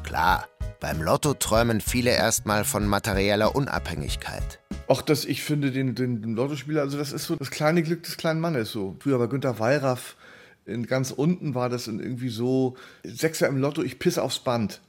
Klar, 0.03 0.47
beim 0.79 1.01
Lotto 1.01 1.33
träumen 1.33 1.81
viele 1.81 2.11
erstmal 2.11 2.63
von 2.63 2.87
materieller 2.87 3.55
Unabhängigkeit. 3.55 4.59
Auch 4.87 5.01
das, 5.01 5.25
ich 5.25 5.43
finde 5.43 5.71
den, 5.71 5.95
den, 5.95 6.21
den 6.21 6.33
Lottospieler, 6.33 6.81
also 6.81 6.97
das 6.97 7.11
ist 7.11 7.25
so 7.25 7.35
das 7.35 7.51
kleine 7.51 7.83
Glück 7.83 8.03
des 8.03 8.17
kleinen 8.17 8.39
Mannes 8.39 8.71
so. 8.71 8.95
Früher 8.99 9.19
war 9.19 9.27
Günter 9.27 9.59
Wallraff 9.59 10.15
in 10.67 10.85
ganz 10.85 11.11
unten 11.11 11.55
war 11.55 11.69
das 11.69 11.87
irgendwie 11.87 12.29
so, 12.29 12.75
Sechser 13.03 13.47
im 13.47 13.57
Lotto, 13.57 13.81
ich 13.81 13.99
pisse 13.99 14.21
aufs 14.21 14.39
Band. 14.39 14.81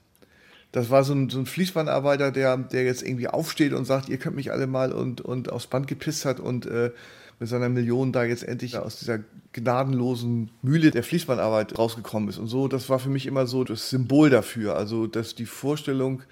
Das 0.72 0.90
war 0.90 1.04
so 1.04 1.14
ein, 1.14 1.30
so 1.30 1.38
ein 1.38 1.46
Fließbandarbeiter, 1.46 2.30
der, 2.30 2.56
der 2.56 2.84
jetzt 2.84 3.02
irgendwie 3.02 3.28
aufsteht 3.28 3.72
und 3.72 3.86
sagt, 3.86 4.08
ihr 4.08 4.18
könnt 4.18 4.36
mich 4.36 4.52
alle 4.52 4.66
mal 4.66 4.92
und, 4.92 5.20
und 5.20 5.50
aufs 5.50 5.68
Band 5.68 5.86
gepisst 5.86 6.24
hat 6.24 6.40
und 6.40 6.66
äh, 6.66 6.90
mit 7.38 7.48
seiner 7.48 7.68
Million 7.68 8.12
da 8.12 8.24
jetzt 8.24 8.42
endlich 8.42 8.76
aus 8.76 8.98
dieser 8.98 9.20
gnadenlosen 9.52 10.50
Mühle 10.62 10.90
der 10.90 11.02
Fließbandarbeit 11.02 11.78
rausgekommen 11.78 12.28
ist. 12.28 12.38
Und 12.38 12.48
so, 12.48 12.68
das 12.68 12.88
war 12.88 12.98
für 12.98 13.08
mich 13.08 13.26
immer 13.26 13.46
so 13.46 13.64
das 13.64 13.90
Symbol 13.90 14.30
dafür. 14.30 14.76
Also, 14.76 15.06
dass 15.06 15.34
die 15.34 15.46
Vorstellung, 15.46 16.22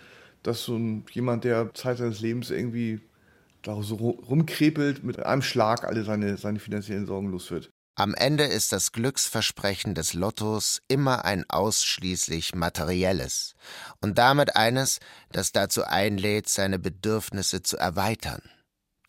dass 0.43 0.65
so 0.65 0.77
ein, 0.77 1.05
jemand, 1.13 1.45
der 1.45 1.73
Zeit 1.75 1.99
seines 1.99 2.21
Lebens 2.21 2.51
irgendwie 2.51 3.01
da 3.63 3.83
so 3.83 3.97
rumkrepelt, 3.97 5.03
mit 5.03 5.25
einem 5.25 5.43
Schlag 5.43 5.85
alle 5.85 6.05
seine, 6.05 6.37
seine 6.37 6.61
finanziellen 6.61 7.07
Sorgen 7.07 7.31
los 7.31 7.51
wird. 7.51 7.71
Am 7.99 8.15
Ende 8.15 8.45
ist 8.45 8.73
das 8.73 8.93
Glücksversprechen 8.93 9.95
des 9.95 10.13
Lottos 10.13 10.83
immer 10.87 11.25
ein 11.25 11.47
ausschließlich 11.49 12.55
materielles 12.55 13.55
und 14.03 14.19
damit 14.19 14.55
eines, 14.55 14.99
das 15.33 15.51
dazu 15.51 15.83
einlädt, 15.83 16.47
seine 16.47 16.79
Bedürfnisse 16.79 17.63
zu 17.63 17.79
erweitern. 17.79 18.43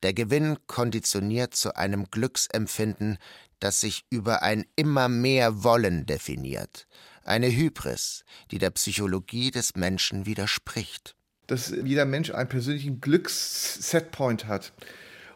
Der 0.03 0.13
Gewinn 0.13 0.57
konditioniert 0.67 1.53
zu 1.53 1.75
einem 1.75 2.05
Glücksempfinden, 2.09 3.17
das 3.59 3.81
sich 3.81 4.05
über 4.09 4.43
ein 4.43 4.65
immer 4.75 5.09
mehr 5.09 5.63
Wollen 5.63 6.05
definiert, 6.05 6.87
eine 7.23 7.47
Hybris, 7.47 8.23
die 8.51 8.57
der 8.59 8.71
Psychologie 8.71 9.51
des 9.51 9.75
Menschen 9.75 10.25
widerspricht. 10.25 11.15
Dass 11.47 11.69
jeder 11.69 12.05
Mensch 12.05 12.31
einen 12.31 12.49
persönlichen 12.49 12.99
Glückssetpoint 13.01 14.47
hat 14.47 14.73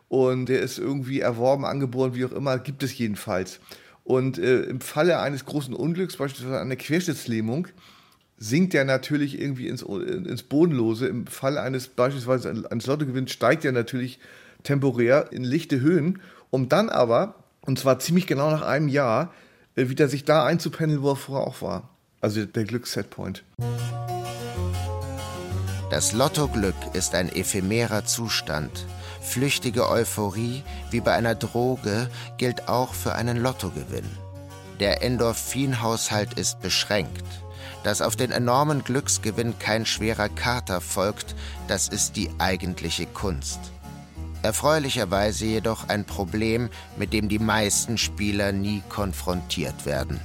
und 0.08 0.48
der 0.48 0.62
ist 0.62 0.78
irgendwie 0.78 1.22
erworben, 1.22 1.66
angeboren, 1.66 2.16
wie 2.16 2.26
auch 2.26 2.34
immer, 2.34 2.60
gibt 2.60 2.84
es 2.84 2.98
jedenfalls. 2.98 3.60
Und 4.04 4.38
äh, 4.38 4.64
im 4.64 4.82
Falle 4.82 5.20
eines 5.20 5.46
großen 5.46 5.74
Unglücks, 5.74 6.18
beispielsweise 6.18 6.60
einer 6.60 6.76
Querschnittslähmung, 6.76 7.68
sinkt 8.38 8.74
er 8.74 8.84
natürlich 8.86 9.40
irgendwie 9.40 9.68
ins, 9.68 9.84
ins 9.84 10.44
Bodenlose. 10.44 11.08
Im 11.08 11.28
Falle 11.28 11.62
eines 11.62 11.88
beispielsweise 11.88 12.50
eines 12.70 12.88
Lottogewinns 12.88 13.32
steigt 13.32 13.64
er 13.64 13.72
natürlich 13.72 14.20
temporär 14.64 15.32
in 15.32 15.44
lichte 15.44 15.80
Höhen, 15.80 16.22
um 16.50 16.68
dann 16.68 16.90
aber, 16.90 17.41
und 17.66 17.80
zwar 17.80 18.00
ziemlich 18.00 18.28
genau 18.28 18.52
nach 18.52 18.62
einem 18.62 18.88
Jahr, 18.88 19.34
äh, 19.76 19.90
wieder 19.90 20.08
sich 20.08 20.26
da 20.26 20.46
einzupendeln, 20.46 21.02
wo 21.02 21.12
er 21.12 21.16
vorher 21.16 21.48
auch 21.48 21.62
war. 21.62 21.90
Also 22.20 22.46
der 22.46 22.66
Glückssetpoint. 22.66 23.44
Das 25.90 26.14
Lottoglück 26.14 26.76
ist 26.94 27.16
ein 27.16 27.30
ephemerer 27.30 28.06
Zustand, 28.06 28.86
Flüchtige 29.22 29.88
Euphorie, 29.88 30.64
wie 30.90 31.00
bei 31.00 31.14
einer 31.14 31.36
Droge, 31.36 32.10
gilt 32.38 32.68
auch 32.68 32.94
für 32.94 33.14
einen 33.14 33.38
Lottogewinn. 33.38 34.10
Der 34.80 35.04
Endorphinhaushalt 35.04 36.34
ist 36.34 36.60
beschränkt. 36.60 37.24
Dass 37.84 38.02
auf 38.02 38.16
den 38.16 38.32
enormen 38.32 38.84
Glücksgewinn 38.84 39.58
kein 39.58 39.86
schwerer 39.86 40.28
Kater 40.28 40.82
folgt, 40.82 41.36
das 41.68 41.88
ist 41.88 42.16
die 42.16 42.30
eigentliche 42.40 43.06
Kunst. 43.06 43.71
Erfreulicherweise 44.44 45.46
jedoch 45.46 45.88
ein 45.88 46.06
Problem, 46.06 46.70
mit 46.98 47.14
dem 47.14 47.30
die 47.30 47.40
meisten 47.40 47.98
Spieler 47.98 48.52
nie 48.52 48.82
konfrontiert 48.90 49.86
werden. 49.86 50.20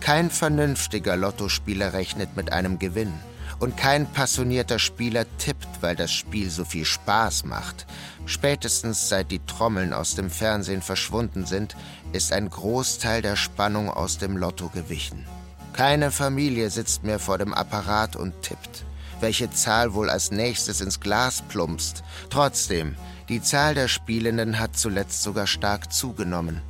Kein 0.00 0.30
vernünftiger 0.30 1.16
Lottospieler 1.16 1.92
rechnet 1.92 2.36
mit 2.36 2.52
einem 2.52 2.78
Gewinn. 2.78 3.12
Und 3.58 3.76
kein 3.76 4.06
passionierter 4.06 4.80
Spieler 4.80 5.24
tippt, 5.38 5.68
weil 5.82 5.94
das 5.94 6.10
Spiel 6.10 6.50
so 6.50 6.64
viel 6.64 6.84
Spaß 6.84 7.44
macht. 7.44 7.86
Spätestens 8.26 9.08
seit 9.08 9.30
die 9.30 9.44
Trommeln 9.46 9.92
aus 9.92 10.16
dem 10.16 10.30
Fernsehen 10.30 10.82
verschwunden 10.82 11.46
sind, 11.46 11.76
ist 12.12 12.32
ein 12.32 12.50
Großteil 12.50 13.22
der 13.22 13.36
Spannung 13.36 13.88
aus 13.88 14.18
dem 14.18 14.36
Lotto 14.36 14.68
gewichen. 14.68 15.24
Keine 15.72 16.10
Familie 16.10 16.70
sitzt 16.70 17.04
mehr 17.04 17.18
vor 17.18 17.38
dem 17.38 17.54
Apparat 17.54 18.16
und 18.16 18.42
tippt, 18.42 18.84
welche 19.22 19.50
Zahl 19.50 19.94
wohl 19.94 20.10
als 20.10 20.30
nächstes 20.30 20.80
ins 20.80 21.00
Glas 21.00 21.42
plumpst. 21.48 22.02
Trotzdem, 22.28 22.96
die 23.28 23.40
Zahl 23.40 23.74
der 23.74 23.88
Spielenden 23.88 24.58
hat 24.58 24.76
zuletzt 24.76 25.22
sogar 25.22 25.46
stark 25.46 25.92
zugenommen. 25.92 26.60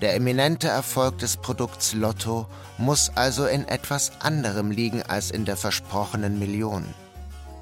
Der 0.00 0.14
eminente 0.14 0.68
Erfolg 0.68 1.18
des 1.18 1.38
Produkts 1.38 1.94
Lotto 1.94 2.46
muss 2.76 3.10
also 3.16 3.46
in 3.46 3.66
etwas 3.66 4.12
anderem 4.20 4.70
liegen 4.70 5.02
als 5.02 5.32
in 5.32 5.44
der 5.44 5.56
versprochenen 5.56 6.38
Million. 6.38 6.84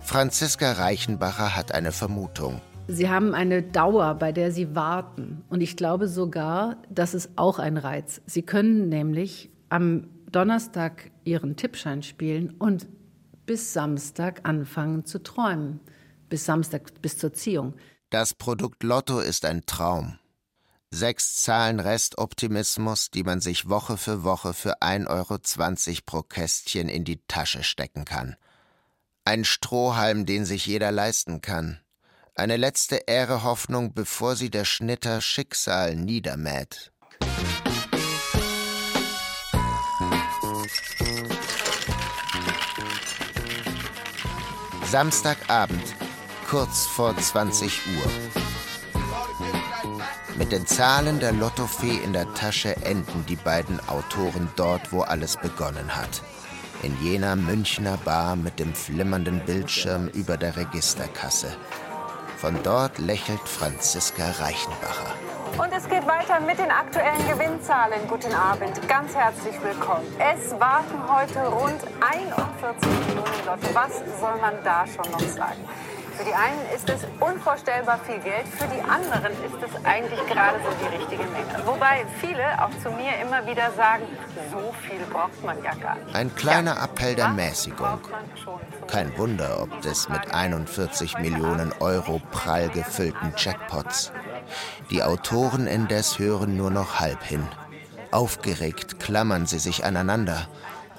Franziska 0.03 0.73
Reichenbacher 0.73 1.57
hat 1.57 1.73
eine 1.73 1.93
Vermutung. 1.93 2.61
Sie 2.89 3.09
haben 3.09 3.35
eine 3.35 3.63
Dauer, 3.63 4.15
bei 4.15 4.33
der 4.33 4.53
Sie 4.53 4.75
warten. 4.77 5.43
Und 5.49 5.61
ich 5.61 5.77
glaube 5.77 6.07
sogar, 6.07 6.77
das 6.91 7.15
ist 7.15 7.31
auch 7.37 7.59
ein 7.59 7.77
Reiz. 7.77 8.21
Sie 8.27 8.43
können 8.43 8.89
nämlich 8.89 9.51
am 9.69 10.09
Donnerstag 10.31 11.11
Ihren 11.25 11.57
Tippschein 11.57 12.03
spielen 12.03 12.51
und 12.59 12.87
bis 13.47 13.73
Samstag 13.73 14.41
anfangen 14.43 15.05
zu 15.05 15.23
träumen. 15.23 15.81
Bis 16.29 16.45
Samstag, 16.45 17.01
bis 17.01 17.17
zur 17.19 17.33
Ziehung. 17.33 17.75
Das 18.11 18.35
Produkt 18.35 18.83
Lotto 18.83 19.21
ist 19.21 19.45
ein 19.45 19.65
Traum. 19.67 20.19
Sechs 20.91 21.43
Zahlen 21.43 21.81
Restoptimismus, 21.81 23.11
die 23.11 23.25
man 23.25 23.41
sich 23.41 23.69
Woche 23.69 23.97
für 23.97 24.25
Woche 24.25 24.55
für 24.55 24.83
1,20 24.83 25.09
Euro 25.09 26.01
pro 26.07 26.23
Kästchen 26.23 26.89
in 26.89 27.05
die 27.05 27.21
Tasche 27.29 27.63
stecken 27.65 28.05
kann. 28.05 28.37
Ein 29.25 29.45
Strohhalm, 29.45 30.27
den 30.27 30.45
sich 30.45 30.67
jeder 30.67 30.93
leisten 30.93 31.41
kann. 31.41 31.81
Eine 32.35 32.57
letzte 32.57 32.97
Ehre 33.07 33.43
Hoffnung, 33.43 33.95
bevor 33.95 34.37
sie 34.37 34.51
der 34.51 34.65
Schnitter 34.65 35.21
Schicksal 35.21 35.97
niedermäht. 35.97 36.93
Samstagabend, 44.91 45.83
kurz 46.49 46.87
vor 46.87 47.17
20 47.17 47.81
Uhr. 47.99 49.03
Mit 50.39 50.53
den 50.53 50.65
Zahlen 50.65 51.19
der 51.19 51.33
Lottofee 51.33 51.99
in 52.05 52.13
der 52.13 52.33
Tasche 52.35 52.77
enden 52.85 53.27
die 53.27 53.35
beiden 53.35 53.81
Autoren 53.89 54.49
dort, 54.55 54.93
wo 54.93 55.01
alles 55.01 55.37
begonnen 55.39 55.97
hat. 55.97 56.23
In 56.85 56.97
jener 57.03 57.35
Münchner 57.35 57.97
Bar 58.05 58.37
mit 58.37 58.61
dem 58.61 58.75
flimmernden 58.75 59.41
Bildschirm 59.45 60.07
über 60.09 60.37
der 60.37 60.57
Registerkasse. 60.57 61.49
Von 62.37 62.63
dort 62.63 62.99
lächelt 62.99 63.41
Franziska 63.49 64.25
Reichenbacher. 64.39 65.15
Und 65.57 65.73
es 65.73 65.89
geht 65.89 66.07
weiter 66.07 66.39
mit 66.41 66.59
den 66.59 66.71
aktuellen 66.71 67.27
Gewinnzahlen. 67.27 68.07
Guten 68.09 68.35
Abend, 68.35 68.87
ganz 68.87 69.15
herzlich 69.15 69.55
willkommen. 69.63 70.05
Es 70.19 70.51
warten 70.61 71.01
heute 71.09 71.41
rund 71.49 71.81
41 71.99 72.91
Millionen 73.09 73.47
Lotto. 73.47 73.75
Was 73.75 74.21
soll 74.21 74.39
man 74.39 74.53
da 74.63 74.85
schon 74.87 75.11
noch 75.11 75.21
sagen? 75.21 75.65
Für 76.17 76.25
die 76.25 76.33
einen 76.33 76.63
ist 76.75 76.89
es 76.89 77.03
unvorstellbar 77.21 78.01
viel 78.07 78.19
Geld, 78.21 78.49
für 78.49 78.67
die 78.69 78.81
anderen 78.81 79.33
ist 79.45 79.63
es 79.63 79.85
eigentlich 79.85 80.19
gerade 80.27 80.59
so 80.65 80.71
die 80.81 80.97
richtige 80.97 81.25
Menge. 81.25 81.67
Wobei 81.67 82.07
viele 82.21 82.63
auch 82.63 82.71
zu 82.83 82.91
mir 82.91 83.19
immer 83.23 83.47
wieder 83.47 83.71
sagen, 83.73 84.05
so 84.51 84.73
viel 84.89 85.01
braucht 85.13 85.45
man 85.45 85.63
ja 85.63 85.75
gar 85.75 85.97
nicht. 85.97 86.15
Ein 86.15 86.35
kleiner 86.35 86.83
Appell 86.83 87.15
der 87.15 87.29
Mäßigung. 87.29 88.01
Kein 88.87 89.17
Wunder, 89.19 89.61
ob 89.61 89.83
des 89.83 90.09
mit 90.09 90.33
41 90.33 91.19
Millionen 91.19 91.73
Euro 91.81 92.23
prall 92.31 92.71
gefüllten 92.71 93.35
Jackpots. 93.37 94.11
Die 94.91 95.03
Autoren 95.03 95.67
indes 95.67 96.19
hören 96.19 96.57
nur 96.57 96.71
noch 96.71 96.99
halb 96.99 97.23
hin. 97.23 97.47
Aufgeregt 98.11 99.01
klammern 99.01 99.45
sie 99.45 99.59
sich 99.59 99.85
aneinander 99.85 100.49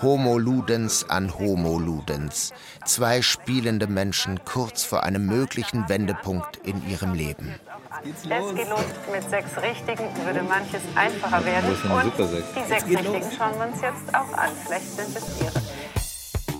Homo 0.02 0.38
Ludens 0.38 1.10
an 1.10 1.40
Homo 1.40 1.80
Ludens. 1.80 2.54
Zwei 2.86 3.24
spielende 3.24 3.88
Menschen 3.88 4.44
kurz 4.46 4.84
vor 4.84 5.04
einem 5.04 5.26
möglichen 5.26 5.90
Wendepunkt 5.90 6.58
in 6.58 6.88
ihrem 6.88 7.16
Leben. 7.16 7.56
Es 8.04 8.22
geht 8.22 8.70
los 8.70 8.84
mit 9.12 9.28
sechs 9.28 9.58
Richtigen, 9.58 10.04
würde 10.24 10.44
manches 10.44 10.82
einfacher 10.94 11.44
werden. 11.44 11.70
Und 11.70 12.14
die 12.56 12.68
sechs 12.68 12.86
Richtigen 12.86 13.32
schauen 13.36 13.58
wir 13.58 13.68
uns 13.68 13.82
jetzt 13.82 14.14
auch 14.14 14.38
an. 14.38 14.52
Vielleicht 14.66 14.92
sind 14.92 15.18
es 15.18 15.42
ihre. 15.42 15.62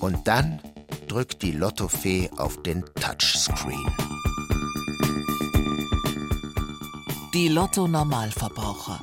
Und 0.02 0.28
dann 0.28 0.60
drückt 1.08 1.44
die 1.44 1.52
Lottofee 1.52 2.32
auf 2.38 2.64
den 2.64 2.84
Touchscreen. 2.96 3.86
Die 7.36 7.50
Lotto 7.50 7.88
Normalverbraucher. 7.88 9.00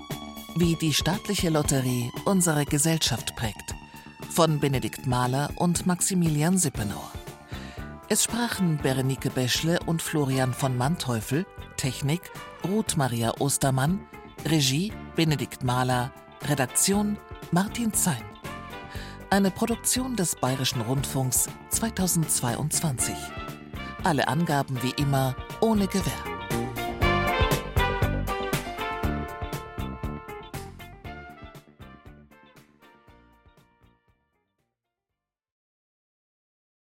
Wie 0.57 0.75
die 0.75 0.93
staatliche 0.93 1.51
Lotterie 1.51 2.11
unsere 2.25 2.65
Gesellschaft 2.65 3.37
prägt 3.37 3.75
von 4.35 4.59
Benedikt 4.59 5.07
Mahler 5.07 5.49
und 5.55 5.87
Maximilian 5.87 6.59
Sippenauer. 6.59 7.13
Es 8.09 8.25
sprachen 8.25 8.79
Berenike 8.83 9.31
Beschle 9.31 9.79
und 9.87 10.03
Florian 10.03 10.53
von 10.53 10.77
Manteuffel, 10.77 11.47
Technik 11.77 12.21
Ruth 12.69 12.97
Maria 12.97 13.33
Ostermann, 13.39 14.01
Regie 14.45 14.93
Benedikt 15.15 15.63
Mahler, 15.63 16.11
Redaktion 16.49 17.17
Martin 17.53 17.95
Zein. 17.95 18.25
Eine 19.31 19.53
Produktion 19.53 20.17
des 20.17 20.35
Bayerischen 20.35 20.81
Rundfunks 20.81 21.49
2022. 21.69 23.15
Alle 24.03 24.27
Angaben 24.27 24.83
wie 24.83 25.01
immer 25.01 25.37
ohne 25.61 25.87
Gewähr. 25.87 26.34